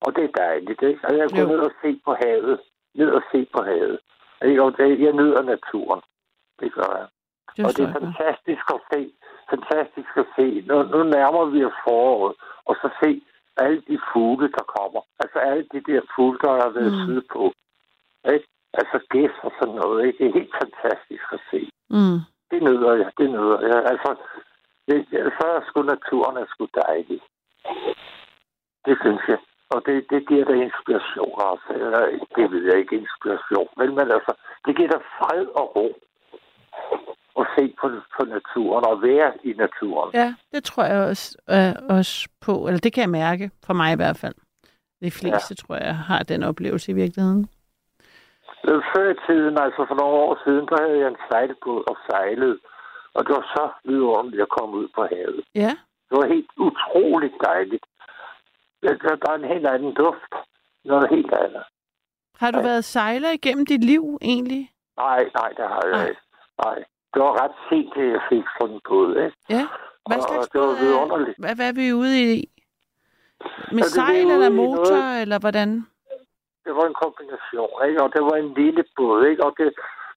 [0.00, 1.00] Og det er dejligt, ikke?
[1.08, 2.60] Og jeg går ned og se på havet.
[2.94, 3.98] Ned og se på havet.
[4.40, 4.46] Og
[5.04, 6.02] jeg nyder naturen.
[6.60, 7.08] Det gør jeg.
[7.56, 9.00] Det Og det er fantastisk at se.
[9.50, 10.64] Fantastisk at se.
[10.68, 12.34] Nu, nu nærmer vi os foråret.
[12.64, 13.22] Og så se
[13.56, 15.00] alle de fugle, der kommer.
[15.22, 17.04] Altså alle de der fugle, der har været Mm.
[17.06, 17.52] sydpå.
[18.34, 18.46] Ikke?
[18.80, 20.06] Altså gæs og sådan noget.
[20.06, 20.18] Ikke?
[20.18, 21.60] Det er helt fantastisk at se.
[21.90, 22.18] Mm.
[22.50, 23.10] Det nyder jeg.
[23.18, 23.80] Det nyder jeg.
[23.92, 24.10] Altså,
[24.88, 24.96] det,
[25.40, 27.20] så er sgu naturen er sgu dejlig.
[28.86, 29.38] Det synes jeg.
[29.70, 31.68] Og det, det giver dig inspiration også.
[31.70, 32.02] Eller,
[32.36, 33.68] det ved jeg ikke, inspiration.
[33.76, 34.32] Men, men altså,
[34.66, 35.88] det giver dig fred og ro
[37.40, 37.86] at se på,
[38.16, 40.10] på naturen og være i naturen.
[40.14, 42.66] Ja, det tror jeg også, øh, også på.
[42.66, 44.34] Eller det kan jeg mærke, for mig i hvert fald.
[45.02, 45.60] De fleste, ja.
[45.62, 47.48] tror jeg, har den oplevelse i virkeligheden.
[48.68, 51.96] Øh, Før i tiden, altså for nogle år siden, der havde jeg en sejlbåd og
[52.10, 52.58] sejlede.
[53.14, 55.44] Og det var så vidunderligt at komme ud på havet.
[55.54, 55.72] Ja,
[56.08, 57.84] Det var helt utroligt dejligt.
[58.88, 60.32] Der, der, er en helt anden duft.
[60.84, 61.64] Noget helt andet.
[62.40, 62.66] har du Nej.
[62.68, 64.70] været sejler igennem dit liv egentlig?
[64.96, 66.20] Nej, nej, det har jeg ikke.
[66.64, 66.78] Nej.
[67.14, 69.36] Det var ret sent, at jeg fik sådan en båd, ikke?
[69.50, 69.66] Ja.
[70.08, 71.38] Hvad Og slags det var er- vidunderligt.
[71.38, 72.50] Hvad, hvad er vi ude i?
[73.72, 75.70] Med Ja, sejl eller motor, noget- eller hvordan?
[76.64, 78.02] Det var en kombination, ikke?
[78.04, 79.44] Og det var en lille båd, ikke?
[79.46, 79.72] Og det,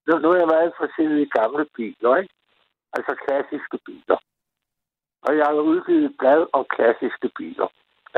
[0.06, 2.34] nu, nu er jeg meget interesseret i gamle biler, ikke?
[2.96, 4.18] Altså klassiske biler.
[5.26, 7.68] Og jeg har udgivet et blad om klassiske biler.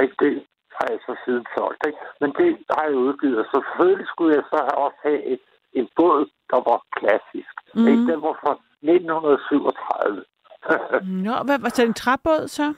[0.02, 0.14] Ikke?
[0.22, 0.32] Det
[0.76, 1.98] har jeg så siden solgt, ikke?
[2.20, 5.40] Men det har jeg udgivet, og så selvfølgelig skulle jeg så også have et,
[5.72, 6.20] en båd,
[6.50, 7.54] der var klassisk.
[7.74, 7.80] Mm.
[7.80, 7.88] Mhm.
[7.92, 8.12] Ikke?
[8.12, 8.52] Den var fra
[8.82, 10.24] 1937.
[11.26, 12.74] Nå, hvad, hvad, så en træbåd så?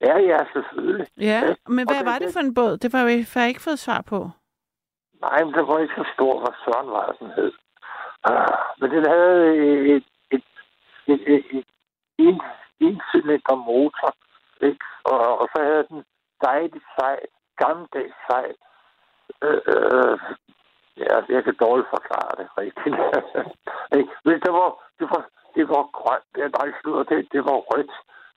[0.00, 1.06] ja, ja, selvfølgelig.
[1.20, 2.76] Ja, Ja, men og hvad det- var det det- for en båd?
[2.82, 4.18] Det var jo har jeg ikke fået svar på.
[5.20, 7.52] Nej, men den var ikke så stor, hvad Søren var, den hed.
[8.24, 9.56] Ah, men den havde
[9.96, 10.44] et, et,
[11.12, 11.64] et, et, et
[12.18, 12.40] en,
[12.80, 14.10] en cylinder motor,
[14.68, 14.84] ikke?
[15.04, 16.04] Og, og så havde den
[16.44, 17.18] dejligt sej,
[17.56, 18.46] gammeldags sej.
[19.42, 20.18] Øh, øh,
[20.96, 22.96] ja, jeg kan dårligt forklare det rigtigt.
[23.98, 24.12] ikke?
[24.24, 25.22] Men det var, det var,
[25.56, 27.92] det var grønt, det, nej, slut, det, det var rødt.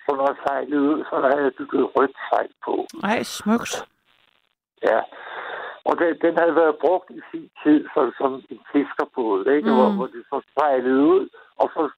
[0.08, 2.74] Når jeg sejlede ud, så havde jeg bygget rødt sejl på.
[3.04, 3.74] Ej, smukt.
[4.84, 5.00] Ja.
[5.86, 9.70] Og den, den havde været brugt i sin tid som, som en fiskerbåd, ikke?
[9.70, 9.76] Mm.
[9.76, 11.90] Hvor, hvor de så sejlede ud, og så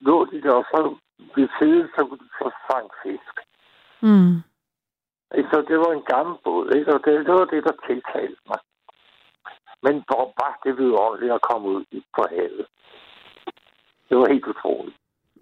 [0.00, 0.78] lå de der, og så
[1.36, 3.34] ved siden, så kunne de så fange fisk.
[4.00, 4.34] Mm.
[5.52, 6.94] Så det var en gammel båd, ikke?
[6.94, 8.58] Og det, det var det, der tiltalte mig.
[9.82, 12.66] Men hvor var det vidunderligt at komme ud i- på havet.
[14.08, 14.96] Det var helt utroligt.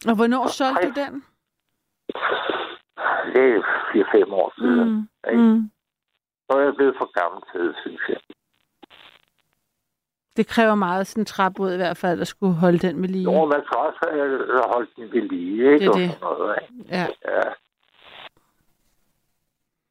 [0.09, 1.15] Og hvornår Og solgte du den?
[3.35, 3.63] Det er
[3.93, 4.89] 4-5 år siden.
[4.91, 5.09] Mm.
[5.31, 5.43] Ikke?
[5.43, 5.71] Mm.
[6.51, 8.21] Så er jeg blevet for gammel til det, synes jeg.
[10.37, 13.25] Det kræver meget sådan en træbåd i hvert fald, at skulle holde den ved lige.
[13.33, 13.99] Jo, man skal også
[14.75, 15.79] holdt den ved lige, ikke?
[15.79, 16.11] Det er Og det.
[16.11, 16.85] sådan noget, ikke?
[16.97, 17.07] Ja.
[17.29, 17.41] Ja.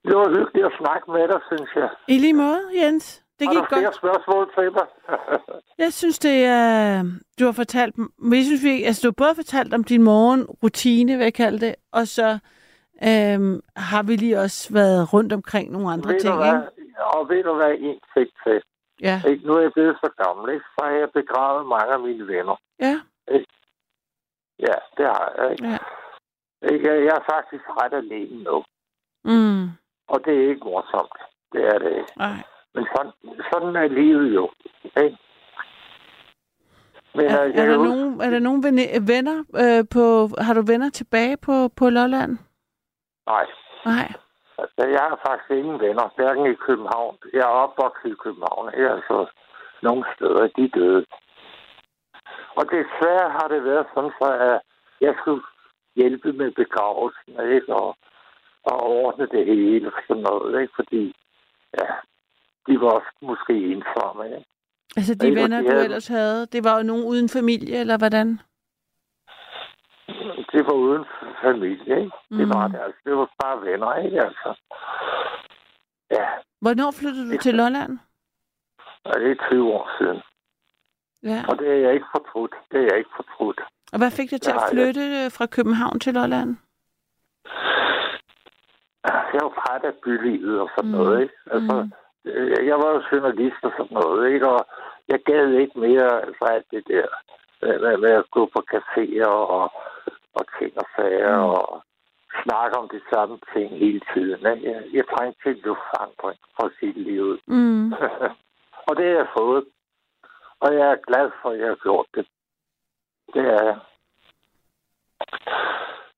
[0.05, 1.89] Det var hyggeligt at snakke med dig, synes jeg.
[2.07, 3.23] I lige måde, Jens.
[3.39, 3.95] Det Har gik godt.
[3.95, 4.87] spørgsmål til mig?
[5.83, 7.03] Jeg synes, det er...
[7.39, 7.97] Du har fortalt...
[7.97, 11.59] Men jeg synes, vi, altså, du har både fortalt om din morgenrutine, vil jeg kalde
[11.65, 12.39] det, og så
[13.07, 16.53] øhm, har vi lige også været rundt omkring nogle andre ved ting, du hvad?
[16.53, 17.03] ikke?
[17.03, 18.61] Og ved du hvad, en ting til.
[19.01, 19.21] Ja.
[19.27, 19.47] Ikke?
[19.47, 20.65] Nu er jeg blevet så gammel, ikke?
[20.75, 22.55] Så har jeg begravet mange af mine venner.
[22.79, 22.95] Ja.
[24.67, 25.67] Ja, det har jeg, ikke?
[25.67, 25.77] Ja.
[26.73, 26.87] Ikke?
[26.89, 28.63] Jeg jeg er faktisk ret alene nu.
[29.23, 29.80] Mm.
[30.13, 31.17] Og det er ikke morsomt.
[31.53, 32.13] Det er det ikke.
[32.19, 32.38] Ej.
[32.75, 33.11] Men sådan,
[33.51, 34.45] sådan er livet jo.
[35.03, 35.17] Ikke?
[37.15, 40.03] Men, Er, øh, er, der nogen, er der nogen venne- venner øh, på...
[40.45, 42.38] Har du venner tilbage på, på Lolland?
[43.27, 43.45] Nej.
[43.85, 44.07] Nej.
[44.61, 47.17] Altså, jeg har faktisk ingen venner, hverken i København.
[47.33, 48.69] Jeg er opvokset i København.
[48.77, 49.17] Jeg er altså
[49.81, 51.05] nogle steder, de er døde.
[52.55, 54.61] Og desværre har det været sådan, så at
[55.01, 55.43] jeg skulle
[55.95, 57.73] hjælpe med begravelsen, ikke?
[57.75, 57.95] Og,
[58.63, 60.73] og ordne det hele og sådan noget, ikke?
[60.75, 61.15] Fordi,
[61.79, 61.88] ja,
[62.67, 64.25] de var også måske ensomme.
[64.25, 64.45] Ikke?
[64.97, 67.77] Altså de Ikke, venner, de du havde- ellers havde, det var jo nogen uden familie,
[67.79, 68.39] eller hvordan?
[70.53, 71.05] Det var uden
[71.41, 72.11] familie, ikke?
[72.39, 72.71] Det var Mm.
[72.73, 72.99] det, altså.
[73.05, 74.17] Det var bare venner, ikke?
[74.27, 74.49] Altså.
[76.11, 76.27] Ja,
[76.61, 77.99] Hvornår flyttede du til Lolland?
[79.05, 80.21] og det er 20 år siden.
[81.23, 81.43] Ja.
[81.49, 82.53] Og det er jeg ikke fortrudt.
[82.71, 83.61] Det er jeg ikke fortrudt.
[83.93, 86.57] Og hvad fik dig til Det at flytte øh, fra København til Lolland?
[89.33, 90.97] Jeg var træt af bylivet og sådan Mm.
[90.97, 91.33] noget, ikke?
[91.51, 91.91] Altså, Mm.
[92.31, 94.47] øh, jeg var jo journalist og sådan noget, ikke?
[94.49, 94.61] Og
[95.07, 97.07] jeg gad ikke mere altså, alt det der
[97.61, 99.71] med, med, at gå på caféer og,
[100.33, 101.49] og ting og sager Mm.
[101.49, 101.83] og
[102.43, 104.39] snakke om de samme ting hele tiden.
[104.51, 104.71] Ikke?
[104.71, 106.39] Jeg, jeg trængte til en luftforandring
[106.81, 107.37] det lige ud.
[107.47, 107.93] Mm.
[108.87, 109.65] og det har jeg fået.
[110.59, 112.27] Og jeg er glad for, at jeg har gjort det.
[113.33, 113.79] Det er jeg.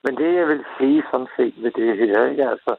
[0.04, 2.50] Men det, jeg vil sige sådan set ved det her, ikke?
[2.50, 2.76] Altså,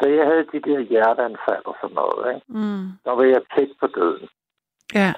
[0.00, 2.46] da jeg havde de der hjerteanfald og sådan noget, ikke?
[2.48, 2.86] Mm.
[3.04, 4.28] der var jeg tæt på døden.
[4.94, 5.12] Ja.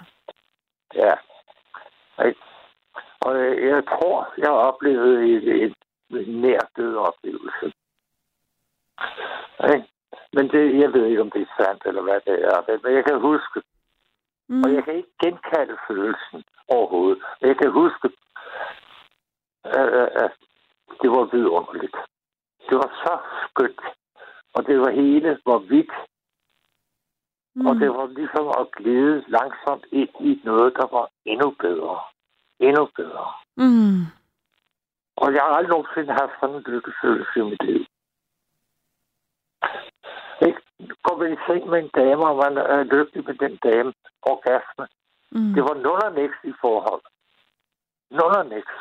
[0.94, 1.14] Ja.
[2.26, 2.40] Ikke?
[3.20, 5.74] Og øh, jeg tror, jeg oplevede en, en,
[6.16, 7.66] en nær død oplevelse.
[9.74, 9.86] Ikke?
[10.32, 12.78] Men det, jeg ved ikke, om det er sandt, eller hvad det er.
[12.84, 13.62] Men jeg kan huske,
[14.48, 14.62] Mm.
[14.64, 17.22] og jeg kan ikke genkalde følelsen overhovedet.
[17.40, 18.10] Men jeg kan huske,
[21.02, 21.96] det var vidunderligt.
[22.68, 23.18] Det var så
[23.48, 23.80] skønt.
[24.54, 25.92] Og det var hele var hvidt.
[27.54, 27.66] Mm.
[27.66, 32.00] Og det var ligesom at glide langsomt ind i noget, der var endnu bedre.
[32.58, 33.26] Endnu bedre.
[33.56, 34.00] Mm.
[35.16, 37.84] Og jeg har aldrig nogensinde haft sådan en lykkefølelse i mit liv.
[40.46, 40.60] Ikke?
[41.02, 43.92] Går man i seng med en dame, og man er lykkelig med den dame,
[44.22, 44.86] orgasme.
[45.30, 45.52] Mm.
[45.54, 47.02] Det var nul og niks i forhold.
[48.10, 48.74] Nul og niks.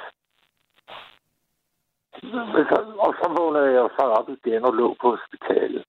[3.05, 5.83] Og så vågnede jeg så op igen og lå på hospitalet.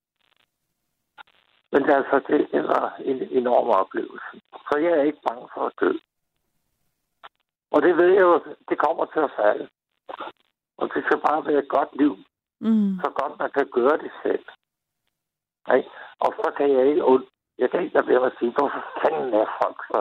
[1.72, 4.40] Men det, altså, det, det var en enorm oplevelse.
[4.68, 5.92] Så jeg er ikke bange for at dø.
[7.70, 9.68] Og det ved jeg jo, det kommer til at falde.
[10.78, 12.16] Og det skal bare være et godt liv,
[12.60, 12.98] Mm.
[13.05, 14.44] så godt man kan gøre det selv.
[15.76, 15.90] Ikke?
[16.20, 18.82] Og så kan jeg ikke, und- jeg kan ikke lade være med at sige, hvorfor
[19.02, 20.01] fanden er folk så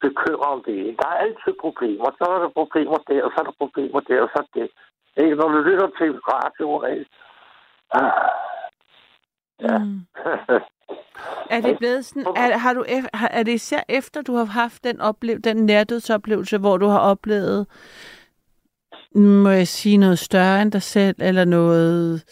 [0.00, 0.96] bekymret om det.
[1.00, 2.08] Der er altid problemer.
[2.18, 4.68] Så er der problemer der, og så er der problemer der, og så er det.
[5.22, 5.34] Ikke?
[5.36, 7.10] Når du lytter til radioen, ikke?
[7.90, 8.12] Ah.
[9.60, 9.78] Ja.
[9.78, 10.00] Mm.
[11.50, 12.84] Er det blevet sådan, er, har du,
[13.30, 17.66] er det især efter, du har haft den, oplev, den nærdødsoplevelse, hvor du har oplevet,
[19.14, 22.24] må jeg sige, noget større end dig selv, eller noget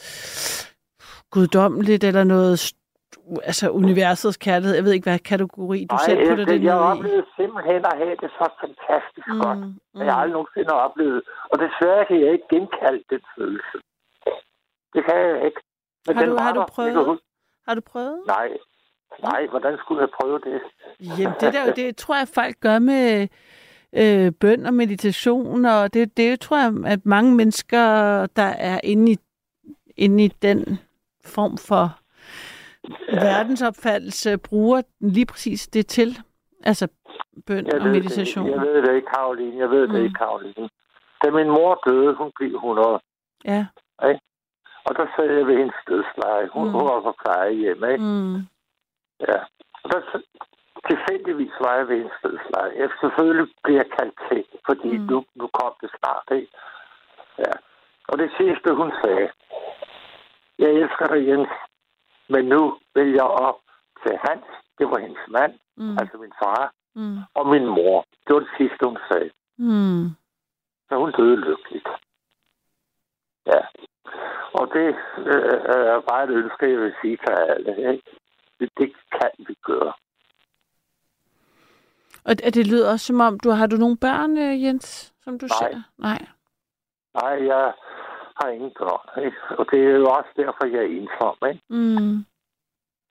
[1.31, 2.73] guddommeligt, eller noget,
[3.43, 6.75] altså universets kærlighed, jeg ved ikke, hvad kategori du Nej, selv putter jeg, det jeg
[6.93, 9.41] oplevede simpelthen at have det så fantastisk mm.
[9.45, 9.59] godt.
[9.59, 10.01] Mm.
[10.07, 11.23] Jeg har aldrig nogensinde oplevet.
[11.51, 13.77] Og desværre kan jeg ikke genkalde den følelse.
[14.95, 15.61] Det kan jeg ikke.
[16.07, 17.19] Men Har du- har du prøvet?
[17.69, 18.21] Har du prøvet?
[18.27, 18.49] Nej.
[19.23, 20.61] Nej, hvordan skulle jeg prøve det?
[21.19, 23.29] Jamen, det der, det tror jeg, folk gør med
[23.93, 27.87] øh, bøn og meditation, og det, det tror jeg, at mange mennesker,
[28.27, 29.17] der er inde i,
[29.97, 30.79] inde i den
[31.25, 31.99] form for.
[33.12, 36.19] Verdensopfattelse, bruger lige præcis det til.
[36.65, 36.89] Altså
[37.47, 38.47] bøn Jeg og meditation.
[38.47, 39.59] det, jeg ved det ikke, Karoline.
[39.59, 39.93] Jeg ved Mm.
[39.94, 40.69] det ikke, Karoline.
[41.24, 43.01] Da min mor døde, hun blev 100.
[43.44, 43.66] Ja.
[44.86, 46.48] Og der sad jeg ved hendes dødsleje.
[46.55, 46.73] Hun, Mm.
[46.73, 48.05] hun var på plejehjem, ikke?
[48.05, 48.35] Mm.
[49.28, 49.39] Ja.
[49.82, 50.01] Og der,
[50.90, 52.73] tilfældigvis var jeg ved hendes dødsleje.
[52.81, 55.05] Jeg selvfølgelig blev jeg kaldt til, fordi mm.
[55.11, 56.52] nu, nu kom det snart, ikke?
[57.39, 57.52] Ja.
[58.09, 59.28] Og det sidste, hun sagde,
[60.59, 61.48] jeg elsker dig, Jens,
[62.29, 63.59] men nu vil jeg op
[64.07, 64.45] til Hans,
[64.79, 65.99] det var hendes mand, Mm.
[65.99, 67.19] altså min far, Mm.
[67.35, 68.07] og min mor.
[68.27, 69.31] Det var det sidste, hun sagde.
[69.59, 70.05] Mm.
[70.89, 71.89] Så hun døde lykkeligt.
[73.47, 73.61] Ja.
[74.53, 74.89] Og det
[75.19, 75.61] øh,
[75.95, 77.71] er bare et ønske, jeg vil sige til alle.
[77.93, 78.03] Ikke?
[78.61, 79.93] Det, det kan vi gøre.
[82.25, 85.39] Og det, det lyder også som om, du har du nogle børn, øh, Jens, som
[85.39, 85.59] du Nej.
[85.73, 85.83] ser?
[85.99, 86.27] Nej.
[87.15, 87.73] Nej, jeg
[88.36, 89.24] har ingen børn.
[89.24, 89.36] Ikke?
[89.59, 91.36] Og det er jo også derfor, jeg er ensom.
[91.51, 91.62] Ikke?
[91.69, 92.16] Mm.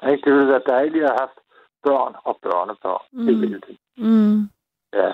[0.09, 0.23] Ikke?
[0.25, 1.39] Det ville være dejligt at have haft
[1.83, 3.05] børn og børnebørn.
[3.11, 3.25] Mm.
[3.25, 3.77] Det ville det.
[3.97, 4.39] Mm.
[4.93, 5.11] Ja.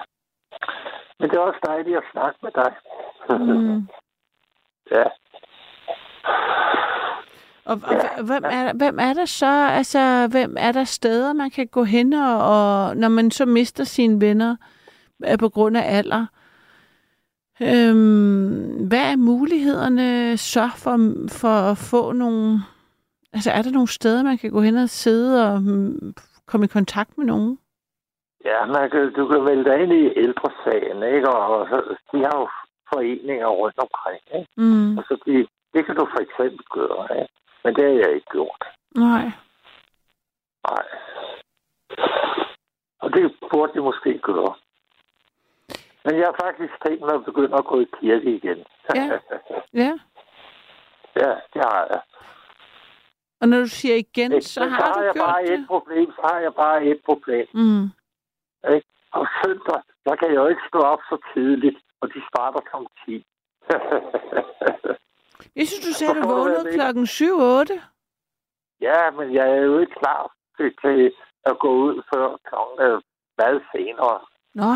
[1.19, 2.71] Men det er også dejligt at snakke med dig.
[3.29, 3.87] Mm.
[4.95, 5.05] ja.
[7.65, 11.49] Og, og ja, hvem, er, hvem er der så, altså, hvem er der steder, man
[11.49, 14.55] kan gå hen, og, og når man så mister sine venner
[15.25, 16.25] øh, på grund af alder,
[17.61, 20.95] øhm, hvad er mulighederne så for,
[21.41, 22.59] for at få nogle,
[23.33, 26.13] altså er der nogle steder, man kan gå hen og sidde og mm,
[26.45, 27.59] komme i kontakt med nogen?
[28.45, 31.29] Ja, man kan, du kan melde dig ind i ældresagen, ikke?
[31.29, 32.49] Og, og så, de har jo
[32.93, 34.51] foreninger rundt omkring, ikke?
[34.57, 37.33] Mm, Og så de, det kan du for eksempel gøre, ikke?
[37.63, 38.63] Men det har jeg ikke gjort.
[38.95, 39.31] nej.
[40.69, 40.85] Nej.
[43.01, 44.53] Og det burde de måske gøre.
[46.05, 48.65] Men jeg har faktisk tænkt mig at begynde at gå i kirke igen.
[48.95, 49.19] Ja.
[49.73, 49.91] Ja.
[51.15, 52.01] ja, det har jeg.
[53.41, 54.45] Og når du siger igen, Ikke?
[54.45, 55.53] så Men har du jeg gjort bare det.
[55.53, 56.11] et problem.
[56.11, 57.47] Så har jeg bare et problem.
[57.53, 57.83] Mm.
[58.73, 58.87] Ikke?
[59.11, 62.75] Og søndag, der kan jeg jo ikke stå op så tidligt, og de starter kl.
[63.05, 63.25] 10.
[65.55, 67.81] Jeg synes, du sagde, Så du vågnede klokken 7-8.
[68.81, 71.13] ja, men jeg er jo ikke klar til, til
[71.45, 73.01] at gå ud før klokken er
[73.37, 74.19] meget senere.
[74.53, 74.71] Nå,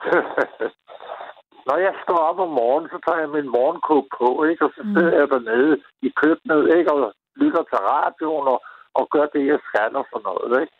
[1.68, 4.64] Når jeg står op om morgenen, så tager jeg min morgenkåb på, ikke?
[4.64, 4.94] og så Mm.
[4.94, 6.92] sidder jeg dernede i køkkenet ikke?
[6.92, 8.62] og lytter til radioen og,
[8.94, 10.60] og gør det, jeg skal og sådan noget.
[10.62, 10.74] Ikke?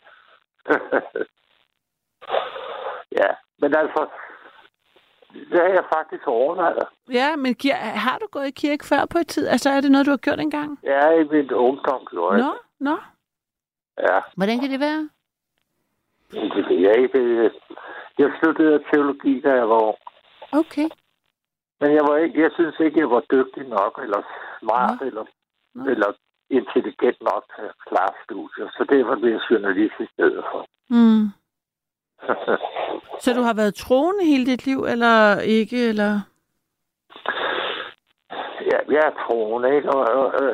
[3.21, 3.29] ja,
[3.61, 4.07] men altså,
[5.33, 6.87] det har jeg faktisk overvejet.
[7.11, 7.55] ja, men
[8.07, 9.47] har du gået i kirke før på et tid?
[9.47, 10.79] Altså, er det noget, du har gjort engang?
[10.83, 12.43] Ja, i min ungdom gjorde jeg.
[12.45, 12.97] Nå, nå.
[13.99, 15.09] Ja, Hvordan kan det være?
[16.31, 17.51] det ved jeg ikke.
[18.17, 19.99] Jeg studerede teologi, da jeg var ung.
[20.51, 20.89] Okay.
[21.79, 24.21] Men jeg, var ikke, jeg synes ikke, jeg var dygtig nok, eller
[24.59, 25.07] smart, Nå.
[25.07, 25.25] eller,
[25.75, 25.85] Nå.
[25.91, 26.09] eller
[26.49, 28.67] intelligent nok til at klare studier.
[28.75, 30.65] Så det var det journalist i stedet for.
[30.89, 31.25] Mm.
[33.23, 35.89] Så du har været troende hele dit liv, eller ikke?
[35.89, 36.13] Eller?
[38.71, 39.89] ja, jeg er troende, ikke?
[39.89, 40.49] Og, og, og,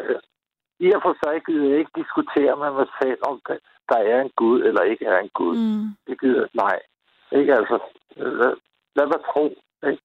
[0.80, 3.42] I og for sig gider jeg ikke diskutere med mig selv, om
[3.90, 5.58] der er en Gud eller ikke er en Gud.
[5.58, 5.86] Mm.
[6.08, 6.80] Det gider nej.
[7.40, 7.78] Ikke altså.
[8.16, 8.54] Lad,
[8.98, 9.46] lad mig tro.
[9.90, 10.02] Ikke?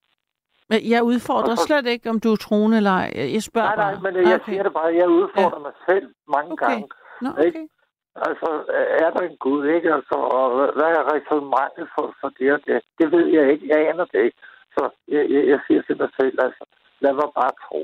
[0.70, 3.10] Men Jeg udfordrer så- slet ikke, om du er troende eller ej.
[3.34, 4.02] Jeg spørger Nej, nej, bare.
[4.12, 4.44] men jeg Okay.
[4.52, 4.90] siger det bare.
[5.02, 6.06] Jeg udfordrer mig selv
[6.36, 6.66] mange Okay.
[6.66, 6.88] gange.
[7.22, 7.58] Nå, Ikke?
[7.58, 7.66] okay.
[8.28, 8.48] Altså,
[9.04, 9.88] er der en Gud, ikke?
[9.94, 12.80] Altså, og hvad- er resonemanget for, for det og det?
[12.98, 13.64] Det ved jeg ikke.
[13.72, 14.38] Jeg aner det ikke.
[14.76, 16.64] Så jeg, jeg, jeg siger til mig selv, altså,
[17.00, 17.80] lad mig bare tro.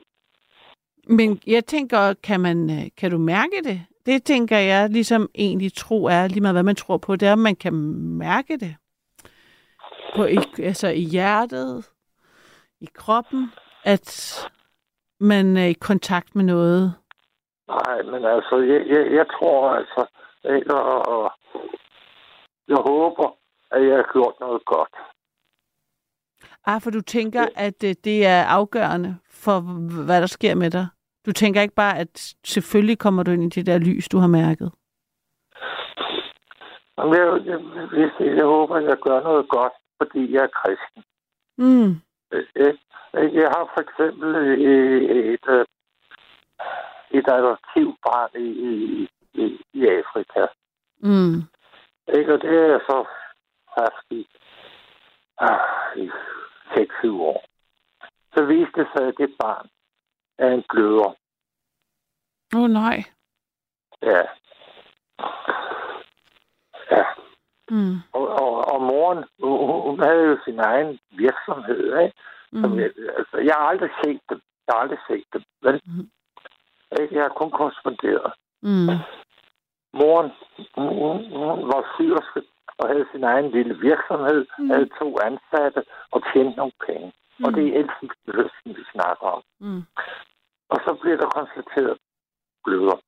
[1.07, 3.81] Men jeg tænker, kan, man, øh, kan du mærke det?
[4.07, 7.33] Det tænker jeg ligesom egentlig tro er, lige meget hvad man tror på, det er,
[7.33, 7.75] om man kan
[8.27, 8.77] mærke det.
[10.17, 11.91] På, i, altså i hjertet,
[12.81, 13.53] i kroppen,
[13.85, 14.09] at
[15.21, 16.95] man er i kontakt med noget.
[17.69, 20.07] Nej, men altså, jeg, jeg, jeg tror altså,
[20.45, 20.75] ikke?
[20.75, 21.33] Og,
[22.69, 23.37] jeg håber,
[23.71, 24.95] at jeg har gjort noget godt.
[26.67, 29.61] Ah, for du tænker, at øh, det er afgørende for,
[30.05, 30.87] hvad der sker med dig.
[31.27, 34.27] Du tænker ikke bare, at selvfølgelig kommer du ind i det der lys, du har
[34.27, 34.73] mærket.
[36.97, 37.59] Men jeg, jeg,
[38.01, 39.73] jeg, jeg håber, at jeg gør noget godt,
[40.07, 41.05] fordi jeg er kristen.
[41.59, 41.91] Mm.
[42.33, 42.47] Øh,
[43.15, 45.03] øh, Jeg har for eksempel øh,
[45.35, 45.67] et,
[47.11, 50.47] et adoptivbarn i, i, i, i Afrika.
[50.99, 51.43] Mm.
[52.19, 52.35] Ikke?
[52.35, 53.07] Og det er jeg så
[53.79, 54.27] haft i,
[55.39, 56.11] ah, i
[56.71, 57.45] 6-7 år.
[58.35, 59.69] Så viste det sig, at det barn
[60.39, 61.15] er en bløder.
[62.55, 63.05] Åh oh, nej.
[64.03, 64.23] Ja.
[66.91, 67.05] Ja.
[67.71, 67.97] Mm.
[68.13, 72.17] Og, og, og moren, hun, hun havde jo sin egen virksomhed, ikke?
[72.61, 72.79] Som Mm.
[72.79, 74.41] jeg, altså, jeg har aldrig set dem.
[74.67, 75.43] Jeg har aldrig set dem.
[75.63, 75.75] Vel?
[77.01, 77.15] Ikke?
[77.15, 78.33] Jeg har kun korresponderet.
[78.63, 78.89] Mm.
[80.01, 80.31] Moren,
[80.77, 82.43] hun, hun, var syrske
[82.79, 84.65] og havde sin egen lille virksomhed, Mm.
[84.65, 84.71] mm.
[84.71, 87.13] havde to ansatte og tjente nogle penge.
[87.39, 87.45] Mm.
[87.45, 89.43] Og det er elsensløsten, vi snakker om.
[89.61, 89.83] Mm.
[90.69, 91.99] Og så blev der konstateret
[92.65, 92.99] bløder.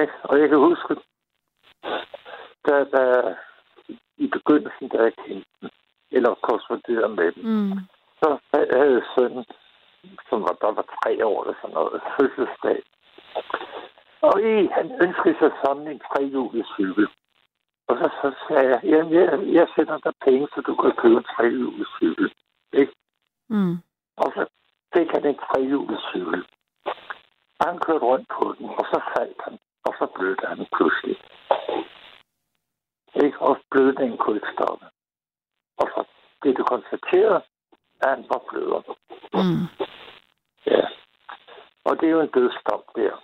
[0.00, 0.12] Ikke?
[0.22, 0.92] Og jeg kan huske,
[2.66, 3.34] da, da
[4.16, 5.70] i begyndelsen, da jeg kendte dem,
[6.10, 7.72] eller korresponderede med dem, Mm.
[8.20, 9.44] så havde sønnen,
[10.28, 12.82] som var, der var tre år eller sådan noget, fødselsdag.
[14.28, 17.08] Og i, han ønskede sig sådan en trehjulet cykel.
[17.88, 19.26] Og så, så sagde jeg, jamen jeg,
[19.58, 22.32] jeg sender dig penge, så du kan købe en trehjulet cykel.
[22.72, 22.92] Ikke?
[23.48, 23.76] Mm.
[24.16, 24.46] Og så
[24.94, 26.44] fik han en trehjulet cykel.
[27.60, 31.16] Han kørte rundt på den, og så faldt han, og så blødte han pludselig.
[33.14, 33.38] Ikke?
[33.40, 34.86] Og blødningen kunne ikke stoppe.
[35.76, 36.06] Og
[36.40, 37.42] blev det konstateret,
[38.02, 38.82] at han var bløder.
[39.34, 39.66] Mm.
[40.66, 40.84] Ja.
[41.84, 43.16] Og det er jo en dødsdom der.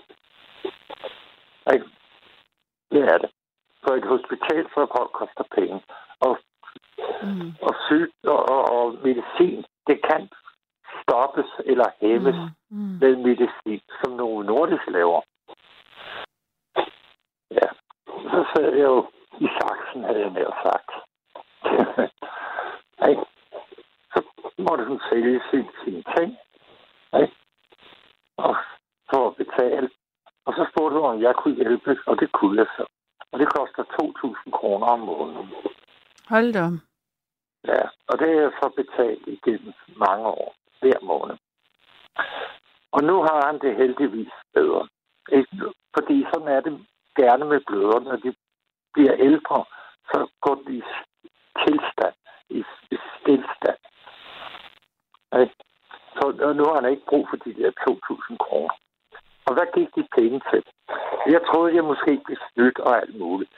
[1.74, 1.86] Ikke?
[2.90, 3.30] Det er det.
[3.82, 5.82] For et hospitalsophold koster penge.
[6.20, 6.38] Og,
[7.22, 7.52] Mm.
[7.62, 10.28] og, syg, og, og, og medicin, det kan
[11.02, 12.34] stoppes eller hæmmes
[12.70, 12.76] mm.
[12.78, 12.98] Mm.
[13.00, 15.20] med medicin, som nogle nordisk laver.
[17.50, 17.68] Ja.
[18.06, 19.06] Så sad jeg jo
[19.40, 20.90] i saksen, havde jeg nær sagt.
[23.10, 23.24] Ikke?
[24.12, 24.22] Så
[24.58, 26.38] måtte hun sælge sin, sine ting.
[27.22, 27.34] Ikke?
[28.36, 28.56] Og
[29.10, 29.90] for at betale.
[30.44, 32.84] Og så spurgte hun, om jeg kunne hjælpe, og det kunne jeg så.
[33.32, 35.48] Og det koster 2.000 kroner om måneden.
[36.28, 36.64] Hold da.
[37.72, 41.36] Ja, og det har jeg så betalt igennem mange år, hver måned.
[42.92, 44.88] Og nu har han det heldigvis bedre.
[45.32, 45.72] Ikke?
[45.96, 46.86] Fordi sådan er det
[47.16, 48.00] gerne med bløder.
[48.00, 48.34] Når de
[48.96, 49.58] bliver ældre,
[50.10, 50.76] så går de
[51.62, 52.16] tilstand,
[52.58, 52.60] i,
[53.14, 53.80] stillstand.
[55.42, 55.56] Ikke?
[56.16, 56.24] Så
[56.58, 58.76] nu har han ikke brug for de der 2.000 kroner.
[59.46, 60.62] Og hvad gik de penge til?
[61.34, 63.50] Jeg troede, jeg måske blev snydt og alt muligt.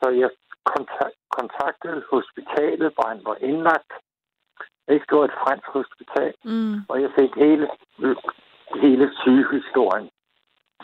[0.00, 0.30] Så jeg
[0.64, 3.92] kontakt, kontaktede hospitalet, hvor han var indlagt.
[4.88, 6.34] Ikke, det var et fransk hospital.
[6.44, 6.74] Mm.
[6.88, 7.66] Og jeg fik hele,
[8.84, 10.10] hele sygehistorien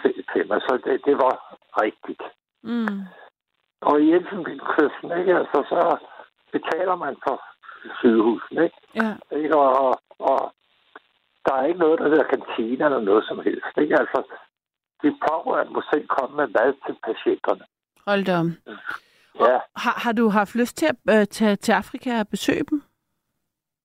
[0.00, 0.60] til, til mig.
[0.60, 1.34] Så det, det var
[1.82, 2.22] rigtigt.
[2.62, 3.00] Mm.
[3.80, 5.34] Og i Elfenbenskysten, ikke?
[5.40, 5.98] Altså, så
[6.52, 7.36] betaler man for
[7.98, 8.76] sygehusen, ikke?
[8.94, 9.36] Ja.
[9.38, 9.56] ikke?
[9.56, 10.52] Og, og, og
[11.46, 13.72] der er ikke noget, der hedder kantine eller noget som helst.
[13.78, 13.94] Ikke?
[14.00, 14.22] Altså,
[15.02, 17.64] de pårørende må selv komme med mad til patienterne.
[18.06, 18.50] Hold da om.
[19.40, 22.82] Ja, Har, har du haft lyst til at øh, tage til Afrika og besøge dem?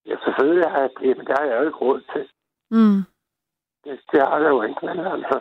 [0.05, 2.25] ja selvfølgelig har jeg det, men det har jeg jo ikke råd til.
[2.71, 2.99] Mm.
[3.83, 5.39] Det, det har jeg jo ikke, men altså...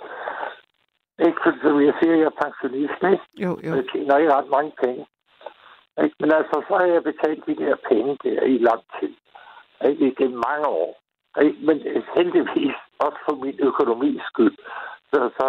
[1.27, 3.27] Ikke fordi, som jeg siger, jeg er pensionist, ikke?
[3.45, 3.75] Jo, jo.
[3.77, 5.07] Jeg tjener ikke ret mange penge.
[6.03, 6.17] Ikke?
[6.21, 9.15] Men altså, så har jeg betalt de der penge der i lang tid.
[9.89, 10.07] Ikke?
[10.11, 10.91] Igennem mange år.
[11.43, 11.59] Ikke?
[11.67, 11.77] Men
[12.17, 14.57] heldigvis også for min økonomis skyld,
[15.11, 15.47] så, så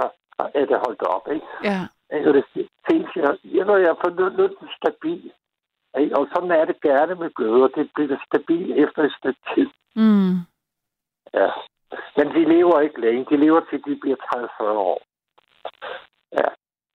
[0.53, 1.27] er det holdt op.
[1.35, 1.47] Ikke?
[1.63, 1.79] Ja.
[2.15, 2.27] Ikke?
[2.29, 2.45] Og det
[2.89, 5.31] findes jeg, jeg, når jeg er fundet nødt til stabil.
[5.99, 6.17] Ikke?
[6.17, 7.67] Og sådan er det gerne med bløder.
[7.67, 9.69] Det bliver stabil efter et stykke tid.
[9.95, 10.35] Mm.
[11.33, 11.49] Ja.
[12.17, 13.25] Men de lever ikke længe.
[13.29, 14.17] De lever til de bliver
[14.61, 15.01] 30-40 år.
[16.39, 16.47] Ja.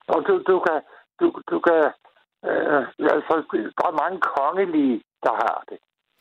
[0.08, 0.80] Og du, du kan...
[1.20, 1.82] Du, du kan
[2.48, 2.82] øh,
[3.14, 3.34] altså,
[3.78, 5.78] der er mange kongelige, der har det.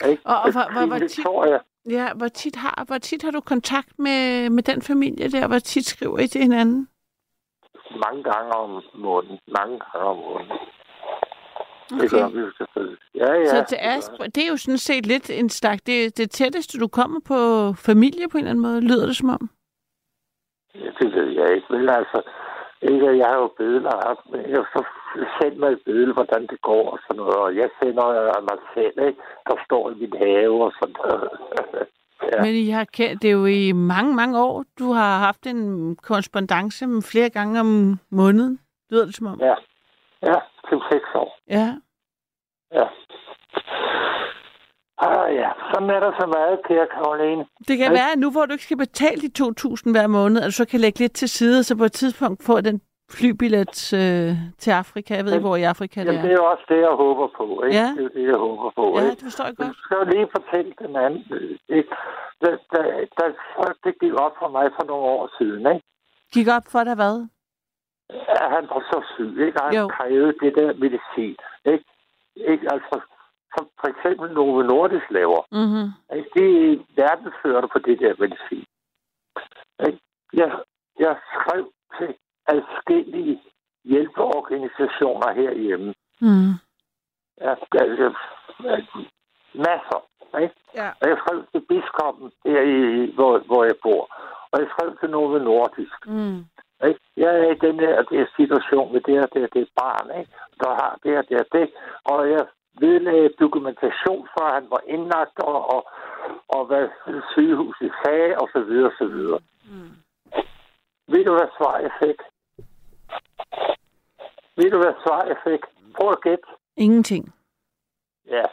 [0.10, 0.22] Ikke?
[0.26, 3.42] Og- og hvor- hvor- hvor Queen tit- Ja, hvor tit, har, hvor tit har du
[3.42, 5.48] kontakt med, med den familie der?
[5.48, 6.90] Hvor tit skriver I til hinanden?
[8.06, 9.40] mange gange om måneden.
[9.48, 10.58] Mange gange om måneden.
[11.90, 12.10] Det Okay.
[12.10, 12.98] gør vi jo selvfølgelig.
[13.16, 13.46] Ja, ja.
[13.46, 15.82] Så til Asp, det er jo sådan set lidt en slags...
[15.82, 17.38] Det, det tætteste, du kommer på
[17.74, 19.50] familie på en eller anden måde, lyder det som om.
[20.82, 21.68] Ja, det ved jeg ikke.
[21.70, 22.20] Men altså,
[22.82, 24.82] ikke, jeg har jo billeder haft, men jeg har så
[25.42, 27.36] sendt mig et billede, hvordan det går og sådan noget.
[27.36, 28.04] Og jeg sender
[28.38, 29.22] af mig selv, ikke?
[29.48, 31.30] der står i min have og sådan noget.
[32.34, 32.42] Ja.
[32.42, 35.96] Men I har kendt, det er jo i mange, mange år, du har haft en
[35.96, 38.60] korrespondence flere gange om måneden,
[38.92, 39.40] lyder det som om.
[39.40, 39.56] ja,
[40.24, 40.36] ja,
[40.70, 41.38] til seks år.
[41.50, 41.68] Ja.
[42.74, 42.86] Ja.
[45.46, 47.44] Ja, sådan er der så meget, kære Karoline.
[47.70, 50.46] Det kan være, at nu hvor du ikke skal betale de 2.000 hver måned, at
[50.46, 52.82] du så kan lægge lidt til side, så på et tidspunkt får den
[53.18, 54.32] flybillet øh,
[54.64, 55.10] til Afrika.
[55.16, 56.36] Jeg ved ikke, hvor i Afrika det Jamen, det er.
[56.36, 57.78] er jo også det, jeg håber på, ikke?
[57.80, 57.88] Ja.
[57.98, 59.70] Det er det, jeg håber på, Ja, det forstår jeg godt.
[59.70, 61.90] du skal jo lige fortælle den anden, øh, ikke?
[62.42, 62.82] Da, da,
[63.18, 65.86] da, så det gik op for mig for nogle år siden, ikke?
[66.36, 67.16] Gik op for dig hvad?
[68.44, 69.58] At han var så syg, ikke?
[69.62, 69.88] Og han Jo.
[69.98, 71.36] krævede det der medicin,
[71.74, 71.86] ikke?
[72.52, 72.66] ikke?
[72.76, 72.96] Altså,
[73.56, 75.42] som for eksempel Novo Nordisk laver.
[75.52, 75.88] Mm-hmm.
[76.18, 76.30] Ikke?
[76.36, 78.66] De er verdensførende på det der medicin.
[79.88, 80.00] Ikke?
[80.34, 80.52] Jeg,
[81.00, 82.16] jeg skrev til
[82.48, 83.42] adskillige
[83.84, 85.94] hjælpeorganisationer herhjemme.
[86.22, 86.54] Mm.
[87.42, 87.54] Ja,
[87.84, 88.14] altså,
[89.54, 90.02] masser.
[90.42, 90.56] Ikke?
[90.76, 90.90] Ja.
[91.02, 94.04] Og jeg skrev til biskoppen her, i, hvor, hvor jeg bor.
[94.52, 96.08] Og jeg skrev til Novo Nordisk.
[96.08, 96.46] Mm.
[96.88, 97.00] Ikke?
[97.18, 100.32] Jeg er i den her, der situation med det her, det, det barn, ikke?
[100.60, 101.70] der har det her, det her, det.
[102.06, 102.46] Og jeg
[102.80, 105.82] vedlagde dokumentation for, at han var indlagt, og, og,
[106.48, 106.88] og hvad
[107.32, 109.40] sygehuset sagde, og så videre, og så videre.
[109.70, 109.92] Mm.
[111.08, 112.20] Ved du, hvad svar jeg fik?
[114.58, 115.62] Ved du, hvad svar jeg fik?
[115.96, 116.48] Prøv at gætte.
[116.78, 117.34] Ingenting.
[118.28, 118.46] Ja,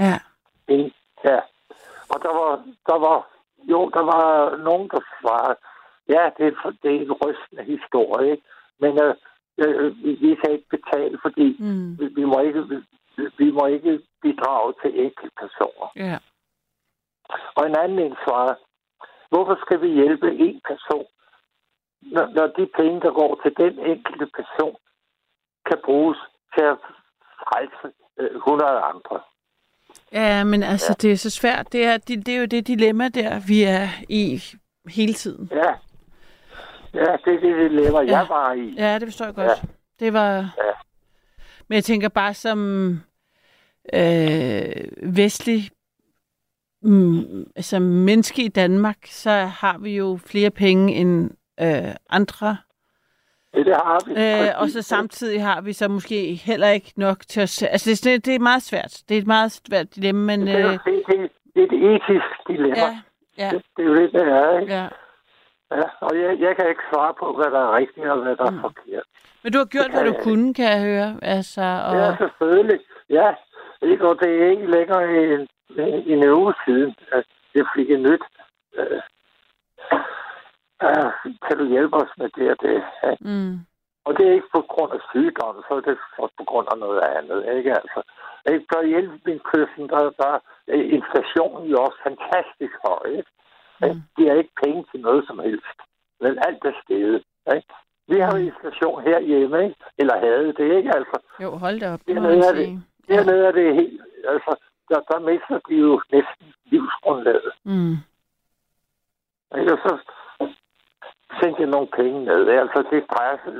[0.00, 0.18] Ja.
[0.68, 0.92] en,
[1.24, 1.40] ja.
[2.12, 3.28] Og der var, der var,
[3.70, 5.56] jo, der var nogen, der svarede,
[6.08, 8.42] ja, det er, det er en rystende historie, ikke?
[8.78, 9.14] Men øh,
[9.58, 11.98] øh, vi, kan ikke betale, fordi Mm.
[11.98, 12.76] vi, vi, må ikke, vi,
[13.38, 15.88] vi må ikke bidrage til enkeltpersoner.
[15.96, 16.18] Ja.
[17.56, 18.56] Og en anden en svarede,
[19.30, 21.06] hvorfor skal vi hjælpe en person,
[22.02, 24.76] når, når de penge, der går til den enkelte person,
[25.66, 26.18] kan bruges
[26.54, 26.78] til at
[27.48, 27.86] frelse
[28.18, 29.20] øh, 100 andre?
[30.12, 31.72] Ja, men altså, det er så svært.
[31.72, 34.40] Det er, det, det er jo det dilemma der, vi er i
[34.88, 35.48] hele tiden.
[35.52, 35.72] Ja.
[36.94, 38.18] Ja, det er det dilemma, Ja.
[38.18, 38.74] jeg var i.
[38.78, 39.62] Ja, det forstår jeg godt.
[40.00, 40.34] Det var...
[40.36, 40.72] Ja.
[41.68, 42.90] Men jeg tænker bare som
[43.94, 45.70] øh, vestlig
[46.82, 52.56] mm, altså menneske i Danmark, så har vi jo flere penge end øh, andre.
[53.54, 54.12] Det, det har vi.
[54.48, 57.62] Øh, og så samtidig har vi så måske heller ikke nok til os.
[57.62, 59.02] Altså det, er- det er meget svært.
[59.08, 60.46] Det er et meget svært dilemma, men...
[60.46, 62.76] Det er, Øh, det, det, det er et etisk dilemma.
[62.76, 63.00] ja,
[63.38, 64.74] ja, Det, det er jo det, det er, ikke?
[64.74, 64.88] ja.
[65.80, 65.86] Ja.
[66.06, 68.56] Og jeg, jeg kan ikke svare på, hvad der er rigtigt og hvad der Mm.
[68.56, 69.06] er forkert.
[69.42, 71.10] Men du har gjort, hvad du jeg kunne, kan jeg høre.
[71.22, 71.92] Altså, og...
[71.96, 72.80] Ja, selvfølgelig.
[73.10, 73.28] Ja,
[73.82, 74.08] ikke?
[74.08, 75.04] og det er ikke længere
[75.34, 75.48] en,
[76.14, 77.24] en uge siden, at
[77.54, 78.24] jeg fik et nyt.
[78.78, 79.00] Øh,
[80.86, 81.10] øh,
[81.46, 82.82] kan du hjælpe os med det og det?
[83.02, 83.10] Ja.
[83.20, 83.54] Mm.
[84.06, 86.78] Og det er ikke på grund af sygdom, så er det også på grund af
[86.78, 88.00] noget andet, ikke altså?
[88.52, 88.64] Ikke?
[88.72, 90.30] For i Elfenbenskysten, der, der
[90.74, 93.30] er inflationen jo også fantastisk høj, ikke?
[93.88, 94.02] Mm.
[94.16, 95.76] De har ikke penge til noget som helst.
[96.20, 97.22] Men alt er stedet,
[97.56, 97.68] ikke?
[98.08, 99.76] Vi har jo inflation herhjemme, ikke?
[99.98, 101.16] Eller havde det, ikke altså?
[101.42, 102.00] Jo, hold da op.
[102.06, 102.82] Det må er det.
[103.08, 104.00] Dernede er det helt...
[104.28, 104.56] Altså,
[104.88, 107.52] der, der mister de jo næsten livsgrundlaget.
[107.64, 107.92] Mm.
[109.58, 109.72] Ikke?
[109.72, 109.98] Og så
[111.40, 112.48] sendte jeg nogle penge ned.
[112.48, 113.52] Altså, det drejer sig,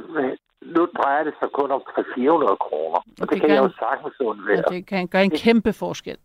[0.61, 1.83] nu drejer det sig kun om
[2.15, 2.99] 400 kroner.
[2.99, 4.65] Og det, det kan jeg kan- jo sagtens undvære.
[4.67, 6.19] Og det kan gøre en kæmpe forskel.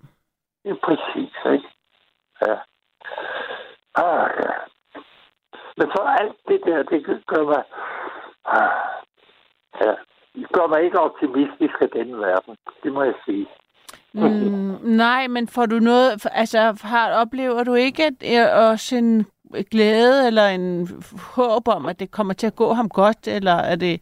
[0.63, 1.67] Det er præcis, ikke?
[2.47, 2.55] Ja.
[4.03, 4.51] Ah, ja.
[5.77, 7.63] Men så alt det der, det gør mig...
[8.45, 8.69] Ah,
[9.81, 9.93] ja.
[10.35, 12.55] Det gør mig ikke optimistisk af den verden.
[12.83, 13.47] Det må jeg sige.
[14.13, 16.27] Mm, nej, men får du noget...
[16.31, 19.25] Altså, har, oplever du ikke at, at også en
[19.71, 20.87] glæde eller en
[21.35, 24.01] håb om, at det kommer til at gå ham godt, eller er det...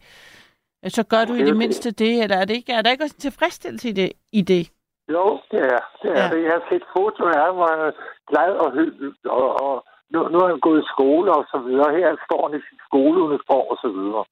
[0.88, 3.14] Så gør du i det mindste det, eller er, det ikke, er der ikke også
[3.16, 4.12] en tilfredsstillelse i det?
[4.32, 4.70] I det?
[5.14, 6.28] Jo, det er, det er Ja.
[6.32, 6.42] det.
[6.44, 7.92] Jeg har set foto af ham, og han er
[8.30, 11.96] glad og hyggelig, og, og nu, nu er han gået i skole og så videre.
[11.98, 14.24] Her står han i sin skoleuniform og så videre.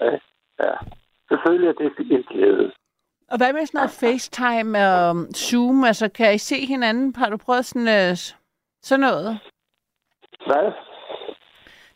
[0.00, 0.10] Ja,
[0.66, 0.74] ja.
[1.28, 2.72] Selvfølgelig er det en glæde.
[3.30, 5.84] Og hvad med sådan noget FaceTime og Zoom?
[5.84, 7.14] Altså, kan I se hinanden?
[7.16, 8.16] Har du prøvet sådan, uh,
[8.82, 9.40] sådan noget?
[10.46, 10.66] Hvad?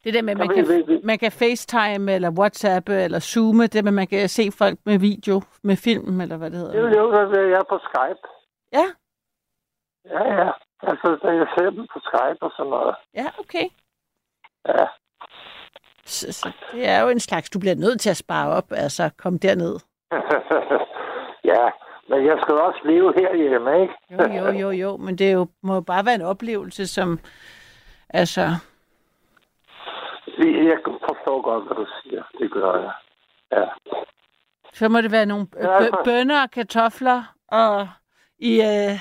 [0.07, 3.85] Det der med, at man kan, vi- man kan FaceTime eller WhatsApp eller Zoome, det
[3.85, 6.73] med, man kan se folk med video, med film, eller hvad det hedder.
[6.89, 8.23] Det er jo, hvad jeg er på Skype.
[8.73, 8.87] Ja,
[10.15, 10.51] Ja, ja.
[10.83, 12.95] Altså, jeg ser dem på Skype og sådan noget.
[13.15, 13.67] ja, okay.
[14.69, 14.85] Ja.
[16.05, 19.11] Så, så det er jo en slags, du bliver nødt til at spare op, altså
[19.19, 19.77] kom derned.
[21.53, 21.65] ja,
[22.09, 23.95] men jeg skal også leve herhjemme, ikke?
[24.11, 27.19] Jo, jo, jo, jo, men det er jo, må jo bare være en oplevelse, som,
[28.09, 28.47] altså,
[30.39, 32.23] Jeg forstår godt, hvad du siger.
[32.39, 32.93] Det gør jeg.
[33.53, 33.65] Ja.
[34.73, 36.03] så må det være nogle bø- altså.
[36.05, 37.89] bønner og kartofler og
[38.39, 38.95] i, øh,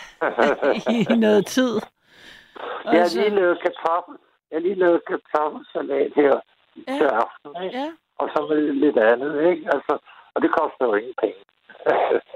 [0.96, 1.74] i noget tid.
[2.94, 4.16] Jeg har lige lavet kartoffel.
[4.52, 6.40] Jeg har lige lavet kartoffelsalat her
[6.88, 6.94] Ja.
[6.98, 7.78] til aften, ikke?
[7.80, 9.64] Ja, Og så med lidt andet, ikke?
[9.74, 9.98] Altså,
[10.34, 11.42] og det koster jo ingen penge.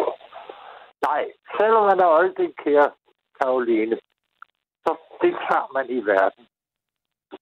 [1.07, 1.21] Nej,
[1.59, 2.89] selvom man er olding, kære
[3.41, 3.97] Karoline,
[4.85, 6.47] så deltager man i verden.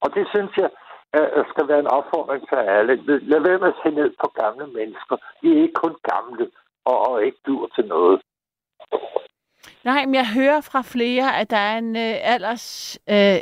[0.02, 0.70] Og det synes jeg
[1.16, 2.96] øh, skal være en opfordring til alle.
[3.32, 5.16] Lad være med at se ned på gamle mennesker.
[5.42, 6.48] De er ikke kun gamle
[6.86, 8.22] og, og ikke dur til noget.
[9.84, 12.98] Nej, men jeg hører fra flere, at der er en øh, alders...
[13.10, 13.40] Øh,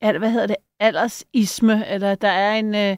[0.00, 0.56] al- hvad hedder det?
[0.80, 2.74] Aldersisme, eller der er en...
[2.74, 2.96] Øh,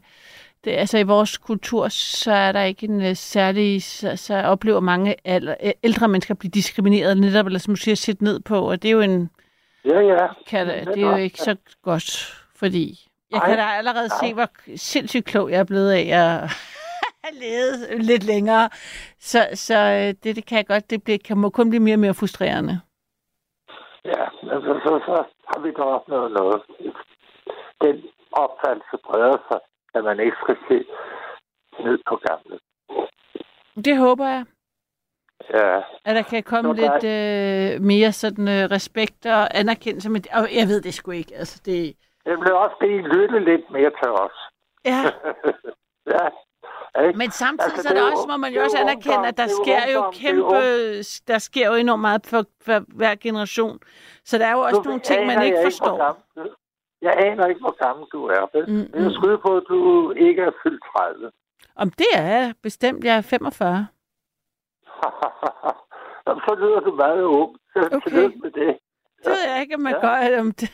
[0.64, 3.82] det, altså i vores kultur, så er der ikke en øh, særlig...
[3.82, 7.94] Så, så oplever mange alder, øh, ældre mennesker blive diskrimineret netop, eller som du siger,
[7.94, 9.30] sætte ned på, og det er jo en...
[9.84, 10.26] Ja, ja.
[10.46, 12.10] Kan, det er jo ikke så godt,
[12.56, 13.08] fordi...
[13.34, 14.18] Jeg kan da allerede nej.
[14.28, 16.50] se, hvor sindssygt klog jeg er blevet af at
[17.24, 18.70] have levet lidt længere.
[19.18, 21.94] Så, så øh, det, det kan jeg godt, det bliver, kan, må kun blive mere
[21.94, 22.80] og mere frustrerende.
[24.04, 26.62] Ja, men så, så, har vi da opnået noget.
[27.84, 27.96] Den
[28.32, 29.60] opfattelse breder sig,
[29.94, 30.78] at man ikke skal se
[31.84, 32.58] ned på gamle.
[33.84, 34.44] Det håber jeg,
[35.54, 37.04] Ja, at der kan komme der- lidt
[37.76, 40.10] øh, mere sådan øh, respekt og anerkendelse.
[40.10, 41.34] Men, og jeg ved det sgu ikke.
[41.36, 41.94] Altså, det,
[42.26, 44.36] jeg vil også I lytte lidt mere til os.
[44.84, 45.00] ja.
[46.14, 46.26] ja,
[47.06, 47.18] ikke?
[47.18, 49.36] Men samtidig Altså, så er det det også, må man jo også anerkende, ungdom, at
[49.36, 51.02] der er sker jo ungdom, det jo kæmpe,
[51.32, 53.78] der sker jo enormt meget for, for hver generation.
[54.24, 55.96] Så der er jo også Nu nogle ting, man ikke forstår.
[56.36, 56.54] du-
[57.02, 58.46] Jeg aner ikke, hvor gammel du er.
[58.52, 58.64] Vel?
[58.68, 59.10] Mm, Men jeg mm.
[59.18, 61.30] skyder på, at du ikke er fyldt 30.
[61.76, 63.86] Om det er jeg bestemt, jeg er 45.
[66.26, 67.56] Jamen, så lyder du meget ung.
[67.76, 68.00] Okay.
[68.06, 68.78] Tillykke med det.
[69.24, 70.00] Det ved jeg ikke, om man Ja.
[70.00, 70.70] gør, om det,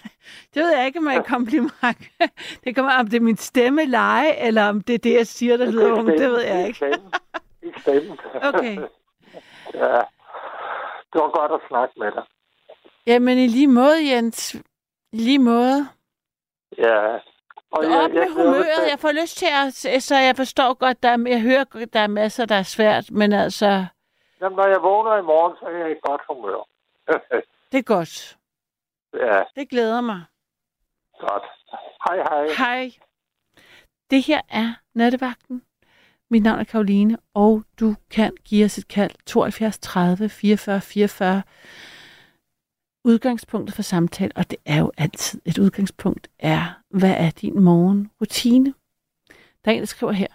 [0.55, 1.99] det ved jeg ikke, om man kompliment.
[2.65, 5.57] Det kommer om det er min stemme leje, eller om det er det, jeg siger,
[5.57, 6.09] der lyder ung.
[6.09, 6.99] Det ved jeg ikke.
[7.63, 8.19] Ikke stemmen.
[8.55, 8.77] Okay.
[9.75, 10.01] ja.
[11.13, 12.23] Det var godt at snakke med dig.
[13.07, 14.55] Jamen i lige måde, Jens.
[15.13, 15.89] I lige måde.
[16.79, 17.19] Ja.
[17.73, 18.91] Og Op med mig humøret.
[18.91, 20.03] Jeg får lyst til at...
[20.03, 23.33] Så jeg forstår godt, der er, jeg hører, der er masser, der er svært, men
[23.33, 23.87] altså,
[24.41, 26.67] Jamen, når jeg vågner i morgen, så er jeg i godt humør.
[27.73, 28.37] det er godt.
[29.15, 30.25] Ja, Det glæder mig.
[31.21, 31.43] godt.
[32.09, 32.47] Hej, hej.
[32.59, 32.91] Hej.
[34.11, 35.63] Det her er Nattevagten.
[36.31, 41.43] Mit navn er Karoline, og du kan give os et kald 72 30 44 44.
[43.05, 48.75] Udgangspunktet for samtale, og det er jo altid et udgangspunkt, er, hvad er din morgenrutine?
[49.65, 50.27] Der er en, der skriver her.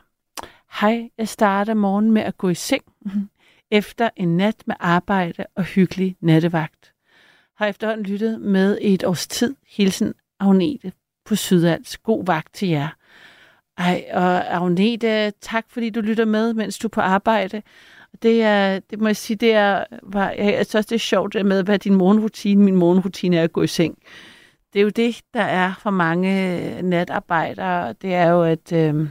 [0.82, 2.84] Hej, jeg starter morgen med at gå i seng
[3.72, 6.95] efter en nat med arbejde og hyggelig nattevagt.
[7.58, 9.56] Har efterhånden lyttet med i et års tid.
[9.68, 10.92] Hilsen Agnete
[11.26, 11.98] på Sydals.
[11.98, 12.90] God vagt til jer.
[13.78, 17.62] Ej, og Agnete, tak fordi du lytter med, mens du er på arbejde.
[18.22, 21.34] Det er, det må jeg sige, det er, var, jeg synes også, det er sjovt
[21.34, 23.98] det med, hvad din morgenrutine, min morgenrutine er at gå i seng.
[24.74, 27.94] Det er jo det, der er for mange øh, natarbejdere.
[27.94, 29.10] Det er jo, at, øh,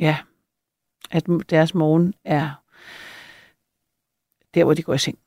[0.00, 0.18] ja,
[1.10, 2.50] at deres morgen er
[4.54, 5.18] der, hvor de går i seng.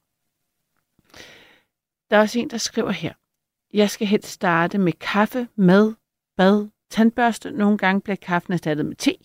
[2.09, 3.13] Der er også en, der skriver her.
[3.73, 5.93] Jeg skal helst starte med kaffe, mad,
[6.37, 7.51] bad, tandbørste.
[7.51, 9.15] Nogle gange bliver kaffen erstattet med te.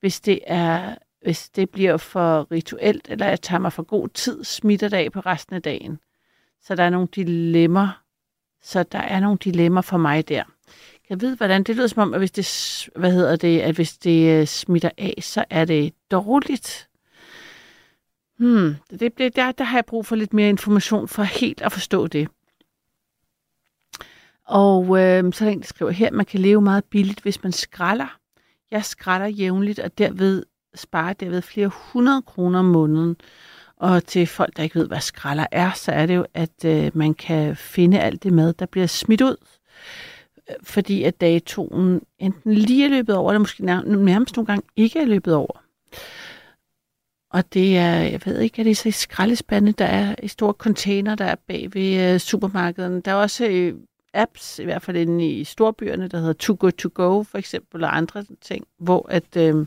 [0.00, 4.44] Hvis det, er, hvis det bliver for rituelt, eller jeg tager mig for god tid,
[4.44, 5.98] smitter det af på resten af dagen.
[6.62, 8.02] Så der er nogle dilemmaer.
[8.62, 10.44] Så der er nogle dilemmaer for mig der.
[11.08, 13.74] Kan jeg vide, hvordan det lyder som om, at hvis det, hvad hedder det, at
[13.74, 16.87] hvis det øh, smitter af, så er det dårligt.
[18.38, 21.72] Hmm, det, det, der, der har jeg brug for lidt mere information for helt at
[21.72, 22.28] forstå det.
[24.44, 27.20] Og øh, så er der en, der skriver her, at man kan leve meget billigt,
[27.20, 28.18] hvis man skralder.
[28.70, 30.42] Jeg skralder jævnligt, og derved
[30.74, 33.16] sparer derved flere hundrede kroner om måneden.
[33.76, 36.90] Og til folk, der ikke ved, hvad skralder er, så er det jo, at øh,
[36.94, 39.36] man kan finde alt det mad, der bliver smidt ud.
[40.62, 45.06] Fordi at datoen enten lige er løbet over, eller måske nærmest nogle gange ikke er
[45.06, 45.62] løbet over.
[47.30, 51.14] Og det er, jeg ved ikke, er det så skraldespande, der er i store container,
[51.14, 52.20] der er bag ved øh, supermarkedet.
[52.20, 53.00] supermarkederne.
[53.00, 53.74] Der er også øh,
[54.14, 57.84] apps, i hvert fald inde i storbyerne, der hedder Too Good To Go, for eksempel,
[57.84, 59.66] og andre ting, hvor at øh,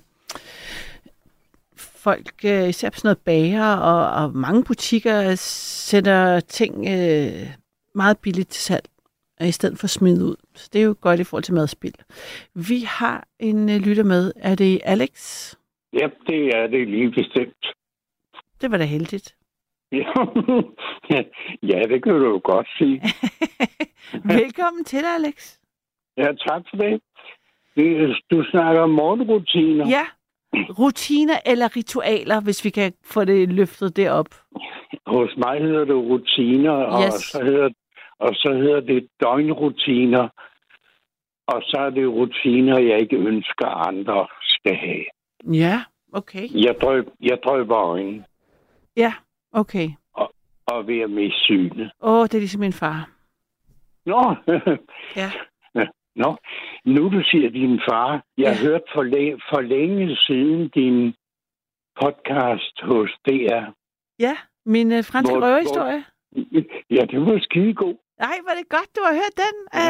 [1.76, 7.50] folk, uh, især på sådan noget bager, og, og mange butikker sætter ting øh,
[7.96, 8.86] meget billigt til salg,
[9.42, 10.36] i stedet for smide ud.
[10.56, 11.96] Så det er jo godt i forhold til madspil.
[12.54, 14.32] Vi har en øh, lytter med.
[14.36, 15.54] Er det Alex?
[15.94, 17.66] Ja, det er det lige bestemt.
[18.62, 19.36] Det var da heldigt.
[21.72, 23.02] ja, det kan du jo godt sige.
[24.38, 25.58] Velkommen til, Alex.
[26.18, 27.02] Ja, tak for det.
[28.32, 29.88] Du snakker om morgenrutiner.
[29.90, 30.06] Ja,
[30.54, 34.30] rutiner eller ritualer, hvis vi kan få det løftet derop.
[35.08, 37.14] Hos mig hedder det rutiner, og, Yes.
[37.14, 37.70] så hedder,
[38.20, 40.28] og så hedder det døgnrutiner.
[41.48, 45.06] Og så er det rutiner, jeg ikke ønsker, andre skal have.
[45.52, 46.48] Ja, okay.
[46.66, 48.26] Jeg, drøb, jeg drøber øjnene
[48.98, 49.14] Ja,
[49.52, 49.90] okay.
[50.14, 50.34] og
[50.68, 51.92] er ved at miste syne.
[52.02, 53.10] Åh, det er ligesom min far.
[54.06, 54.36] Nå,
[55.16, 55.32] Ja.
[56.16, 56.36] Nå,
[56.86, 58.24] nu du siger din far.
[58.38, 58.68] Jeg har Ja.
[58.70, 61.14] hørt for, læ- for længe siden din
[62.02, 63.64] podcast hos DR.
[64.20, 66.04] Ja, min øh, franske Hvor- røverhistorie.
[66.92, 67.96] Ja, det var skide god.
[68.26, 69.88] Nej, var det godt, du har hørt den, ja,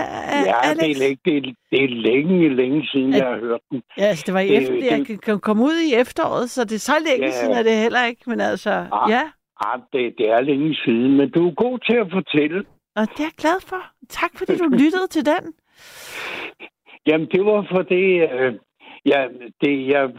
[0.51, 0.79] Ja, Alex?
[0.83, 1.41] det er, længe, det, er,
[1.71, 3.81] det er længe, længe siden, At- jeg har hørt den.
[3.97, 6.63] Ja, altså, det var i Det- efter, det- jeg kom- kom ud i efteråret, så
[6.63, 7.31] det er så længe Ja.
[7.31, 8.23] siden, er det heller ikke.
[8.31, 9.11] Men altså, Ah.
[9.15, 9.23] ja,
[9.67, 12.59] Ah, det, det er længe siden, men du er god til at fortælle.
[12.95, 13.81] og det er jeg glad for.
[14.09, 15.43] Tak, fordi du lyttede til den.
[17.07, 18.53] Jamen, det var for det, øh,
[19.05, 19.29] jeg,
[19.61, 20.09] det jeg,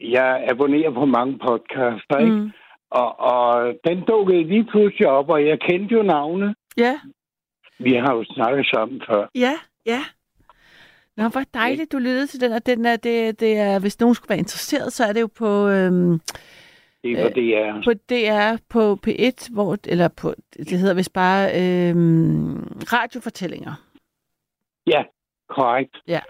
[0.00, 2.32] jeg abonnerer på mange podcaster, ikke?
[2.32, 2.50] Mm.
[2.90, 6.54] Og, og den dukkede lige pludselig op, og jeg kendte jo navnet.
[6.78, 7.00] Ja,
[7.78, 9.26] Vi har jo snakket sammen før.
[9.34, 9.54] ja,
[9.86, 10.00] ja.
[11.16, 14.14] Nå, hvor dejligt, du lyttede til den, og den er, det, det er, hvis nogen
[14.14, 16.20] skulle være interesseret, så er det jo på, øhm,
[17.04, 17.82] Det er for det er.
[17.84, 22.56] på DR på P1, hvor, eller på, det hedder vist bare øhm,
[22.92, 23.72] radiofortællinger.
[24.86, 25.02] Ja,
[25.48, 25.96] korrekt.
[26.08, 26.20] Ja.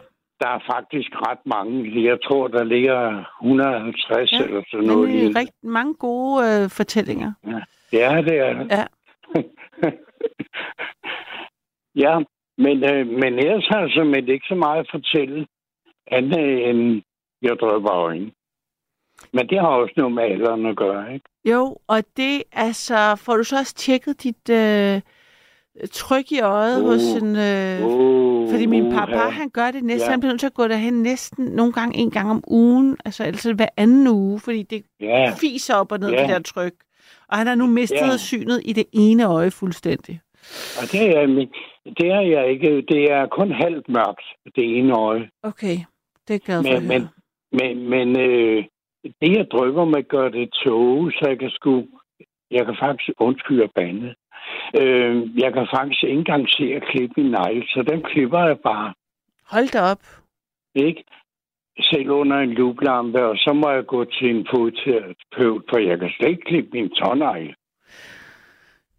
[0.40, 2.02] Der er faktisk ret mange.
[2.04, 5.08] Jeg tror, der ligger 150 Ja, ja, eller sådan noget.
[5.10, 5.30] Lignende.
[5.30, 7.32] øh, rigtig mange gode øh, fortællinger.
[7.92, 8.70] Ja, det er det.
[8.70, 8.84] Ja.
[12.08, 12.18] ja,
[12.64, 15.46] men, øh, men ellers har jeg simpelthen ikke så meget at fortælle,
[16.10, 17.02] andet end
[17.42, 18.30] jeg drøber øjne.
[19.32, 21.26] Men det har også noget med alderen at gøre, ikke?
[21.44, 25.00] Jo, og det altså, får du så også tjekket dit øh,
[25.92, 27.36] tryk i øjet Uh, hos en...
[27.36, 28.98] Øh, Uh, fordi min uha.
[29.06, 30.10] papa, han gør det næsten, Ja.
[30.10, 33.24] han bliver nødt til at gå derhen næsten nogle gange en gang om ugen, altså
[33.24, 36.20] det hver anden uge, fordi det Ja, fiser op og ned, Ja.
[36.20, 36.72] det der tryk.
[37.28, 38.16] Og han har nu mistet Ja.
[38.16, 40.20] synet i det ene øje fuldstændig.
[40.78, 41.26] Og det er,
[41.98, 42.82] det er jeg ikke.
[42.92, 44.26] Det er kun halvt mørkt,
[44.56, 45.30] det ene øje.
[45.42, 45.76] Okay,
[46.28, 47.08] det er jeg glad for Men, men,
[47.58, 48.64] men, men øh,
[49.20, 51.84] det, jeg drøber med, gør det tåge, så jeg kan sgu...
[52.50, 54.14] Jeg kan faktisk undskylde bande.
[54.80, 58.58] Øh, jeg kan faktisk ikke engang se at klippe min negle, så den klipper jeg
[58.58, 58.94] bare.
[59.52, 60.04] Hold da op.
[60.74, 61.04] Ikke?
[61.80, 66.10] Selv under en luplampe, og så må jeg gå til en fodterapeut, for jeg kan
[66.10, 67.54] slet ikke klippe min tånegle.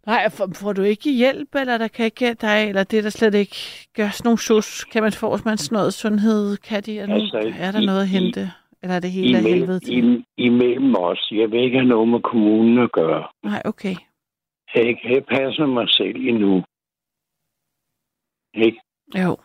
[0.06, 3.34] Nej, får, du ikke hjælp, eller der kan ikke dig, eller det er der slet
[3.34, 3.56] ikke
[3.96, 7.14] gør sådan nogle sus, kan man få, hvis man sådan noget sundhed, kan de, nu
[7.14, 8.52] Altså, er der i- noget at i- hente?
[8.82, 9.96] Eller er det hele af helvede Imellem, til?
[9.98, 11.28] im, imellem os.
[11.30, 13.28] Jeg vil ikke have noget med kommunen at gøre.
[13.44, 13.94] Nej, okay.
[14.74, 16.64] Jeg, jeg passer mig selv endnu.
[18.54, 18.80] Ikke?
[19.22, 19.36] Jo.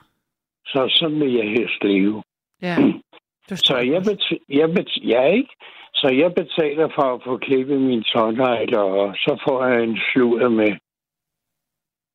[0.65, 2.23] Så sådan vil jeg helst leve.
[2.61, 2.75] Ja.
[3.67, 5.49] Så jeg, bet- jeg, bet- ja, ikke?
[5.95, 10.49] Så jeg betaler for at få klippet min tåndegler, og så får jeg en sludder
[10.49, 10.71] med,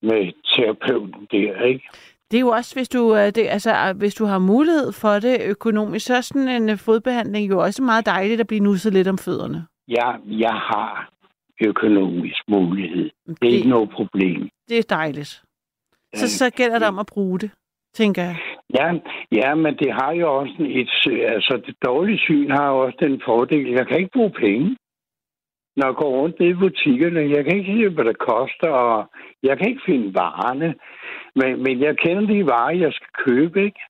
[0.09, 1.89] med terapeuten der, ikke?
[2.31, 5.09] Det er jo også, hvis du, øh, det, altså, øh, hvis du har mulighed for
[5.19, 8.93] det økonomisk, så er sådan en øh, fodbehandling jo også meget dejligt at blive nusset
[8.93, 9.67] lidt om fødderne.
[9.89, 11.11] Jeg, jeg har
[11.67, 13.11] økonomisk mulighed.
[13.27, 14.49] Det er Det- ikke noget problem.
[14.69, 15.43] Det er dejligt.
[16.15, 17.51] Så, så gælder det om at bruge det,
[17.95, 18.37] tænker jeg.
[18.75, 18.93] Ja,
[19.33, 20.91] ja, men det har jo også et...
[21.35, 24.77] Altså, det dårlige syn har jo også den fordel, jeg kan ikke bruge penge.
[25.77, 29.11] Når jeg går rundt i butikkerne, jeg kan ikke se, hvad det koster, og
[29.43, 30.75] jeg kan ikke finde varerne.
[31.35, 33.81] Men, men jeg kender de varer, jeg skal købe, ikke?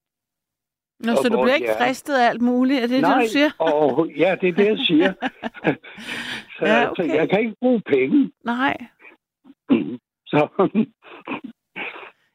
[1.05, 1.79] Nå, Og så du bliver ikke er.
[1.85, 3.51] fristet af alt muligt, er det Nej, det, du siger?
[3.59, 5.13] Og, ja, det er det, jeg siger.
[6.57, 7.05] så Ja, ja, okay.
[7.05, 7.15] okay.
[7.15, 8.31] jeg kan ikke bruge penge.
[8.45, 8.77] Nej.
[10.27, 10.49] Så,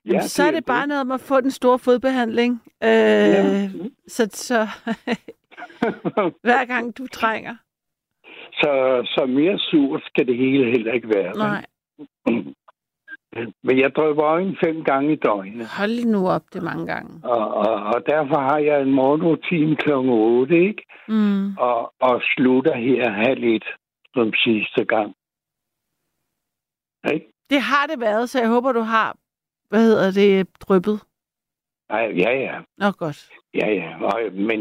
[0.06, 2.62] Jamen, så er det bare noget om at få den store fodbehandling.
[2.84, 3.70] Øh, ja.
[4.08, 4.68] Så, så
[6.48, 7.56] hver gang du trænger.
[8.54, 11.34] så, så mere surt skal det hele heller ikke være.
[11.38, 11.66] Nej,
[13.64, 15.68] Men jeg drøber øjne fem gange i døgnet.
[15.68, 17.12] hold nu op det mange gange.
[17.24, 19.90] Og, og, og derfor har jeg en morgenrutine kl.
[19.92, 20.84] 8, ikke?
[21.08, 21.58] Mm.
[21.58, 23.64] Og, og slutter her halv et
[24.14, 25.16] som sidste gang.
[27.14, 27.32] Ikke?
[27.50, 29.16] Det har det været, så jeg håber, du har,
[29.70, 31.00] hvad hedder det, dryppet.
[31.90, 32.60] Ej, ja, ja.
[32.78, 33.30] Nå, godt.
[33.54, 34.04] Ja, ja.
[34.04, 34.60] Og, men,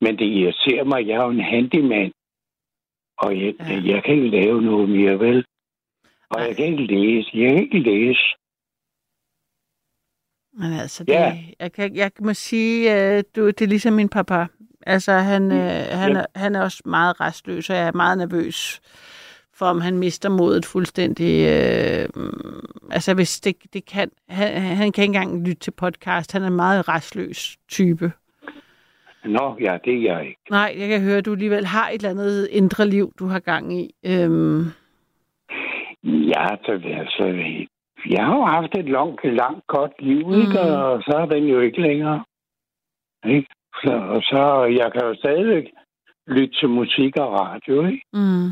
[0.00, 1.06] men det irriterer mig.
[1.06, 2.12] Jeg er jo en handyman.
[3.18, 3.80] Og jeg, Ja.
[3.94, 5.44] jeg kan ikke lave noget mere, vel?
[6.30, 6.46] Og Nej.
[6.46, 7.30] jeg kan ikke læse.
[7.34, 8.22] Jeg kan ikke læse.
[10.52, 11.38] Men altså, det, Ja.
[11.60, 12.76] jeg, kan, jeg må sige,
[13.16, 14.46] øh, du, det er ligesom min papa.
[14.86, 15.58] Altså, han, øh,
[16.02, 16.18] han, Ja.
[16.20, 18.80] er, han er også meget restløs, og jeg er meget nervøs
[19.60, 21.32] for, om han mister modet fuldstændig.
[21.54, 22.08] Øh,
[22.90, 24.10] altså, hvis det, det kan...
[24.28, 24.48] Han,
[24.80, 26.32] han kan ikke engang lytte til podcast.
[26.32, 28.12] Han er en meget restløs type.
[29.24, 30.40] Nå, ja, det er jeg ikke.
[30.50, 33.38] Nej, jeg kan høre, at du alligevel har et eller andet indre liv, du har
[33.38, 33.94] gang i.
[34.06, 34.64] Øhm,
[36.04, 37.24] Ja, så, altså,
[38.10, 40.62] jeg har jo haft et langt, langt godt liv, ikke?
[40.64, 40.74] Mm.
[40.74, 42.24] Og så er den jo ikke længere.
[43.26, 43.48] Ikke?
[43.84, 45.64] Så, og så, jeg kan jo stadigvæk
[46.26, 48.02] lytte til musik og radio, ikke?
[48.12, 48.48] mm.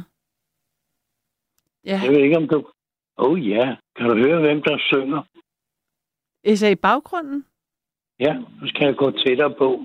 [1.85, 2.65] Ja, Jeg ved ikke, om du...
[3.17, 5.23] Oh ja, kan du høre, hvem der synger?
[6.57, 7.45] så i baggrunden?
[8.21, 9.83] Ja, nu skal jeg gå tættere på.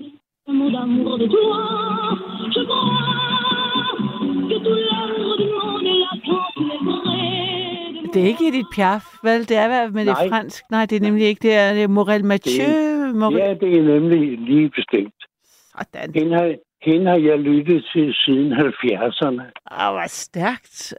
[8.14, 9.48] Det er ikke Edith Piaf, vel?
[9.48, 10.28] Det er hvad med det Nej.
[10.28, 10.64] fransk.
[10.70, 11.40] Nej, det er nemlig ikke.
[11.42, 12.66] Det er, det er Morel Mathieu.
[13.14, 13.36] Morel...
[13.36, 15.14] Ja, det er nemlig lige bestemt.
[15.44, 16.14] Sådan.
[16.14, 19.42] Hende har, hende har jeg lyttet til siden 70'erne.
[19.82, 20.94] Åh, hvor stærkt.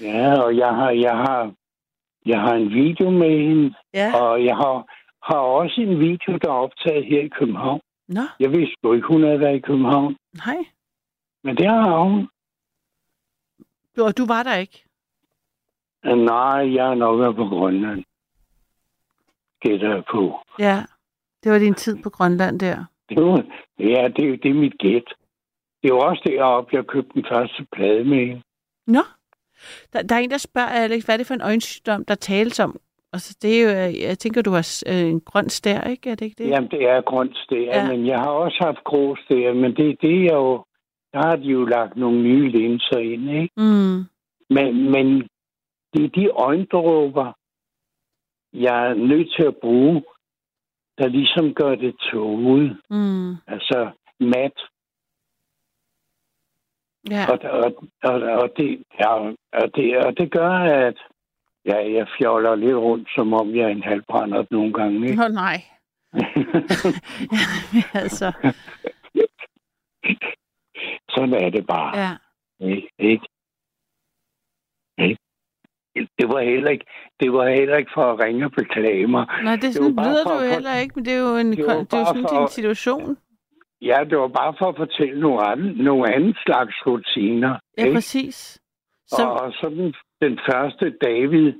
[0.00, 1.52] Ja, og jeg har, jeg har,
[2.26, 4.20] jeg har en video med hende, Ja.
[4.22, 4.76] og jeg har,
[5.22, 7.80] har også en video, der er optaget her i København.
[8.08, 10.16] Nå, Jeg vidste jo ikke, hun havde været i København,
[10.46, 10.64] nej.
[11.44, 12.28] men det har hun.
[13.96, 14.84] Du, du var der ikke.
[16.04, 18.04] Nej, jeg har nok været på Grønland.
[19.60, 20.38] Gætter jeg på.
[20.58, 20.76] Ja.
[21.44, 22.84] Det var din tid på Grønland der.
[23.08, 23.44] Det var,
[23.78, 25.04] ja, det, det er mit gæt.
[25.82, 28.42] Det er jo også deroppe, jeg købte den første plade med hende.
[28.86, 29.00] Nå.
[29.92, 32.60] Der, der er en, der spørger, Alex, hvad er det for en øjensygdom, der tales
[32.60, 32.80] om?
[33.12, 36.10] Altså, det er jo, øh, jeg tænker, du har øh, en grøn stær, ikke?
[36.10, 36.50] Er det ikke det?
[36.50, 37.88] Jamen, det er grønt stær, ja.
[37.90, 40.64] men jeg har også haft grå stær, men det, det er jo...
[41.12, 43.52] Der har de jo lagt nogle nye linser ind, ikke?
[43.56, 43.98] Mm.
[44.50, 45.06] Men, men
[45.92, 47.32] det er de øjendråber,
[48.52, 50.02] jeg er nødt til at bruge,
[50.98, 52.76] der ligesom gør det tåget.
[52.90, 53.30] Mm.
[53.46, 54.56] Altså mat.
[57.10, 57.26] Ja.
[57.32, 59.08] Og, og, og, og, det, ja,
[59.52, 60.98] og, det, og det gør, at
[61.66, 65.06] ja, jeg fjoller lidt rundt, som om jeg er en halvbrænder nogle gange.
[65.08, 65.16] Ikke?
[65.22, 65.56] Nå, nej.
[68.02, 68.32] altså,
[71.10, 71.98] Sådan er det bare.
[71.98, 72.10] ja.
[72.60, 72.88] Ikke?
[72.98, 73.26] Ikke?
[74.98, 75.18] Ikke?
[76.18, 76.84] Det var heller ikke,
[77.20, 79.26] det var heller ikke for at ringe og beklage mig.
[79.44, 81.56] Nej, det, Det sådan lyder for du heller ikke, men det er jo, en, Det
[81.58, 83.16] det er jo sådan for- din situation.
[83.82, 87.58] Ja, det var bare for at fortælle nogle andre, nogle anden slags rutiner.
[87.78, 87.94] Ja, ikke?
[87.94, 88.60] præcis.
[89.06, 89.26] Så...
[89.26, 91.52] Og så den, første David,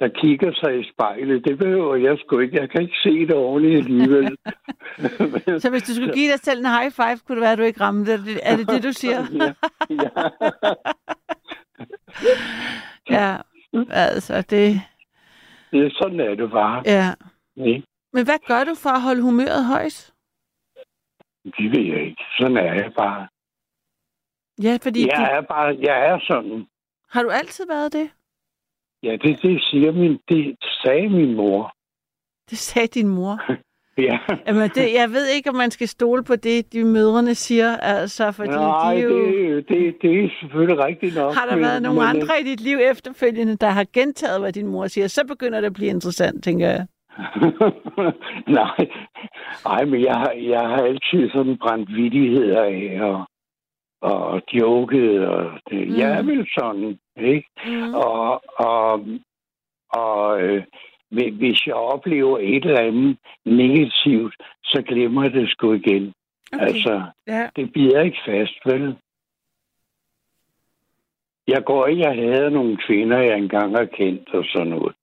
[0.00, 2.60] der kigger sig i spejlet, det behøver jeg sgu ikke.
[2.60, 4.36] Jeg kan ikke se det ordentligt alligevel.
[5.62, 7.62] så hvis du skulle give dig selv en high five, kunne det være, at du
[7.62, 8.40] ikke ramte det.
[8.42, 9.18] Er det det, du siger?
[9.40, 9.52] ja,
[9.90, 10.10] ja.
[13.16, 13.36] ja,
[13.90, 14.80] altså det...
[15.72, 16.82] Det sådan er det bare.
[16.86, 17.14] Ja.
[17.66, 17.86] Ikke?
[18.12, 20.12] Men hvad gør du for at holde humøret højt?
[21.44, 22.22] Det ved jeg ikke.
[22.38, 23.28] Sådan er jeg bare.
[24.62, 26.66] Ja, fordi Jeg det, er bare, jeg er sådan.
[27.10, 28.10] har du altid været det?
[29.02, 31.74] Ja, det, det siger min, det sagde min mor.
[32.50, 33.40] Det sagde din mor.
[33.98, 34.18] Ja.
[34.46, 38.32] Jamen, det, jeg ved ikke, om man skal stole på det, de mødrene siger, altså,
[38.32, 39.26] fordi Nej, de jo...
[39.26, 41.34] det, det, det er selvfølgelig rigtigt nok.
[41.34, 44.52] Har der men- været nogle men, andre i dit liv efterfølgende, der har gentaget, hvad
[44.52, 46.86] din mor siger, så begynder det at blive interessant, tænker jeg.
[48.60, 48.76] Nej,
[49.64, 53.24] nej, men jeg, har- jeg har altid sådan brændt vidtigheder af og,
[54.00, 55.96] og joket, og det, mm.
[55.98, 57.48] jeg er vel sådan, ikke?
[57.66, 57.94] Mm.
[57.94, 59.06] Og, og,
[59.88, 60.64] og øh,
[61.10, 64.34] hvi- hvis jeg oplever et eller andet negativt,
[64.64, 66.12] så glemmer jeg det sgu igen.
[66.52, 66.64] Okay.
[66.66, 67.48] Altså, Ja.
[67.56, 68.96] det bliver ikke fast, vel?
[71.48, 74.94] Jeg går ikke, jeg havde nogle kvinder, jeg engang har kendt og sådan noget.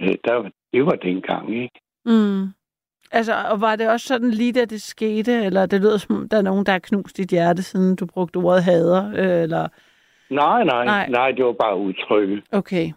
[0.00, 1.80] Øh, Der, det var dengang, ikke?
[2.04, 2.42] Mm.
[3.12, 6.28] Altså, og var det også sådan lige da det skete, eller det lyder som, om,
[6.28, 9.68] der er nogen, der har knust dit hjerte, siden du brugte ordet hader, øh, eller...
[10.30, 10.84] Nej, Nej.
[10.84, 12.44] nej, nej, det var bare udtrykket.
[12.52, 12.92] Okay.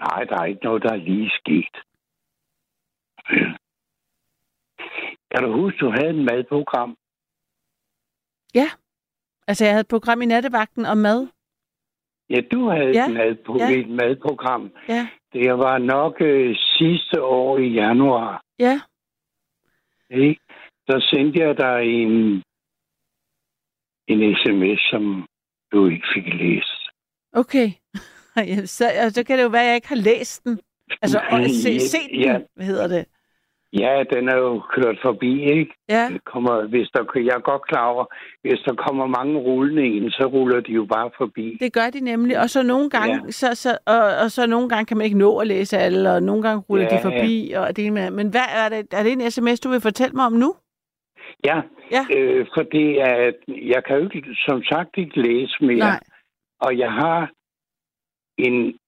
[0.00, 1.76] Nej, der er ikke noget, der er lige sket.
[5.30, 6.96] Kan du huske, du havde et madprogram?
[9.48, 11.26] Altså, jeg havde et program i nattevagten om mad.
[12.30, 13.70] Ja, du havde Ja, et, madpro- ja.
[13.80, 14.70] et madprogram.
[14.88, 15.08] Ja.
[15.32, 18.42] Det var nok øh, sidste år i januar.
[18.58, 18.80] Ja.
[20.10, 20.40] Ikke?
[20.90, 22.42] Så sendte jeg dig en,
[24.08, 25.26] en sms, som
[25.72, 26.80] du ikke fik læst.
[27.32, 27.68] Okay.
[28.66, 28.84] Så,
[29.14, 30.60] så kan det jo være, at jeg ikke har læst den.
[31.02, 31.20] Altså,
[31.62, 32.40] se, se den, Ja.
[32.54, 33.06] hvad hedder det?
[33.72, 35.72] Ja, den er jo kørt forbi, ikke?
[35.88, 38.04] Ja, Det Kommer, hvis der, jeg er godt klar over,
[38.42, 41.56] hvis der kommer mange rullende ind, så ruller de jo bare forbi.
[41.60, 42.38] det gør de nemlig.
[42.40, 43.30] Og så nogle gange, Ja.
[43.30, 46.22] så, så, og, og så nogle gange kan man ikke nå at læse alle, og
[46.22, 46.96] nogle gange ruller Ja.
[46.96, 47.52] de forbi.
[47.56, 48.86] Og det, men hvad er det?
[48.92, 50.54] Er det en sms, du vil fortælle mig om nu?
[51.44, 51.60] Ja,
[51.92, 52.16] Ja.
[52.16, 55.78] øh, fordi at jeg kan jo ikke, som sagt ikke læse mere.
[55.78, 56.00] Nej.
[56.60, 57.30] Og jeg har
[58.38, 58.78] en,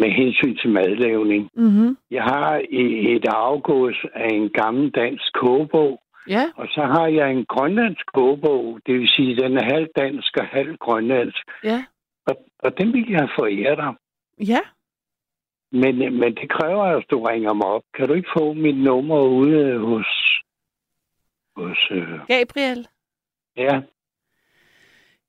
[0.00, 1.96] med hensyn til madlavning, Mm-hmm.
[2.10, 5.98] jeg har et afgås af en gammel dansk kogebog,
[6.28, 10.36] Ja, og så har jeg en grønlandsk kogebog, det vil sige, den er halv dansk
[10.36, 11.42] og halv grønlandsk.
[11.64, 11.84] ja,
[12.26, 13.92] Og, og den vil jeg forære dig.
[14.48, 14.60] ja.
[15.74, 17.82] Men, men det kræver, at du ringer mig op.
[17.94, 20.06] Kan du ikke få mit nummer ude hos...
[21.56, 22.86] hos øh, Gabriel,
[23.56, 23.80] ja,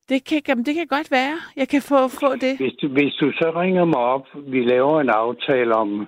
[0.09, 1.35] det kan, jamen, det kan godt være.
[1.55, 2.57] Jeg kan få, få det.
[2.57, 6.07] hvis du, hvis du så ringer mig op, vi laver en aftale om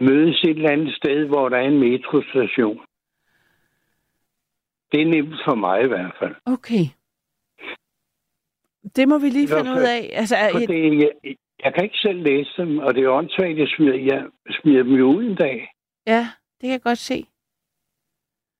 [0.00, 2.80] mødes et eller andet sted, hvor der er en metrostation.
[4.92, 6.34] Det er nemt for mig i hvert fald.
[6.46, 6.84] Okay.
[8.96, 10.10] Det må vi lige finde ud af.
[10.12, 11.10] Altså, For det, jeg,
[11.64, 14.92] jeg kan ikke selv læse dem, og det er åndssvagt, jeg smider, jeg smider dem
[15.02, 15.70] ud en dag.
[16.06, 16.20] ja,
[16.60, 17.26] det kan jeg godt se.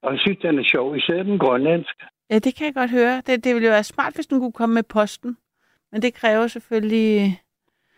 [0.02, 2.04] Og jeg synes, den er sjov, især den grønlandske.
[2.30, 3.22] Ja, det kan jeg godt høre.
[3.26, 5.36] Det, det ville jo være smart, hvis den kunne komme med posten.
[5.92, 7.40] Men det kræver selvfølgelig...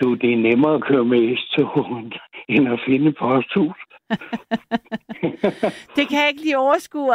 [0.02, 1.86] Du, det er nemmere at køre med S-tog,
[2.55, 3.77] end at finde posthus.
[5.97, 7.15] Det kan jeg ikke lige overskue,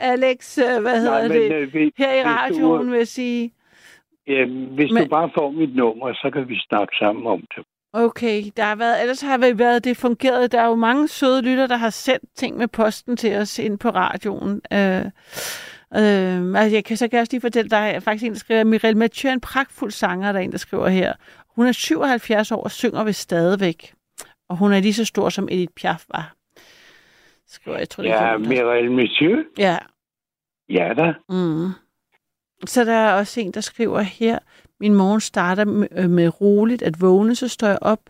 [0.00, 1.52] Alex, øh, hvad hedder det?
[1.52, 3.52] øh, hvis, Her i hvis du- radioen vil jeg sige.
[4.26, 7.64] Ja, hvis Men- du bare får mit nummer, så kan vi snakke sammen om det.
[7.94, 10.52] Okay, der har været, ellers har vi været det fungeret.
[10.52, 13.78] Der er jo mange søde lytter, der har sendt ting med posten til os ind
[13.78, 14.60] på radioen.
[14.72, 15.04] Øh,
[15.96, 18.38] øh, altså jeg kan så kan jeg også lige fortælle, der er faktisk en, der
[18.38, 21.12] skriver, Mireille Mathieu er en pragtfuld sanger, der er en, der skriver her.
[21.48, 23.94] Hun er 77 år og synger ved stadigvæk.
[24.48, 26.34] Og hun er lige så stor, som Edith Piaf var.
[27.46, 29.44] Skriver, jeg tror, det Ja, Mireille Monsieur.
[29.58, 29.78] Ja,
[30.68, 31.14] Ja da.
[31.28, 31.70] Mm.
[32.66, 34.38] Så der er også en, der skriver her,
[34.80, 38.00] min morgen starter med, øh, med roligt at vågne, så står jeg op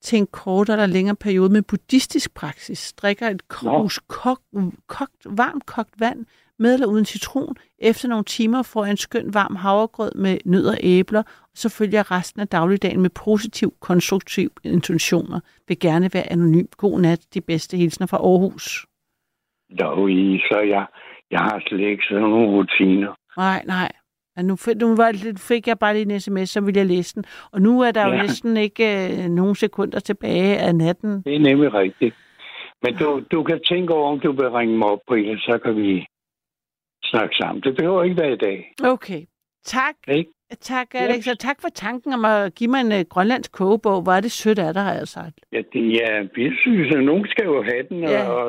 [0.00, 2.92] til en kortere eller længere periode med buddhistisk praksis.
[2.92, 4.42] Drikker et krus kogt,
[4.86, 6.26] kogt, varmt kogt vand
[6.62, 7.54] med eller uden citron.
[7.78, 11.68] Efter nogle timer får jeg en skøn varm havregrød med nødder og æbler, og så
[11.78, 15.40] følger jeg resten af dagligdagen med positiv, konstruktiv intentioner.
[15.68, 16.66] Vil gerne være anonym.
[16.76, 17.20] God nat.
[17.34, 18.86] De bedste hilsner fra Aarhus.
[20.08, 20.86] I, så jeg,
[21.30, 23.14] jeg har slet ikke sådan nogle rutiner.
[23.36, 23.92] Nej, nej.
[24.36, 27.14] Ja, nu, fik, nu var, fik jeg bare lige en sms, så ville jeg læse
[27.14, 27.24] den.
[27.52, 28.22] Og nu er der jo Ja.
[28.22, 31.22] næsten ikke øh, nogen sekunder tilbage af natten.
[31.22, 32.14] Det er nemlig rigtigt.
[32.82, 35.58] Men du, du kan tænke over, om du vil ringe mig op på en, så
[35.64, 36.06] kan vi
[37.12, 37.62] snakke sammen.
[37.66, 38.58] Det behøver ikke være i dag.
[38.94, 39.22] Okay.
[39.64, 39.94] Tak.
[40.08, 40.30] Ikke?
[40.60, 44.02] Tak, Alex, og tak for tanken om at give mig en uh, grønlandsk kogebog.
[44.02, 45.36] Hvor er det sødt af dig, har jeg sagt.
[45.52, 48.28] Ja, det, ja vi synes, at nogen skal jo have den, Ja.
[48.30, 48.46] og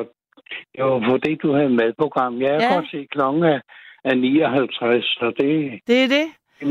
[0.74, 2.40] det var fordi, du havde madprogram.
[2.40, 2.74] Jeg kan Ja.
[2.74, 3.60] godt se, klokken er,
[4.04, 6.26] er 59, så det Det er det.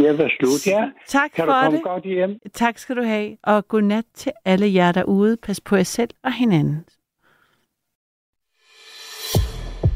[0.05, 0.67] er at være slut.
[0.67, 1.83] Ja, Tak kan du for komme det.
[1.83, 2.39] godt hjem?
[2.53, 3.37] Tak skal du have.
[3.43, 5.37] Og godnat til alle jer derude.
[5.45, 6.85] Pas på jer selv og hinanden.